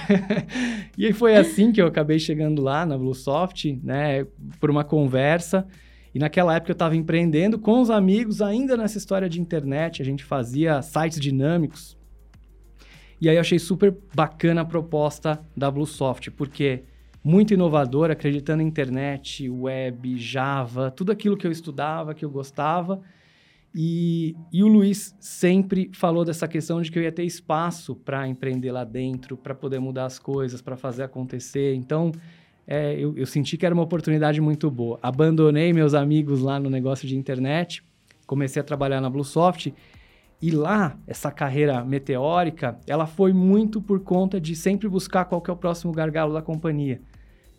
e 0.96 1.06
aí 1.06 1.12
foi 1.12 1.34
assim 1.34 1.72
que 1.72 1.82
eu 1.82 1.88
acabei 1.88 2.20
chegando 2.20 2.62
lá 2.62 2.86
na 2.86 2.96
Bluesoft, 2.96 3.76
né? 3.82 4.28
Por 4.60 4.70
uma 4.70 4.84
conversa. 4.84 5.66
E 6.14 6.20
naquela 6.20 6.54
época 6.54 6.70
eu 6.70 6.74
estava 6.74 6.94
empreendendo 6.94 7.58
com 7.58 7.80
os 7.80 7.90
amigos, 7.90 8.40
ainda 8.40 8.76
nessa 8.76 8.96
história 8.96 9.28
de 9.28 9.40
internet. 9.40 10.00
A 10.00 10.04
gente 10.04 10.22
fazia 10.22 10.80
sites 10.82 11.18
dinâmicos. 11.18 11.98
E 13.22 13.28
aí 13.28 13.36
eu 13.36 13.40
achei 13.40 13.60
super 13.60 13.96
bacana 14.12 14.62
a 14.62 14.64
proposta 14.64 15.40
da 15.56 15.70
Bluesoft, 15.70 16.28
porque 16.32 16.82
muito 17.22 17.54
inovador, 17.54 18.10
acreditando 18.10 18.64
em 18.64 18.66
internet, 18.66 19.48
web, 19.48 20.18
Java, 20.18 20.90
tudo 20.90 21.12
aquilo 21.12 21.36
que 21.36 21.46
eu 21.46 21.52
estudava, 21.52 22.14
que 22.14 22.24
eu 22.24 22.30
gostava. 22.30 23.00
E, 23.72 24.34
e 24.52 24.64
o 24.64 24.66
Luiz 24.66 25.14
sempre 25.20 25.88
falou 25.94 26.24
dessa 26.24 26.48
questão 26.48 26.82
de 26.82 26.90
que 26.90 26.98
eu 26.98 27.02
ia 27.04 27.12
ter 27.12 27.22
espaço 27.22 27.94
para 27.94 28.26
empreender 28.26 28.72
lá 28.72 28.82
dentro, 28.82 29.36
para 29.36 29.54
poder 29.54 29.78
mudar 29.78 30.06
as 30.06 30.18
coisas, 30.18 30.60
para 30.60 30.76
fazer 30.76 31.04
acontecer. 31.04 31.76
Então, 31.76 32.10
é, 32.66 32.94
eu, 32.98 33.16
eu 33.16 33.24
senti 33.24 33.56
que 33.56 33.64
era 33.64 33.72
uma 33.72 33.84
oportunidade 33.84 34.40
muito 34.40 34.68
boa. 34.68 34.98
Abandonei 35.00 35.72
meus 35.72 35.94
amigos 35.94 36.40
lá 36.40 36.58
no 36.58 36.68
negócio 36.68 37.06
de 37.06 37.16
internet, 37.16 37.84
comecei 38.26 38.60
a 38.60 38.64
trabalhar 38.64 39.00
na 39.00 39.08
Bluesoft 39.08 39.72
e 40.42 40.50
lá, 40.50 40.98
essa 41.06 41.30
carreira 41.30 41.84
meteórica, 41.84 42.76
ela 42.84 43.06
foi 43.06 43.32
muito 43.32 43.80
por 43.80 44.00
conta 44.00 44.40
de 44.40 44.56
sempre 44.56 44.88
buscar 44.88 45.24
qual 45.24 45.40
que 45.40 45.48
é 45.48 45.54
o 45.54 45.56
próximo 45.56 45.92
gargalo 45.92 46.34
da 46.34 46.42
companhia. 46.42 47.00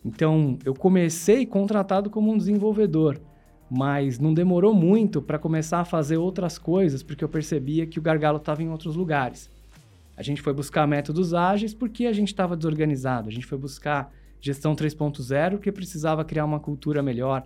Então, 0.04 0.58
eu 0.66 0.74
comecei 0.74 1.46
contratado 1.46 2.10
como 2.10 2.30
um 2.30 2.36
desenvolvedor, 2.36 3.18
mas 3.70 4.18
não 4.18 4.34
demorou 4.34 4.74
muito 4.74 5.22
para 5.22 5.38
começar 5.38 5.80
a 5.80 5.84
fazer 5.86 6.18
outras 6.18 6.58
coisas, 6.58 7.02
porque 7.02 7.24
eu 7.24 7.28
percebia 7.28 7.86
que 7.86 7.98
o 7.98 8.02
gargalo 8.02 8.36
estava 8.36 8.62
em 8.62 8.68
outros 8.68 8.96
lugares. 8.96 9.48
A 10.14 10.22
gente 10.22 10.42
foi 10.42 10.52
buscar 10.52 10.86
métodos 10.86 11.32
ágeis 11.32 11.72
porque 11.72 12.04
a 12.04 12.12
gente 12.12 12.28
estava 12.28 12.54
desorganizado. 12.54 13.30
A 13.30 13.32
gente 13.32 13.46
foi 13.46 13.56
buscar 13.56 14.12
gestão 14.42 14.76
3.0 14.76 15.52
porque 15.52 15.72
precisava 15.72 16.22
criar 16.22 16.44
uma 16.44 16.60
cultura 16.60 17.02
melhor. 17.02 17.44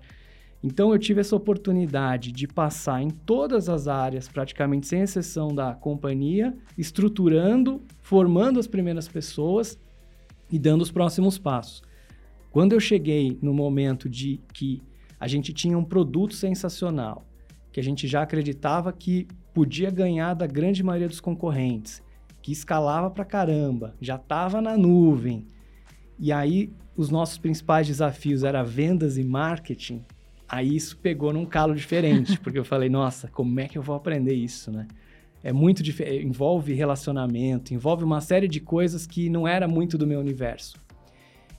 Então 0.62 0.92
eu 0.92 0.98
tive 0.98 1.20
essa 1.20 1.36
oportunidade 1.36 2.32
de 2.32 2.48
passar 2.48 3.00
em 3.00 3.10
todas 3.10 3.68
as 3.68 3.86
áreas, 3.86 4.28
praticamente 4.28 4.86
sem 4.86 5.02
exceção 5.02 5.54
da 5.54 5.74
companhia, 5.74 6.56
estruturando, 6.76 7.80
formando 8.00 8.58
as 8.58 8.66
primeiras 8.66 9.06
pessoas 9.06 9.78
e 10.50 10.58
dando 10.58 10.82
os 10.82 10.90
próximos 10.90 11.38
passos. 11.38 11.82
Quando 12.50 12.72
eu 12.72 12.80
cheguei 12.80 13.38
no 13.40 13.54
momento 13.54 14.08
de 14.08 14.40
que 14.52 14.82
a 15.20 15.28
gente 15.28 15.52
tinha 15.52 15.78
um 15.78 15.84
produto 15.84 16.34
sensacional, 16.34 17.26
que 17.72 17.78
a 17.78 17.82
gente 17.82 18.08
já 18.08 18.22
acreditava 18.22 18.92
que 18.92 19.28
podia 19.54 19.90
ganhar 19.90 20.34
da 20.34 20.46
grande 20.46 20.82
maioria 20.82 21.08
dos 21.08 21.20
concorrentes, 21.20 22.02
que 22.42 22.50
escalava 22.50 23.10
pra 23.10 23.24
caramba, 23.24 23.94
já 24.00 24.16
estava 24.16 24.60
na 24.60 24.76
nuvem, 24.76 25.46
e 26.18 26.32
aí 26.32 26.72
os 26.96 27.10
nossos 27.10 27.38
principais 27.38 27.86
desafios 27.86 28.42
eram 28.42 28.64
vendas 28.64 29.18
e 29.18 29.24
marketing, 29.24 30.04
aí 30.48 30.74
isso 30.74 30.96
pegou 30.96 31.32
num 31.32 31.44
calo 31.44 31.74
diferente, 31.74 32.38
porque 32.40 32.58
eu 32.58 32.64
falei, 32.64 32.88
nossa, 32.88 33.28
como 33.28 33.61
é 33.61 33.68
que 33.68 33.76
eu 33.76 33.82
vou 33.82 33.94
aprender 33.94 34.34
isso, 34.34 34.70
né? 34.70 34.87
É 35.42 35.52
muito 35.52 35.82
diferente, 35.82 36.26
envolve 36.26 36.72
relacionamento, 36.72 37.72
envolve 37.72 38.02
uma 38.02 38.20
série 38.20 38.48
de 38.48 38.61
coisas 38.61 39.06
que 39.06 39.30
não 39.30 39.46
era 39.46 39.68
muito 39.68 39.96
do 39.96 40.06
meu 40.06 40.18
universo. 40.18 40.76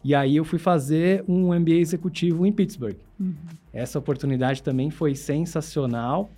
E 0.04 0.15
aí 0.15 0.36
eu 0.36 0.45
fui 0.45 0.60
fazer 0.60 1.23
um 1.28 1.54
MBA 1.58 1.75
executivo 1.75 2.45
em 2.45 2.52
Pittsburgh. 2.52 2.97
Uhum. 3.19 3.36
Essa 3.73 3.99
oportunidade 3.99 4.63
também 4.63 4.89
foi 4.89 5.15
sensacional. 5.15 6.30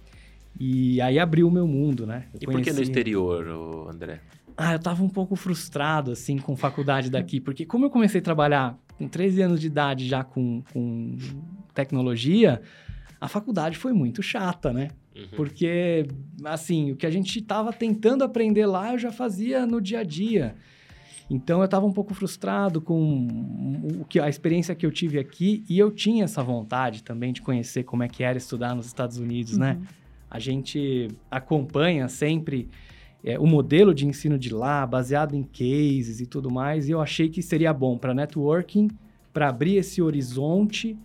E 0.60 1.00
aí 1.02 1.18
abriu 1.18 1.48
o 1.48 1.52
meu 1.52 1.68
mundo, 1.68 2.06
né? 2.06 2.26
Eu 2.34 2.40
e 2.42 2.46
conheci... 2.46 2.64
por 2.64 2.64
que 2.64 2.74
no 2.74 2.82
exterior, 2.82 3.88
André? 3.90 4.20
Ah, 4.58 4.74
eu 4.74 4.80
tava 4.80 5.04
um 5.04 5.10
pouco 5.10 5.36
frustrado, 5.36 6.12
assim, 6.12 6.38
com 6.38 6.56
faculdade 6.56 7.10
daqui. 7.10 7.40
Porque 7.40 7.66
como 7.66 7.86
eu 7.86 7.90
comecei 7.90 8.20
a 8.20 8.24
trabalhar 8.24 8.78
com 8.98 9.08
13 9.08 9.42
anos 9.42 9.62
de 9.62 9.68
idade 9.68 10.08
já 10.08 10.24
com, 10.24 10.62
com 10.74 11.18
tecnologia, 11.74 12.62
a 13.20 13.28
faculdade 13.28 13.78
foi 13.78 13.94
muito 13.94 14.22
chata, 14.22 14.74
né? 14.74 14.90
Uhum. 15.16 15.28
Porque, 15.36 16.08
assim, 16.44 16.92
o 16.92 16.96
que 16.96 17.06
a 17.06 17.12
gente 17.12 17.40
estava 17.40 17.72
tentando 17.72 18.24
aprender 18.24 18.66
lá, 18.66 18.94
eu 18.94 18.98
já 18.98 19.12
fazia 19.12 19.66
no 19.66 19.82
dia 19.82 20.00
a 20.00 20.04
dia. 20.04 20.56
Então 21.30 21.60
eu 21.60 21.66
estava 21.66 21.86
um 21.86 21.94
pouco 21.94 22.14
frustrado 22.14 22.82
com 22.82 23.28
o 24.02 24.04
que 24.04 24.20
a 24.20 24.28
experiência 24.28 24.76
que 24.76 24.86
eu 24.86 24.92
tive 24.92 25.18
aqui 25.18 25.64
e 25.70 25.80
eu 25.80 25.90
tinha 25.90 26.26
essa 26.26 26.44
vontade 26.44 27.04
também 27.04 27.32
de 27.32 27.42
conhecer 27.42 27.84
como 27.84 28.04
é 28.04 28.10
que 28.10 28.22
era 28.22 28.38
estudar 28.38 28.76
nos 28.76 28.86
Estados 28.86 29.18
Unidos, 29.18 29.58
né? 29.58 29.74
uhum. 29.74 29.80
né? 29.80 29.88
A 30.30 30.40
gente 30.40 31.10
acompanha 31.30 32.08
sempre 32.10 32.70
é, 33.24 33.40
o 33.40 33.46
modelo 33.46 33.94
de 33.94 34.06
ensino 34.06 34.38
de 34.38 34.54
lá, 34.54 34.86
baseado 34.86 35.34
em 35.34 35.44
cases 35.44 36.20
e 36.20 36.26
tudo 36.26 36.50
mais, 36.50 36.90
e 36.90 36.92
eu 36.92 37.02
achei 37.02 37.30
que 37.30 37.42
seria 37.42 37.74
bom 37.74 37.98
para 37.98 38.14
networking, 38.14 38.90
para 39.32 39.50
abrir 39.50 39.76
esse 39.76 40.02
horizonte 40.02 40.98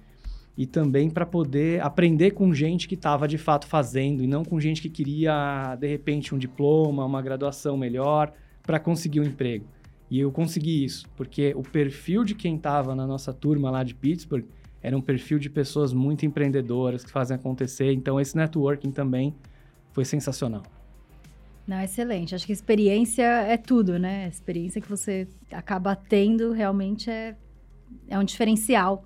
e 0.57 0.67
também 0.67 1.11
para 1.11 1.27
poder 1.27 1.83
aprender 1.83 2.31
com 2.31 2.55
gente 2.55 2.89
que 2.89 2.95
estava 2.95 3.29
de 3.29 3.37
fato 3.37 3.67
fazendo 3.67 4.23
e 4.25 4.27
não 4.27 4.45
com 4.45 4.59
gente 4.59 4.81
que 4.81 4.89
queria 4.89 5.77
de 5.79 5.87
repente 5.87 6.35
um 6.35 6.39
diploma, 6.39 7.05
uma 7.05 7.21
graduação 7.21 7.77
melhor 7.77 8.33
para 8.63 8.81
conseguir 8.81 9.21
um 9.21 9.25
emprego. 9.25 9.67
E 10.11 10.21
eu 10.21 10.33
consegui 10.33 10.85
isso, 10.85 11.07
porque 11.17 11.53
o 11.57 11.63
perfil 11.63 12.25
de 12.25 12.35
quem 12.35 12.57
estava 12.57 12.95
na 12.95 13.07
nossa 13.07 13.33
turma 13.33 13.71
lá 13.71 13.83
de 13.83 13.95
Pittsburgh 13.95 14.45
era 14.83 14.97
um 14.97 15.01
perfil 15.01 15.39
de 15.39 15.51
pessoas 15.51 15.93
muito 15.93 16.25
empreendedoras 16.25 17.05
que 17.05 17.11
fazem 17.11 17.35
acontecer. 17.35 17.93
Então, 17.93 18.21
esse 18.21 18.37
networking 18.37 18.93
também 18.93 19.35
foi 19.93 20.05
sensacional. 20.05 20.63
Não, 21.67 21.81
excelente. 21.81 22.37
Acho 22.37 22.47
que 22.47 22.53
experiência 22.53 23.25
é 23.25 23.57
tudo, 23.57 23.99
né? 23.99 24.27
A 24.27 24.29
experiência 24.29 24.81
que 24.81 24.89
você 24.89 25.27
acaba 25.51 25.97
tendo 25.97 26.53
realmente 26.53 27.11
é, 27.11 27.35
é 28.07 28.17
um 28.17 28.23
diferencial. 28.23 29.05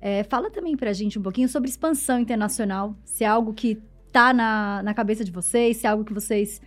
É, 0.00 0.22
fala 0.24 0.50
também 0.50 0.76
para 0.76 0.90
a 0.90 0.92
gente 0.92 1.18
um 1.18 1.22
pouquinho 1.22 1.48
sobre 1.48 1.68
expansão 1.68 2.18
internacional, 2.18 2.96
se 3.04 3.22
é 3.22 3.26
algo 3.26 3.52
que 3.52 3.78
está 4.06 4.32
na, 4.32 4.82
na 4.82 4.94
cabeça 4.94 5.24
de 5.24 5.30
vocês, 5.30 5.76
se 5.76 5.86
é 5.86 5.90
algo 5.90 6.04
que 6.04 6.12
vocês 6.12 6.60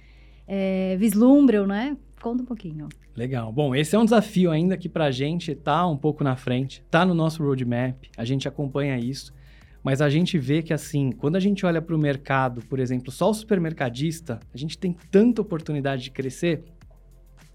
é, 0.48 0.96
vislumbram, 0.98 1.66
né? 1.66 1.98
Conta 2.22 2.44
um 2.44 2.46
pouquinho. 2.46 2.88
Legal. 3.16 3.52
Bom, 3.52 3.76
esse 3.76 3.96
é 3.96 4.00
um 4.00 4.06
desafio 4.06 4.50
ainda 4.50 4.78
que 4.78 4.88
para 4.88 5.06
a 5.06 5.12
gente 5.12 5.52
está 5.52 5.86
um 5.86 5.98
pouco 5.98 6.24
na 6.24 6.36
frente, 6.36 6.82
está 6.86 7.06
no 7.06 7.14
nosso 7.14 7.44
roadmap, 7.44 7.96
a 8.18 8.24
gente 8.24 8.48
acompanha 8.48 8.98
isso, 8.98 9.34
mas 9.84 10.02
a 10.02 10.10
gente 10.10 10.38
vê 10.40 10.64
que 10.64 10.74
assim, 10.74 11.12
quando 11.12 11.36
a 11.36 11.40
gente 11.40 11.66
olha 11.66 11.82
para 11.82 11.96
o 11.96 12.00
mercado, 12.00 12.62
por 12.62 12.80
exemplo, 12.80 13.12
só 13.12 13.30
o 13.30 13.34
supermercadista, 13.34 14.40
a 14.54 14.58
gente 14.58 14.78
tem 14.78 14.96
tanta 15.12 15.42
oportunidade 15.42 16.04
de 16.04 16.12
crescer, 16.12 16.64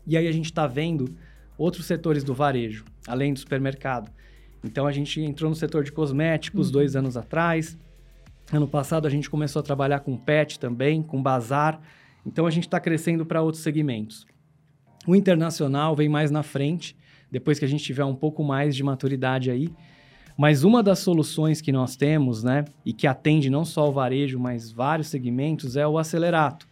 e 0.07 0.17
aí 0.17 0.29
a 0.29 0.33
gente 0.33 0.47
está 0.47 0.67
vendo 0.67 1.17
outros 1.57 1.87
setores 1.87 2.23
do 2.23 2.35
varejo, 2.35 2.85
além 3.07 3.33
do 3.33 3.41
supermercado. 3.41 4.13
Então 4.63 4.87
a 4.87 4.93
gente 4.93 5.21
entrou 5.21 5.49
no 5.49 5.57
setor 5.57 5.85
de 5.85 5.93
cosméticos 5.93 6.67
uhum. 6.69 6.73
dois 6.73 6.97
anos 6.97 7.17
atrás. 7.17 7.79
Ano 8.53 8.67
passado 8.67 9.07
a 9.07 9.11
gente 9.11 9.29
começou 9.31 9.61
a 9.61 9.63
trabalhar 9.63 10.01
com 10.01 10.17
pet 10.17 10.59
também, 10.59 11.03
com 11.03 11.23
bazar. 11.23 11.81
Então 12.27 12.47
a 12.47 12.51
gente 12.51 12.67
está 12.67 12.81
crescendo 12.81 13.25
para 13.25 13.43
outros 13.43 13.63
segmentos. 13.63 14.27
O 15.07 15.15
internacional 15.15 15.95
vem 15.95 16.09
mais 16.09 16.31
na 16.31 16.43
frente, 16.43 16.97
depois 17.31 17.59
que 17.59 17.65
a 17.65 17.69
gente 17.69 17.85
tiver 17.85 18.05
um 18.05 18.15
pouco 18.15 18.43
mais 18.43 18.75
de 18.75 18.83
maturidade 18.83 19.51
aí. 19.51 19.69
Mas 20.37 20.65
uma 20.65 20.83
das 20.83 21.01
soluções 21.01 21.61
que 21.61 21.73
nós 21.73 21.97
temos, 21.97 22.45
né, 22.45 22.65
e 22.85 22.93
que 22.93 23.07
atende 23.07 23.51
não 23.51 23.65
só 23.65 23.89
o 23.89 23.93
varejo, 23.93 24.39
mas 24.39 24.71
vários 24.71 25.09
segmentos, 25.09 25.77
é 25.77 25.87
o 25.87 25.99
Acelerato. 25.99 26.69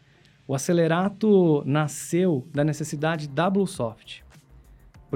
O 0.47 0.55
Acelerato 0.55 1.65
nasceu 1.67 2.47
da 2.53 2.63
necessidade 2.63 3.29
da 3.29 3.51
Bluesoft 3.51 4.26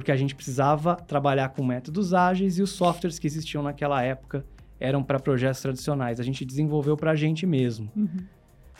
porque 0.00 0.10
a 0.10 0.16
gente 0.16 0.34
precisava 0.34 0.96
trabalhar 0.96 1.50
com 1.50 1.62
métodos 1.62 2.14
ágeis 2.14 2.56
e 2.56 2.62
os 2.62 2.70
softwares 2.70 3.18
que 3.18 3.26
existiam 3.26 3.62
naquela 3.62 4.02
época 4.02 4.46
eram 4.80 5.02
para 5.02 5.20
projetos 5.20 5.60
tradicionais. 5.60 6.18
A 6.18 6.22
gente 6.22 6.42
desenvolveu 6.42 6.96
para 6.96 7.10
a 7.10 7.14
gente 7.14 7.44
mesmo. 7.44 7.92
Uhum. 7.94 8.08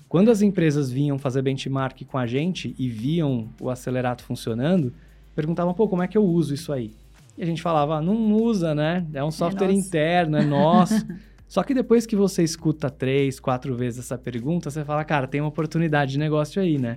Quando 0.08 0.30
as 0.30 0.40
empresas 0.40 0.90
vinham 0.90 1.18
fazer 1.18 1.42
benchmark 1.42 2.06
com 2.06 2.16
a 2.16 2.26
gente 2.26 2.74
e 2.78 2.88
viam 2.88 3.50
o 3.60 3.68
acelerato 3.68 4.24
funcionando, 4.24 4.94
perguntavam, 5.36 5.74
pô, 5.74 5.86
como 5.86 6.02
é 6.02 6.08
que 6.08 6.16
eu 6.16 6.24
uso 6.24 6.54
isso 6.54 6.72
aí? 6.72 6.90
E 7.36 7.42
a 7.42 7.46
gente 7.46 7.60
falava, 7.60 7.96
ah, 7.96 8.00
não 8.00 8.32
usa, 8.32 8.74
né? 8.74 9.06
É 9.12 9.22
um 9.22 9.28
é 9.28 9.30
software 9.30 9.68
é 9.68 9.72
interno, 9.72 10.38
é 10.38 10.44
nosso. 10.44 11.06
Só 11.46 11.62
que 11.62 11.74
depois 11.74 12.06
que 12.06 12.16
você 12.16 12.42
escuta 12.42 12.88
três, 12.88 13.38
quatro 13.38 13.76
vezes 13.76 14.06
essa 14.06 14.16
pergunta, 14.16 14.70
você 14.70 14.86
fala, 14.86 15.04
cara, 15.04 15.26
tem 15.26 15.42
uma 15.42 15.48
oportunidade 15.48 16.12
de 16.12 16.18
negócio 16.18 16.62
aí, 16.62 16.78
né? 16.78 16.96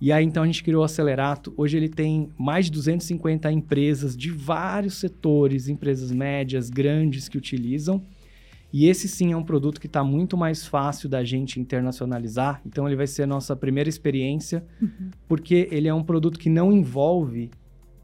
E 0.00 0.12
aí, 0.12 0.24
então, 0.24 0.42
a 0.42 0.46
gente 0.46 0.62
criou 0.62 0.82
o 0.82 0.84
Acelerato. 0.84 1.52
Hoje 1.56 1.76
ele 1.76 1.88
tem 1.88 2.28
mais 2.38 2.66
de 2.66 2.72
250 2.72 3.50
empresas 3.50 4.16
de 4.16 4.30
vários 4.30 4.94
setores, 4.94 5.68
empresas 5.68 6.10
médias, 6.10 6.68
grandes 6.68 7.28
que 7.28 7.38
utilizam. 7.38 8.02
E 8.72 8.86
esse 8.88 9.06
sim 9.06 9.32
é 9.32 9.36
um 9.36 9.42
produto 9.42 9.80
que 9.80 9.86
está 9.86 10.02
muito 10.02 10.36
mais 10.36 10.66
fácil 10.66 11.08
da 11.08 11.22
gente 11.22 11.60
internacionalizar. 11.60 12.60
Então, 12.66 12.86
ele 12.86 12.96
vai 12.96 13.06
ser 13.06 13.22
a 13.22 13.26
nossa 13.26 13.54
primeira 13.54 13.88
experiência, 13.88 14.64
uhum. 14.82 15.10
porque 15.28 15.68
ele 15.70 15.86
é 15.86 15.94
um 15.94 16.02
produto 16.02 16.38
que 16.38 16.50
não 16.50 16.72
envolve 16.72 17.50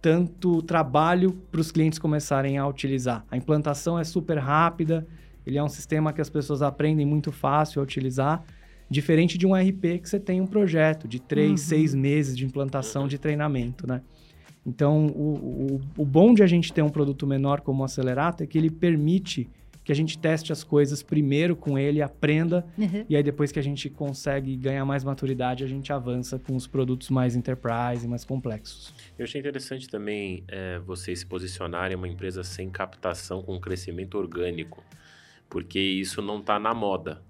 tanto 0.01 0.63
trabalho 0.63 1.33
para 1.51 1.61
os 1.61 1.71
clientes 1.71 1.99
começarem 1.99 2.57
a 2.57 2.67
utilizar. 2.67 3.25
A 3.31 3.37
implantação 3.37 3.99
é 3.99 4.05
super 4.05 4.39
rápida, 4.39 5.07
ele 5.45 5.59
é 5.59 5.63
um 5.63 5.69
sistema 5.69 6.13
que 6.13 6.21
as 6.21 6.31
pessoas 6.31 6.63
aprendem 6.63 7.05
muito 7.05 7.33
fácil 7.33 7.81
a 7.81 7.83
utilizar 7.83 8.43
Diferente 8.91 9.39
de 9.39 9.47
um 9.47 9.55
RP 9.55 10.01
que 10.03 10.09
você 10.09 10.19
tem 10.19 10.41
um 10.41 10.47
projeto 10.47 11.07
de 11.07 11.21
três, 11.21 11.51
uhum. 11.51 11.57
seis 11.57 11.95
meses 11.95 12.37
de 12.37 12.45
implantação 12.45 13.07
de 13.07 13.19
treinamento, 13.19 13.87
né? 13.87 14.03
Então, 14.67 15.07
o, 15.07 15.81
o, 15.97 16.03
o 16.03 16.05
bom 16.05 16.35
de 16.35 16.43
a 16.43 16.47
gente 16.47 16.73
ter 16.73 16.83
um 16.83 16.91
produto 16.91 17.27
menor 17.27 17.61
como 17.61 17.83
o 17.83 17.85
Acelerato 17.85 18.43
é 18.43 18.47
que 18.47 18.59
ele 18.59 18.71
permite 18.71 19.49
que 19.83 19.93
a 19.93 19.95
gente 19.95 20.19
teste 20.19 20.53
as 20.53 20.63
coisas 20.63 21.03
primeiro 21.03 21.57
com 21.57 21.79
ele, 21.79 22.03
aprenda, 22.03 22.67
uhum. 22.79 23.05
e 23.09 23.17
aí 23.17 23.23
depois 23.23 23.51
que 23.51 23.59
a 23.59 23.63
gente 23.63 23.89
consegue 23.89 24.55
ganhar 24.57 24.85
mais 24.85 25.03
maturidade, 25.03 25.65
a 25.65 25.67
gente 25.67 25.93
avança 25.93 26.39
com 26.39 26.55
os 26.55 26.67
produtos 26.67 27.11
mais 27.11 27.35
enterprise, 27.35 28.07
mais 28.07 28.25
complexos. 28.25 28.95
Eu 29.19 29.25
achei 29.25 29.41
interessante 29.41 29.89
também 29.89 30.45
é, 30.49 30.79
vocês 30.81 31.21
se 31.21 31.27
posicionarem 31.27 31.97
uma 31.97 32.07
empresa 32.07 32.45
sem 32.45 32.71
captação 32.71 33.43
com 33.43 33.59
crescimento 33.59 34.19
orgânico, 34.19 34.85
porque 35.49 35.81
isso 35.81 36.21
não 36.21 36.39
está 36.39 36.59
na 36.59 36.75
moda. 36.75 37.23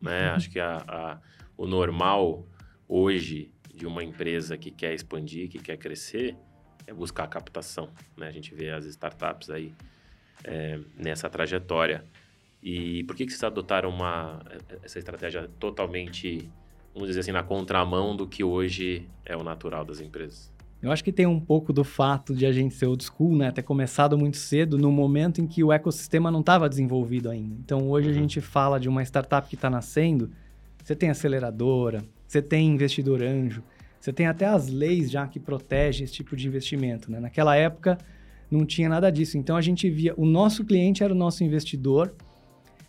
Né? 0.00 0.28
Uhum. 0.28 0.36
Acho 0.36 0.50
que 0.50 0.60
a, 0.60 0.76
a, 0.86 1.18
o 1.56 1.66
normal 1.66 2.46
hoje 2.88 3.52
de 3.74 3.86
uma 3.86 4.02
empresa 4.02 4.56
que 4.56 4.70
quer 4.70 4.94
expandir, 4.94 5.48
que 5.48 5.58
quer 5.58 5.76
crescer, 5.76 6.36
é 6.86 6.92
buscar 6.92 7.26
captação. 7.28 7.90
Né? 8.16 8.26
A 8.26 8.32
gente 8.32 8.54
vê 8.54 8.70
as 8.70 8.84
startups 8.86 9.50
aí 9.50 9.74
é, 10.44 10.80
nessa 10.96 11.28
trajetória. 11.28 12.04
E 12.62 13.04
por 13.04 13.14
que, 13.14 13.24
que 13.24 13.30
vocês 13.30 13.44
adotaram 13.44 13.88
uma, 13.88 14.40
essa 14.82 14.98
estratégia 14.98 15.48
totalmente, 15.60 16.50
vamos 16.92 17.08
dizer 17.08 17.20
assim, 17.20 17.32
na 17.32 17.42
contramão 17.42 18.16
do 18.16 18.26
que 18.26 18.42
hoje 18.42 19.08
é 19.24 19.36
o 19.36 19.44
natural 19.44 19.84
das 19.84 20.00
empresas? 20.00 20.52
Eu 20.80 20.92
acho 20.92 21.02
que 21.02 21.10
tem 21.10 21.26
um 21.26 21.40
pouco 21.40 21.72
do 21.72 21.82
fato 21.82 22.34
de 22.34 22.46
a 22.46 22.52
gente 22.52 22.74
ser 22.74 22.86
old 22.86 23.04
school, 23.04 23.36
né? 23.36 23.50
Ter 23.50 23.62
começado 23.62 24.16
muito 24.16 24.36
cedo, 24.36 24.78
no 24.78 24.92
momento 24.92 25.40
em 25.40 25.46
que 25.46 25.64
o 25.64 25.72
ecossistema 25.72 26.30
não 26.30 26.38
estava 26.40 26.68
desenvolvido 26.68 27.28
ainda. 27.28 27.56
Então, 27.58 27.90
hoje 27.90 28.08
uhum. 28.08 28.14
a 28.14 28.18
gente 28.18 28.40
fala 28.40 28.78
de 28.78 28.88
uma 28.88 29.02
startup 29.02 29.48
que 29.48 29.56
está 29.56 29.68
nascendo, 29.68 30.30
você 30.82 30.94
tem 30.94 31.10
aceleradora, 31.10 32.04
você 32.26 32.40
tem 32.40 32.68
investidor 32.68 33.22
anjo, 33.22 33.62
você 33.98 34.12
tem 34.12 34.26
até 34.26 34.46
as 34.46 34.68
leis 34.68 35.10
já 35.10 35.26
que 35.26 35.40
protegem 35.40 36.04
esse 36.04 36.12
tipo 36.12 36.36
de 36.36 36.46
investimento, 36.46 37.10
né? 37.10 37.18
Naquela 37.18 37.56
época, 37.56 37.98
não 38.48 38.64
tinha 38.64 38.88
nada 38.88 39.10
disso. 39.10 39.36
Então, 39.36 39.56
a 39.56 39.60
gente 39.60 39.90
via... 39.90 40.14
O 40.16 40.24
nosso 40.24 40.64
cliente 40.64 41.02
era 41.02 41.12
o 41.12 41.16
nosso 41.16 41.42
investidor, 41.42 42.14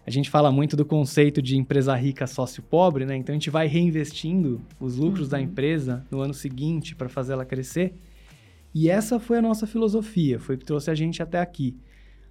a 0.10 0.12
gente 0.12 0.28
fala 0.28 0.52
muito 0.52 0.76
do 0.76 0.84
conceito 0.84 1.40
de 1.40 1.56
empresa 1.56 1.96
rica, 1.96 2.26
sócio 2.26 2.64
pobre, 2.64 3.06
né? 3.06 3.16
Então 3.16 3.32
a 3.32 3.36
gente 3.38 3.52
vai 3.52 3.68
reinvestindo 3.68 4.60
os 4.80 4.96
lucros 4.96 5.26
uhum. 5.26 5.30
da 5.30 5.40
empresa 5.40 6.04
no 6.10 6.20
ano 6.20 6.34
seguinte 6.34 6.96
para 6.96 7.08
fazer 7.08 7.34
ela 7.34 7.46
crescer. 7.46 7.94
E 8.74 8.90
essa 8.90 9.20
foi 9.20 9.38
a 9.38 9.42
nossa 9.42 9.68
filosofia, 9.68 10.40
foi 10.40 10.56
o 10.56 10.58
que 10.58 10.66
trouxe 10.66 10.90
a 10.90 10.96
gente 10.96 11.22
até 11.22 11.40
aqui. 11.40 11.78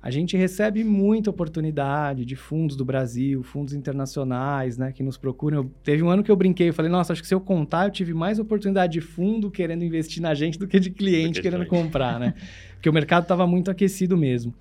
A 0.03 0.11
gente 0.11 0.37
recebe 0.37 0.83
muita 0.83 1.31
oportunidade 1.31 2.25
de 2.25 2.35
fundos 2.35 2.75
do 2.75 2.85
Brasil, 2.85 3.45
fundos 3.45 3.73
internacionais, 3.73 4.77
né, 4.77 4.91
que 4.91 5.05
nos 5.05 5.17
procuram. 5.17 5.59
Eu, 5.59 5.71
teve 5.85 6.03
um 6.03 6.11
ano 6.11 6.25
que 6.25 6.33
eu 6.33 6.37
brinquei, 6.37 6.71
eu 6.71 6.75
falei, 6.75 6.91
nossa, 6.91 7.13
acho 7.13 7.23
que 7.23 7.29
se 7.29 7.35
eu 7.35 7.41
contar, 7.41 7.87
eu 7.87 7.93
tive 7.93 8.13
mais 8.13 8.41
oportunidade 8.41 8.95
de 8.95 9.01
fundo 9.01 9.53
querendo 9.53 9.85
investir 9.85 10.21
na 10.21 10.35
gente 10.35 10.59
do 10.59 10.67
que 10.67 10.81
de 10.81 10.91
cliente 10.91 11.41
querendo 11.41 11.67
comprar, 11.67 12.19
né? 12.19 12.35
Porque 12.75 12.91
o 12.91 12.93
mercado 12.93 13.23
estava 13.23 13.47
muito 13.47 13.71
aquecido 13.71 14.17
mesmo. 14.17 14.53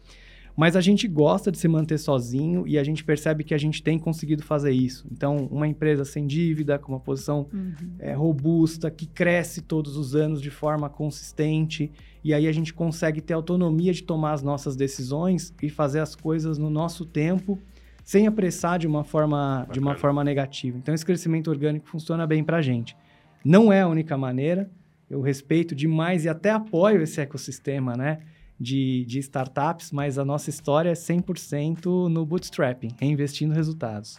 Mas 0.58 0.76
a 0.76 0.82
gente 0.82 1.08
gosta 1.08 1.52
de 1.52 1.60
se 1.60 1.67
manter 1.67 2.00
sozinho 2.00 2.67
e 2.67 2.80
a 2.80 2.84
gente 2.84 3.04
percebe 3.04 3.43
que 3.43 3.54
a 3.54 3.60
gente 3.60 3.84
tem 3.84 4.00
conseguido 4.00 4.41
fazer 4.41 4.72
isso. 4.72 5.06
Então, 5.12 5.48
uma 5.52 5.67
empresa 5.67 6.04
sem 6.04 6.26
dívida, 6.26 6.80
com 6.80 6.93
uma 6.93 7.00
posição 7.00 7.48
uhum. 7.54 7.76
é, 8.00 8.13
robusta, 8.13 8.89
que 8.89 9.06
cresce 9.06 9.62
todos 9.62 9.96
os 9.96 10.15
anos 10.15 10.41
de 10.41 10.50
forma 10.50 10.89
consistente, 10.89 11.91
e 12.24 12.34
aí 12.34 12.48
a 12.48 12.52
gente 12.52 12.74
consegue 12.74 13.22
ter 13.22 13.36
autonomia 13.36 13.93
de 13.93 14.02
tomar 14.02 14.34
as 14.34 14.41
nossas 14.41 14.76
decisões 14.76 15.54
e 15.62 15.70
fazer 15.70 16.00
as 16.00 16.15
coisas 16.15 16.58
no 16.58 16.72
nosso 16.72 17.06
tempo, 17.06 17.60
sem 18.04 18.26
apressar 18.26 18.80
de 18.80 18.88
uma 18.88 19.04
forma, 19.04 19.67
de 19.72 19.78
uma 19.78 19.96
forma 19.96 20.24
negativa. 20.24 20.76
Então, 20.76 20.96
esse 20.96 21.06
crescimento 21.06 21.51
orgânico 21.51 21.88
funciona 21.88 22.26
bem 22.26 22.43
para 22.43 22.58
a 22.58 22.62
gente. 22.64 22.97
Não 23.45 23.72
é 23.72 23.82
a 23.82 23.88
única 23.88 24.18
maneira, 24.18 24.72
eu 25.08 25.22
respeito 25.22 25.76
demais 25.76 26.26
e 26.26 26.30
até 26.30 26.49
apoio 26.49 27.03
esse 27.03 27.22
ecossistema, 27.22 27.93
né? 27.95 28.22
De, 28.60 29.05
de 29.05 29.20
startups, 29.20 29.91
mas 29.91 30.18
a 30.18 30.26
nossa 30.26 30.49
história 30.49 30.89
é 30.89 30.93
100% 30.93 32.10
no 32.10 32.26
bootstrapping, 32.26 32.89
reinvestindo 32.99 33.53
resultados. 33.53 34.18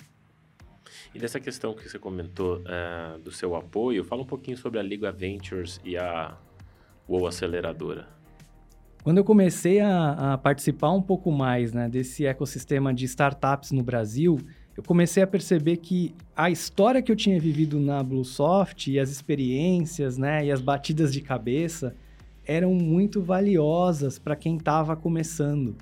E 1.14 1.18
dessa 1.18 1.40
questão 1.40 1.74
que 1.74 1.88
você 1.88 1.98
comentou 1.98 2.58
uh, 2.58 3.18
do 3.18 3.30
seu 3.30 3.54
apoio, 3.54 4.04
fala 4.04 4.22
um 4.22 4.26
pouquinho 4.26 4.56
sobre 4.56 4.78
a 4.78 4.82
Liga 4.82 5.10
Ventures 5.10 5.80
e 5.84 5.96
a 5.96 6.36
UOL 7.08 7.26
Aceleradora. 7.26 8.06
Quando 9.02 9.18
eu 9.18 9.24
comecei 9.24 9.80
a, 9.80 10.34
a, 10.34 10.38
participar 10.38 10.92
um 10.92 11.00
pouco 11.00 11.32
mais 11.32 11.72
né, 11.72 11.88
desse 11.88 12.26
ecossistema 12.26 12.92
de 12.92 13.04
startups 13.06 13.72
no 13.72 13.82
Brasil, 13.82 14.38
eu 14.76 14.82
comecei 14.82 15.22
a 15.22 15.26
perceber 15.26 15.78
que 15.78 16.14
a 16.36 16.50
história 16.50 17.00
que 17.00 17.10
eu 17.10 17.16
tinha 17.16 17.40
vivido 17.40 17.80
na 17.80 18.02
Bluesoft 18.02 18.90
e 18.90 18.98
as 18.98 19.10
experiências 19.10 20.18
né, 20.18 20.44
e 20.44 20.52
as 20.52 20.60
batidas 20.60 21.12
de 21.12 21.20
cabeça 21.20 21.96
eram 22.48 22.74
muito 22.74 23.20
valiosas 23.20 24.18
para 24.18 24.34
quem 24.34 24.56
estava 24.56 24.96
começando. 24.96 25.76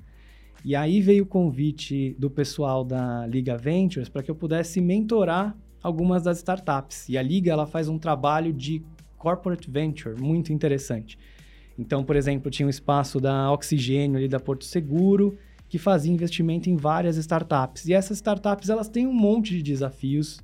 E 0.65 0.75
aí 0.75 0.99
veio 0.99 1.23
o 1.23 1.27
convite 1.27 2.13
do 2.19 2.29
pessoal 2.29 2.83
da 2.83 3.25
Liga 3.25 3.57
Ventures 3.57 4.09
para 4.09 4.21
que 4.21 4.29
eu 4.29 4.35
pudesse 4.35 4.81
mentorar 4.81 5.55
algumas 5.81 6.23
das 6.23 6.39
startups. 6.39 7.07
E 7.07 7.17
a 7.17 7.21
Liga 7.21 7.53
ela 7.53 7.65
faz 7.65 7.87
um 7.87 7.97
trabalho 7.97 8.51
de 8.51 8.83
corporate 9.17 9.71
venture 9.71 10.19
muito 10.21 10.51
interessante. 10.51 11.17
Então, 11.79 12.03
por 12.03 12.17
exemplo, 12.17 12.51
tinha 12.51 12.65
um 12.65 12.69
espaço 12.69 13.21
da 13.21 13.49
Oxigênio 13.51 14.17
ali 14.17 14.27
da 14.27 14.39
Porto 14.39 14.65
Seguro, 14.65 15.37
que 15.69 15.77
fazia 15.77 16.11
investimento 16.11 16.69
em 16.69 16.75
várias 16.75 17.15
startups. 17.15 17.87
E 17.87 17.93
essas 17.93 18.17
startups, 18.17 18.69
elas 18.69 18.89
têm 18.89 19.07
um 19.07 19.13
monte 19.13 19.55
de 19.55 19.63
desafios 19.63 20.41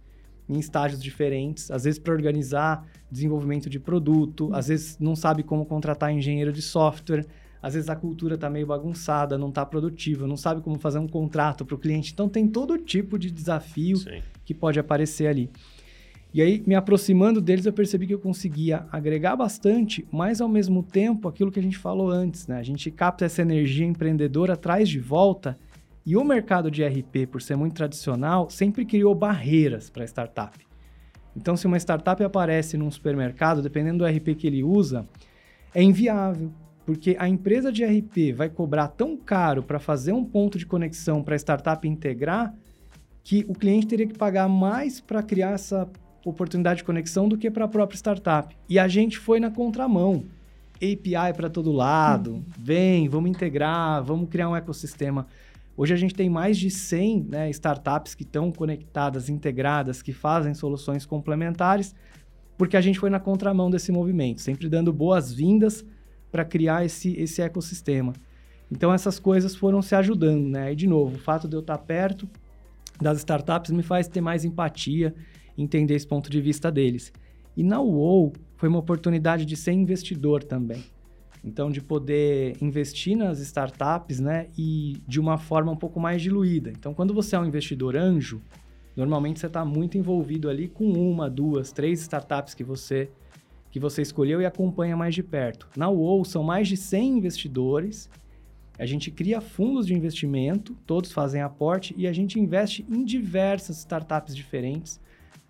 em 0.47 0.59
estágios 0.59 1.01
diferentes, 1.01 1.71
às 1.71 1.83
vezes 1.83 1.99
para 1.99 2.13
organizar 2.13 2.85
desenvolvimento 3.09 3.69
de 3.69 3.79
produto, 3.79 4.49
às 4.53 4.67
vezes 4.67 4.97
não 4.99 5.15
sabe 5.15 5.43
como 5.43 5.65
contratar 5.65 6.11
engenheiro 6.11 6.51
de 6.51 6.61
software, 6.61 7.25
às 7.61 7.75
vezes 7.75 7.89
a 7.89 7.95
cultura 7.95 8.35
está 8.35 8.49
meio 8.49 8.67
bagunçada, 8.67 9.37
não 9.37 9.49
está 9.49 9.65
produtiva, 9.65 10.27
não 10.27 10.35
sabe 10.35 10.61
como 10.61 10.77
fazer 10.77 10.99
um 10.99 11.07
contrato 11.07 11.63
para 11.63 11.75
o 11.75 11.77
cliente. 11.77 12.11
Então 12.11 12.27
tem 12.27 12.45
todo 12.45 12.77
tipo 12.77 13.17
de 13.17 13.31
desafio 13.31 13.97
Sim. 13.97 14.21
que 14.43 14.53
pode 14.53 14.79
aparecer 14.79 15.27
ali. 15.27 15.49
E 16.33 16.41
aí, 16.41 16.63
me 16.65 16.73
aproximando 16.73 17.39
deles, 17.39 17.65
eu 17.65 17.71
percebi 17.71 18.07
que 18.07 18.13
eu 18.13 18.19
conseguia 18.19 18.87
agregar 18.91 19.35
bastante, 19.35 20.05
mas 20.11 20.41
ao 20.41 20.49
mesmo 20.49 20.81
tempo, 20.81 21.27
aquilo 21.27 21.51
que 21.51 21.59
a 21.59 21.63
gente 21.63 21.77
falou 21.77 22.09
antes, 22.09 22.47
né? 22.47 22.57
A 22.57 22.63
gente 22.63 22.89
capta 22.89 23.23
essa 23.23 23.43
energia 23.43 23.85
empreendedora, 23.85 24.57
traz 24.57 24.89
de 24.89 24.99
volta, 24.99 25.57
e 26.05 26.17
o 26.17 26.23
mercado 26.23 26.69
de 26.69 26.83
RP, 26.83 27.27
por 27.31 27.41
ser 27.41 27.55
muito 27.55 27.75
tradicional, 27.75 28.49
sempre 28.49 28.85
criou 28.85 29.15
barreiras 29.15 29.89
para 29.89 30.03
a 30.03 30.07
startup. 30.07 30.57
Então, 31.35 31.55
se 31.55 31.65
uma 31.65 31.77
startup 31.77 32.21
aparece 32.23 32.77
num 32.77 32.91
supermercado, 32.91 33.61
dependendo 33.61 33.99
do 33.99 34.05
RP 34.05 34.35
que 34.37 34.47
ele 34.47 34.63
usa, 34.63 35.07
é 35.73 35.81
inviável, 35.81 36.51
porque 36.85 37.15
a 37.17 37.27
empresa 37.27 37.71
de 37.71 37.83
RP 37.83 38.33
vai 38.35 38.49
cobrar 38.49 38.89
tão 38.89 39.15
caro 39.17 39.63
para 39.63 39.79
fazer 39.79 40.11
um 40.11 40.25
ponto 40.25 40.57
de 40.57 40.65
conexão 40.65 41.23
para 41.23 41.35
a 41.35 41.39
startup 41.39 41.87
integrar 41.87 42.53
que 43.23 43.45
o 43.47 43.53
cliente 43.53 43.87
teria 43.87 44.05
que 44.05 44.17
pagar 44.17 44.49
mais 44.49 44.99
para 44.99 45.23
criar 45.23 45.51
essa 45.51 45.89
oportunidade 46.25 46.79
de 46.79 46.83
conexão 46.83 47.27
do 47.27 47.37
que 47.37 47.49
para 47.49 47.65
a 47.65 47.67
própria 47.67 47.95
startup. 47.95 48.55
E 48.67 48.77
a 48.77 48.87
gente 48.87 49.17
foi 49.17 49.39
na 49.39 49.49
contramão. 49.49 50.25
API 50.75 51.33
para 51.35 51.49
todo 51.49 51.71
lado, 51.71 52.33
uhum. 52.33 52.43
vem, 52.59 53.07
vamos 53.07 53.29
integrar, 53.29 54.03
vamos 54.03 54.29
criar 54.29 54.49
um 54.49 54.55
ecossistema. 54.55 55.25
Hoje 55.75 55.93
a 55.93 55.97
gente 55.97 56.13
tem 56.13 56.29
mais 56.29 56.57
de 56.57 56.69
100 56.69 57.23
né, 57.23 57.49
startups 57.49 58.13
que 58.13 58.23
estão 58.23 58.51
conectadas, 58.51 59.27
integradas, 59.27 60.01
que 60.01 60.13
fazem 60.13 60.53
soluções 60.53 61.05
complementares, 61.05 61.95
porque 62.57 62.77
a 62.77 62.81
gente 62.81 62.99
foi 62.99 63.09
na 63.09 63.19
contramão 63.19 63.71
desse 63.71 63.91
movimento, 63.91 64.41
sempre 64.41 64.69
dando 64.69 64.93
boas-vindas 64.93 65.83
para 66.31 66.45
criar 66.45 66.85
esse, 66.85 67.19
esse 67.19 67.41
ecossistema. 67.41 68.13
Então 68.71 68.93
essas 68.93 69.19
coisas 69.19 69.55
foram 69.55 69.81
se 69.81 69.95
ajudando, 69.95 70.47
né? 70.47 70.71
E 70.71 70.75
de 70.75 70.87
novo, 70.87 71.15
o 71.15 71.19
fato 71.19 71.47
de 71.47 71.55
eu 71.55 71.59
estar 71.59 71.77
perto 71.79 72.29
das 73.01 73.17
startups 73.19 73.71
me 73.71 73.83
faz 73.83 74.07
ter 74.07 74.21
mais 74.21 74.45
empatia 74.45 75.13
entender 75.57 75.95
esse 75.95 76.07
ponto 76.07 76.29
de 76.29 76.41
vista 76.41 76.71
deles. 76.71 77.11
E 77.55 77.63
na 77.63 77.79
UOL 77.81 78.33
foi 78.57 78.69
uma 78.69 78.79
oportunidade 78.79 79.45
de 79.45 79.55
ser 79.55 79.71
investidor 79.71 80.43
também. 80.43 80.83
Então, 81.43 81.69
de 81.69 81.81
poder 81.81 82.55
investir 82.61 83.17
nas 83.17 83.39
startups, 83.39 84.19
né? 84.19 84.47
E 84.57 85.01
de 85.07 85.19
uma 85.19 85.37
forma 85.37 85.71
um 85.71 85.75
pouco 85.75 85.99
mais 85.99 86.21
diluída. 86.21 86.71
Então, 86.71 86.93
quando 86.93 87.13
você 87.13 87.35
é 87.35 87.39
um 87.39 87.45
investidor 87.45 87.97
anjo, 87.97 88.41
normalmente 88.95 89.39
você 89.39 89.47
está 89.47 89.65
muito 89.65 89.97
envolvido 89.97 90.49
ali 90.49 90.67
com 90.67 90.91
uma, 90.91 91.29
duas, 91.29 91.71
três 91.71 92.01
startups 92.01 92.53
que 92.53 92.63
você 92.63 93.09
que 93.69 93.79
você 93.79 94.03
escolheu 94.03 94.39
e 94.39 94.45
acompanha 94.45 94.95
mais 94.95 95.15
de 95.15 95.23
perto. 95.23 95.67
Na 95.75 95.89
UOL 95.89 96.23
são 96.23 96.43
mais 96.43 96.67
de 96.67 96.77
100 96.77 97.17
investidores. 97.17 98.07
A 98.77 98.85
gente 98.85 99.09
cria 99.09 99.41
fundos 99.41 99.87
de 99.87 99.95
investimento, 99.95 100.77
todos 100.85 101.11
fazem 101.11 101.41
aporte 101.41 101.91
e 101.97 102.05
a 102.05 102.13
gente 102.13 102.39
investe 102.39 102.85
em 102.87 103.03
diversas 103.03 103.79
startups 103.79 104.35
diferentes 104.35 105.01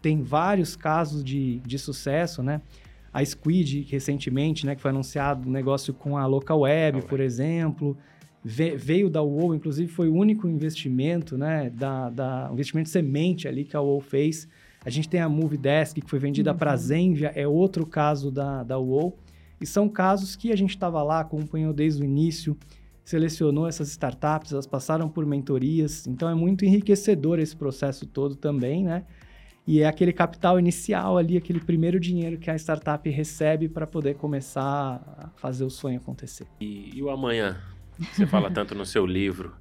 tem 0.04 0.22
vários 0.22 0.76
casos 0.76 1.24
de, 1.24 1.60
de 1.62 1.80
sucesso, 1.80 2.44
né? 2.44 2.62
A 3.14 3.24
Squid, 3.24 3.88
recentemente, 3.90 4.66
né, 4.66 4.76
que 4.76 4.82
foi 4.82 4.90
anunciado 4.90 5.48
um 5.48 5.52
negócio 5.52 5.94
com 5.94 6.18
a 6.18 6.26
Local 6.26 6.62
Web, 6.62 7.04
por 7.04 7.20
exemplo, 7.20 7.96
veio 8.44 9.10
da 9.10 9.22
UOL, 9.22 9.54
inclusive 9.54 9.92
foi 9.92 10.10
o 10.10 10.14
único 10.16 10.48
investimento, 10.50 11.38
né, 11.38 11.70
da, 11.70 12.10
da 12.10 12.50
investimento 12.52 12.90
semente 12.90 13.48
ali 13.48 13.64
que 13.64 13.78
a 13.78 13.82
UOL 13.82 14.02
fez. 14.02 14.48
A 14.84 14.90
gente 14.90 15.08
tem 15.08 15.22
a 15.22 15.30
Movidesk, 15.30 16.02
que 16.02 16.10
foi 16.10 16.20
vendida 16.20 16.52
uhum. 16.52 16.58
para 16.58 16.74
a 16.74 16.76
Zenvia, 16.76 17.32
é 17.36 17.48
outro 17.48 17.86
caso 17.86 18.32
da, 18.32 18.64
da 18.64 18.80
UOL. 18.80 19.18
E 19.62 19.66
são 19.66 19.88
casos 19.88 20.36
que 20.36 20.52
a 20.52 20.58
gente 20.58 20.72
estava 20.72 21.02
lá, 21.04 21.22
acompanhou 21.22 21.72
desde 21.72 22.02
o 22.02 22.06
início, 22.06 22.58
selecionou 23.06 23.68
essas 23.68 23.90
startups, 23.90 24.52
elas 24.52 24.68
passaram 24.68 25.08
por 25.08 25.26
mentorias, 25.26 26.08
então 26.08 26.28
é 26.28 26.36
muito 26.36 26.66
enriquecedor 26.66 27.40
esse 27.40 27.56
processo 27.56 28.06
todo 28.06 28.36
também, 28.36 28.84
né? 28.84 29.06
E 29.66 29.80
é 29.82 29.88
aquele 29.88 30.12
capital 30.12 30.60
inicial 30.60 31.18
ali, 31.18 31.38
aquele 31.38 31.60
primeiro 31.60 32.00
dinheiro 32.00 32.38
que 32.38 32.50
a 32.50 32.56
startup 32.56 33.10
recebe 33.10 33.70
para 33.70 33.88
poder 33.88 34.16
começar 34.16 35.02
a 35.18 35.30
fazer 35.38 35.64
o 35.64 35.70
sonho 35.70 35.98
acontecer. 35.98 36.46
E, 36.60 36.92
e 36.94 37.02
o 37.02 37.10
amanhã? 37.10 37.62
Você 38.12 38.28
fala 38.28 38.52
tanto 38.52 38.76
no 38.76 38.86
seu 38.86 39.06
livro. 39.06 39.56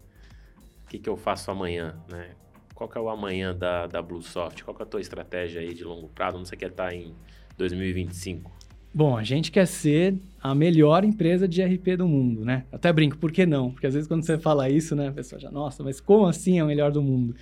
O 0.84 0.88
que, 0.88 0.98
que 0.98 1.08
eu 1.08 1.16
faço 1.16 1.50
amanhã, 1.50 1.94
né? 2.10 2.30
Qual 2.74 2.88
que 2.88 2.98
é 2.98 3.00
o 3.00 3.08
amanhã 3.08 3.54
da, 3.54 3.86
da 3.86 4.02
Bluesoft? 4.02 4.64
Qual 4.64 4.74
que 4.74 4.82
é 4.82 4.84
a 4.84 4.88
tua 4.88 5.00
estratégia 5.00 5.60
aí 5.60 5.72
de 5.72 5.84
longo 5.84 6.08
prazo? 6.08 6.38
Onde 6.38 6.48
você 6.48 6.56
quer 6.56 6.70
estar 6.70 6.92
em 6.92 7.14
2025? 7.56 8.50
Bom, 8.94 9.16
a 9.16 9.22
gente 9.22 9.50
quer 9.50 9.66
ser 9.66 10.18
a 10.42 10.54
melhor 10.54 11.04
empresa 11.04 11.48
de 11.48 11.62
RP 11.62 11.96
do 11.96 12.06
mundo, 12.06 12.44
né? 12.44 12.64
até 12.70 12.92
brinco, 12.92 13.16
por 13.16 13.32
que 13.32 13.46
não? 13.46 13.70
Porque 13.70 13.86
às 13.86 13.94
vezes 13.94 14.06
quando 14.06 14.22
você 14.22 14.38
fala 14.38 14.68
isso, 14.68 14.94
né, 14.94 15.08
a 15.08 15.12
pessoa 15.12 15.40
já, 15.40 15.50
nossa, 15.50 15.82
mas 15.82 15.98
como 15.98 16.26
assim 16.26 16.58
é 16.58 16.60
a 16.60 16.66
melhor 16.66 16.90
do 16.92 17.00
mundo? 17.00 17.34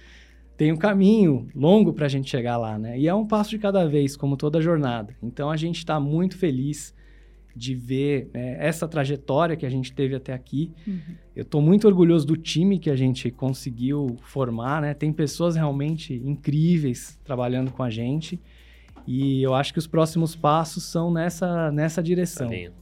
Tem 0.61 0.71
um 0.71 0.77
caminho 0.77 1.49
longo 1.55 1.91
para 1.91 2.05
a 2.05 2.09
gente 2.11 2.29
chegar 2.29 2.59
lá, 2.59 2.79
né? 2.79 2.99
E 2.99 3.09
é 3.09 3.15
um 3.15 3.27
passo 3.27 3.49
de 3.49 3.59
cada 3.59 3.89
vez, 3.89 4.15
como 4.15 4.37
toda 4.37 4.61
jornada. 4.61 5.17
Então 5.23 5.51
a 5.51 5.57
gente 5.57 5.79
está 5.79 5.99
muito 5.99 6.37
feliz 6.37 6.95
de 7.57 7.75
ver 7.75 8.29
né, 8.35 8.59
essa 8.59 8.87
trajetória 8.87 9.57
que 9.57 9.65
a 9.65 9.71
gente 9.71 9.91
teve 9.91 10.15
até 10.15 10.35
aqui. 10.35 10.71
Uhum. 10.87 11.15
Eu 11.35 11.45
estou 11.45 11.63
muito 11.63 11.89
orgulhoso 11.89 12.27
do 12.27 12.37
time 12.37 12.79
que 12.79 12.91
a 12.91 12.95
gente 12.95 13.31
conseguiu 13.31 14.19
formar, 14.21 14.83
né? 14.83 14.93
Tem 14.93 15.11
pessoas 15.15 15.57
realmente 15.57 16.13
incríveis 16.13 17.19
trabalhando 17.25 17.71
com 17.71 17.83
a 17.83 17.89
gente. 17.89 18.39
E 19.07 19.43
eu 19.43 19.55
acho 19.55 19.73
que 19.73 19.79
os 19.79 19.87
próximos 19.87 20.37
passos 20.37 20.85
são 20.85 21.11
nessa, 21.11 21.73
nessa 21.73 22.03
direção. 22.03 22.49
Carlinha. 22.49 22.75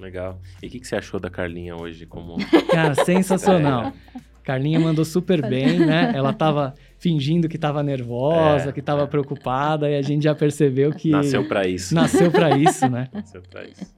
Legal. 0.00 0.40
E 0.60 0.66
o 0.66 0.70
que, 0.70 0.80
que, 0.80 0.88
você 0.88 0.96
achou 0.96 1.20
da 1.20 1.30
Carlinha 1.30 1.76
hoje 1.76 2.04
como... 2.04 2.36
Cara, 2.68 2.96
sensacional. 3.04 3.92
É. 4.16 4.29
Carlinha 4.50 4.80
mandou 4.80 5.04
super 5.04 5.40
bem, 5.48 5.78
né? 5.78 6.10
Ela 6.16 6.32
tava 6.32 6.74
fingindo 6.98 7.48
que 7.48 7.56
tava 7.56 7.84
nervosa, 7.84 8.70
é, 8.70 8.72
que 8.72 8.82
tava 8.82 9.04
é. 9.04 9.06
preocupada, 9.06 9.88
e 9.88 9.94
a 9.94 10.02
gente 10.02 10.24
já 10.24 10.34
percebeu 10.34 10.92
que. 10.92 11.10
Nasceu 11.10 11.46
para 11.46 11.68
isso. 11.68 11.94
Nasceu 11.94 12.32
para 12.32 12.50
isso, 12.58 12.88
né? 12.88 13.08
Nasceu 13.12 13.42
para 13.48 13.64
isso. 13.64 13.94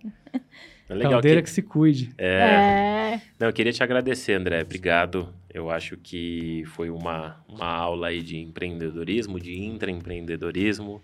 É 0.91 0.95
legal 0.95 1.13
Caldeira 1.13 1.41
que... 1.41 1.45
que 1.45 1.51
se 1.51 1.63
cuide. 1.63 2.13
É. 2.19 2.27
é. 2.27 3.21
Não, 3.41 3.47
eu 3.47 3.53
queria 3.53 3.73
te 3.73 3.83
agradecer, 3.83 4.35
André. 4.35 4.61
Obrigado. 4.61 5.33
Eu 5.49 5.71
acho 5.71 5.97
que 5.97 6.65
foi 6.67 6.91
uma, 6.91 7.43
uma 7.49 7.67
aula 7.67 8.09
aí 8.09 8.21
de 8.21 8.37
empreendedorismo, 8.37 9.41
de 9.41 9.59
intraempreendedorismo, 9.59 11.03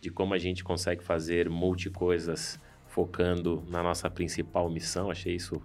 de 0.00 0.10
como 0.10 0.32
a 0.32 0.38
gente 0.38 0.62
consegue 0.62 1.02
fazer 1.02 1.50
multi-coisas 1.50 2.60
focando 2.86 3.64
na 3.68 3.82
nossa 3.82 4.08
principal 4.08 4.70
missão. 4.70 5.10
Achei 5.10 5.34
isso 5.34 5.60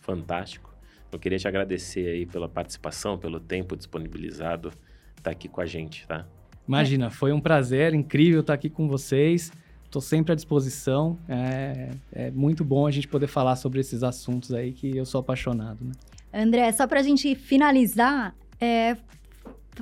fantástico. 0.00 0.73
Eu 1.14 1.18
queria 1.20 1.38
te 1.38 1.46
agradecer 1.46 2.08
aí 2.08 2.26
pela 2.26 2.48
participação, 2.48 3.16
pelo 3.16 3.38
tempo 3.38 3.76
disponibilizado, 3.76 4.68
estar 4.68 5.22
tá 5.22 5.30
aqui 5.30 5.48
com 5.48 5.60
a 5.60 5.66
gente, 5.66 6.04
tá? 6.08 6.26
Imagina, 6.66 7.08
foi 7.08 7.32
um 7.32 7.40
prazer 7.40 7.94
incrível 7.94 8.40
estar 8.40 8.54
aqui 8.54 8.68
com 8.68 8.88
vocês. 8.88 9.52
Estou 9.84 10.02
sempre 10.02 10.32
à 10.32 10.34
disposição. 10.34 11.16
É, 11.28 11.90
é, 12.12 12.30
muito 12.32 12.64
bom 12.64 12.84
a 12.84 12.90
gente 12.90 13.06
poder 13.06 13.28
falar 13.28 13.54
sobre 13.54 13.78
esses 13.78 14.02
assuntos 14.02 14.52
aí 14.52 14.72
que 14.72 14.96
eu 14.96 15.06
sou 15.06 15.20
apaixonado. 15.20 15.84
Né? 15.84 15.92
André, 16.32 16.72
só 16.72 16.84
para 16.84 16.98
a 16.98 17.02
gente 17.02 17.36
finalizar, 17.36 18.34
é, 18.60 18.96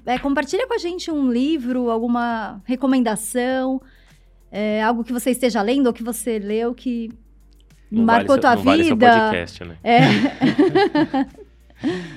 é, 0.05 0.18
compartilha 0.18 0.66
com 0.68 0.74
a 0.74 0.78
gente 0.78 1.11
um 1.11 1.33
livro, 1.33 1.89
alguma 1.89 2.61
recomendação, 2.66 3.80
é, 4.51 4.83
algo 4.83 5.03
que 5.03 5.14
você 5.14 5.30
esteja 5.30 5.62
lendo 5.62 5.87
ou 5.87 5.95
que 5.95 6.03
você 6.03 6.39
leu 6.39 6.74
que 6.74 7.11
não 7.93 8.05
marcou 8.05 8.40
vale 8.40 8.40
tua 8.40 8.51
não 8.55 8.62
vida. 8.62 8.70
Vale 8.70 8.84
seu 8.84 8.97
podcast, 8.97 9.64
né? 9.64 9.76
É. 9.84 10.01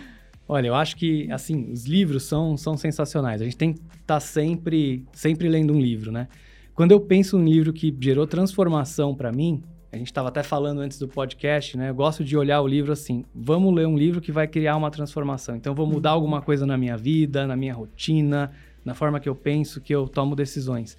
Olha, 0.47 0.67
eu 0.67 0.75
acho 0.75 0.95
que, 0.95 1.29
assim, 1.31 1.71
os 1.71 1.85
livros 1.85 2.23
são, 2.23 2.55
são 2.55 2.77
sensacionais. 2.77 3.41
A 3.41 3.45
gente 3.45 3.57
tem 3.57 3.73
que 3.73 3.79
estar 3.79 3.95
tá 4.05 4.19
sempre, 4.19 5.03
sempre 5.11 5.49
lendo 5.49 5.73
um 5.73 5.79
livro, 5.79 6.11
né? 6.11 6.27
Quando 6.73 6.91
eu 6.91 6.99
penso 6.99 7.37
um 7.37 7.43
livro 7.43 7.73
que 7.73 7.95
gerou 7.99 8.27
transformação 8.27 9.15
para 9.15 9.31
mim, 9.31 9.63
a 9.91 9.97
gente 9.97 10.07
estava 10.07 10.27
até 10.29 10.43
falando 10.43 10.81
antes 10.81 10.99
do 10.99 11.07
podcast, 11.07 11.75
né? 11.75 11.89
Eu 11.89 11.95
gosto 11.95 12.23
de 12.23 12.37
olhar 12.37 12.61
o 12.61 12.67
livro 12.67 12.91
assim, 12.91 13.25
vamos 13.33 13.73
ler 13.73 13.87
um 13.87 13.97
livro 13.97 14.21
que 14.21 14.31
vai 14.31 14.47
criar 14.47 14.75
uma 14.75 14.91
transformação. 14.91 15.55
Então, 15.55 15.73
vou 15.73 15.87
mudar 15.87 16.11
alguma 16.11 16.41
coisa 16.41 16.65
na 16.65 16.77
minha 16.77 16.95
vida, 16.95 17.47
na 17.47 17.55
minha 17.55 17.73
rotina, 17.73 18.51
na 18.83 18.93
forma 18.93 19.19
que 19.19 19.27
eu 19.27 19.35
penso, 19.35 19.81
que 19.81 19.95
eu 19.95 20.07
tomo 20.07 20.35
decisões. 20.35 20.95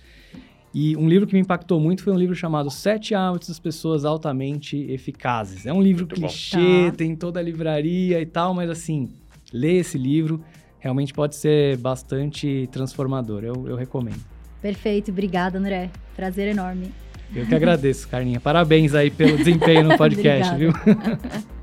E 0.78 0.94
um 0.94 1.08
livro 1.08 1.26
que 1.26 1.32
me 1.32 1.40
impactou 1.40 1.80
muito 1.80 2.02
foi 2.02 2.12
um 2.12 2.18
livro 2.18 2.34
chamado 2.34 2.70
Sete 2.70 3.14
Hábitos 3.14 3.48
das 3.48 3.58
Pessoas 3.58 4.04
Altamente 4.04 4.76
Eficazes. 4.92 5.64
É 5.64 5.72
um 5.72 5.80
livro 5.80 6.04
muito 6.04 6.16
clichê, 6.16 6.90
tá. 6.90 6.96
tem 6.98 7.16
toda 7.16 7.40
a 7.40 7.42
livraria 7.42 8.20
e 8.20 8.26
tal, 8.26 8.52
mas 8.52 8.68
assim, 8.68 9.08
ler 9.50 9.76
esse 9.76 9.96
livro 9.96 10.44
realmente 10.78 11.14
pode 11.14 11.34
ser 11.34 11.78
bastante 11.78 12.68
transformador. 12.70 13.42
Eu, 13.42 13.66
eu 13.66 13.74
recomendo. 13.74 14.20
Perfeito, 14.60 15.10
obrigada, 15.10 15.56
André. 15.58 15.88
Prazer 16.14 16.48
enorme. 16.48 16.92
Eu 17.34 17.46
que 17.46 17.54
agradeço, 17.54 18.06
Carlinha. 18.06 18.38
Parabéns 18.38 18.94
aí 18.94 19.10
pelo 19.10 19.38
desempenho 19.38 19.84
no 19.84 19.96
podcast, 19.96 20.56
viu? 20.56 20.72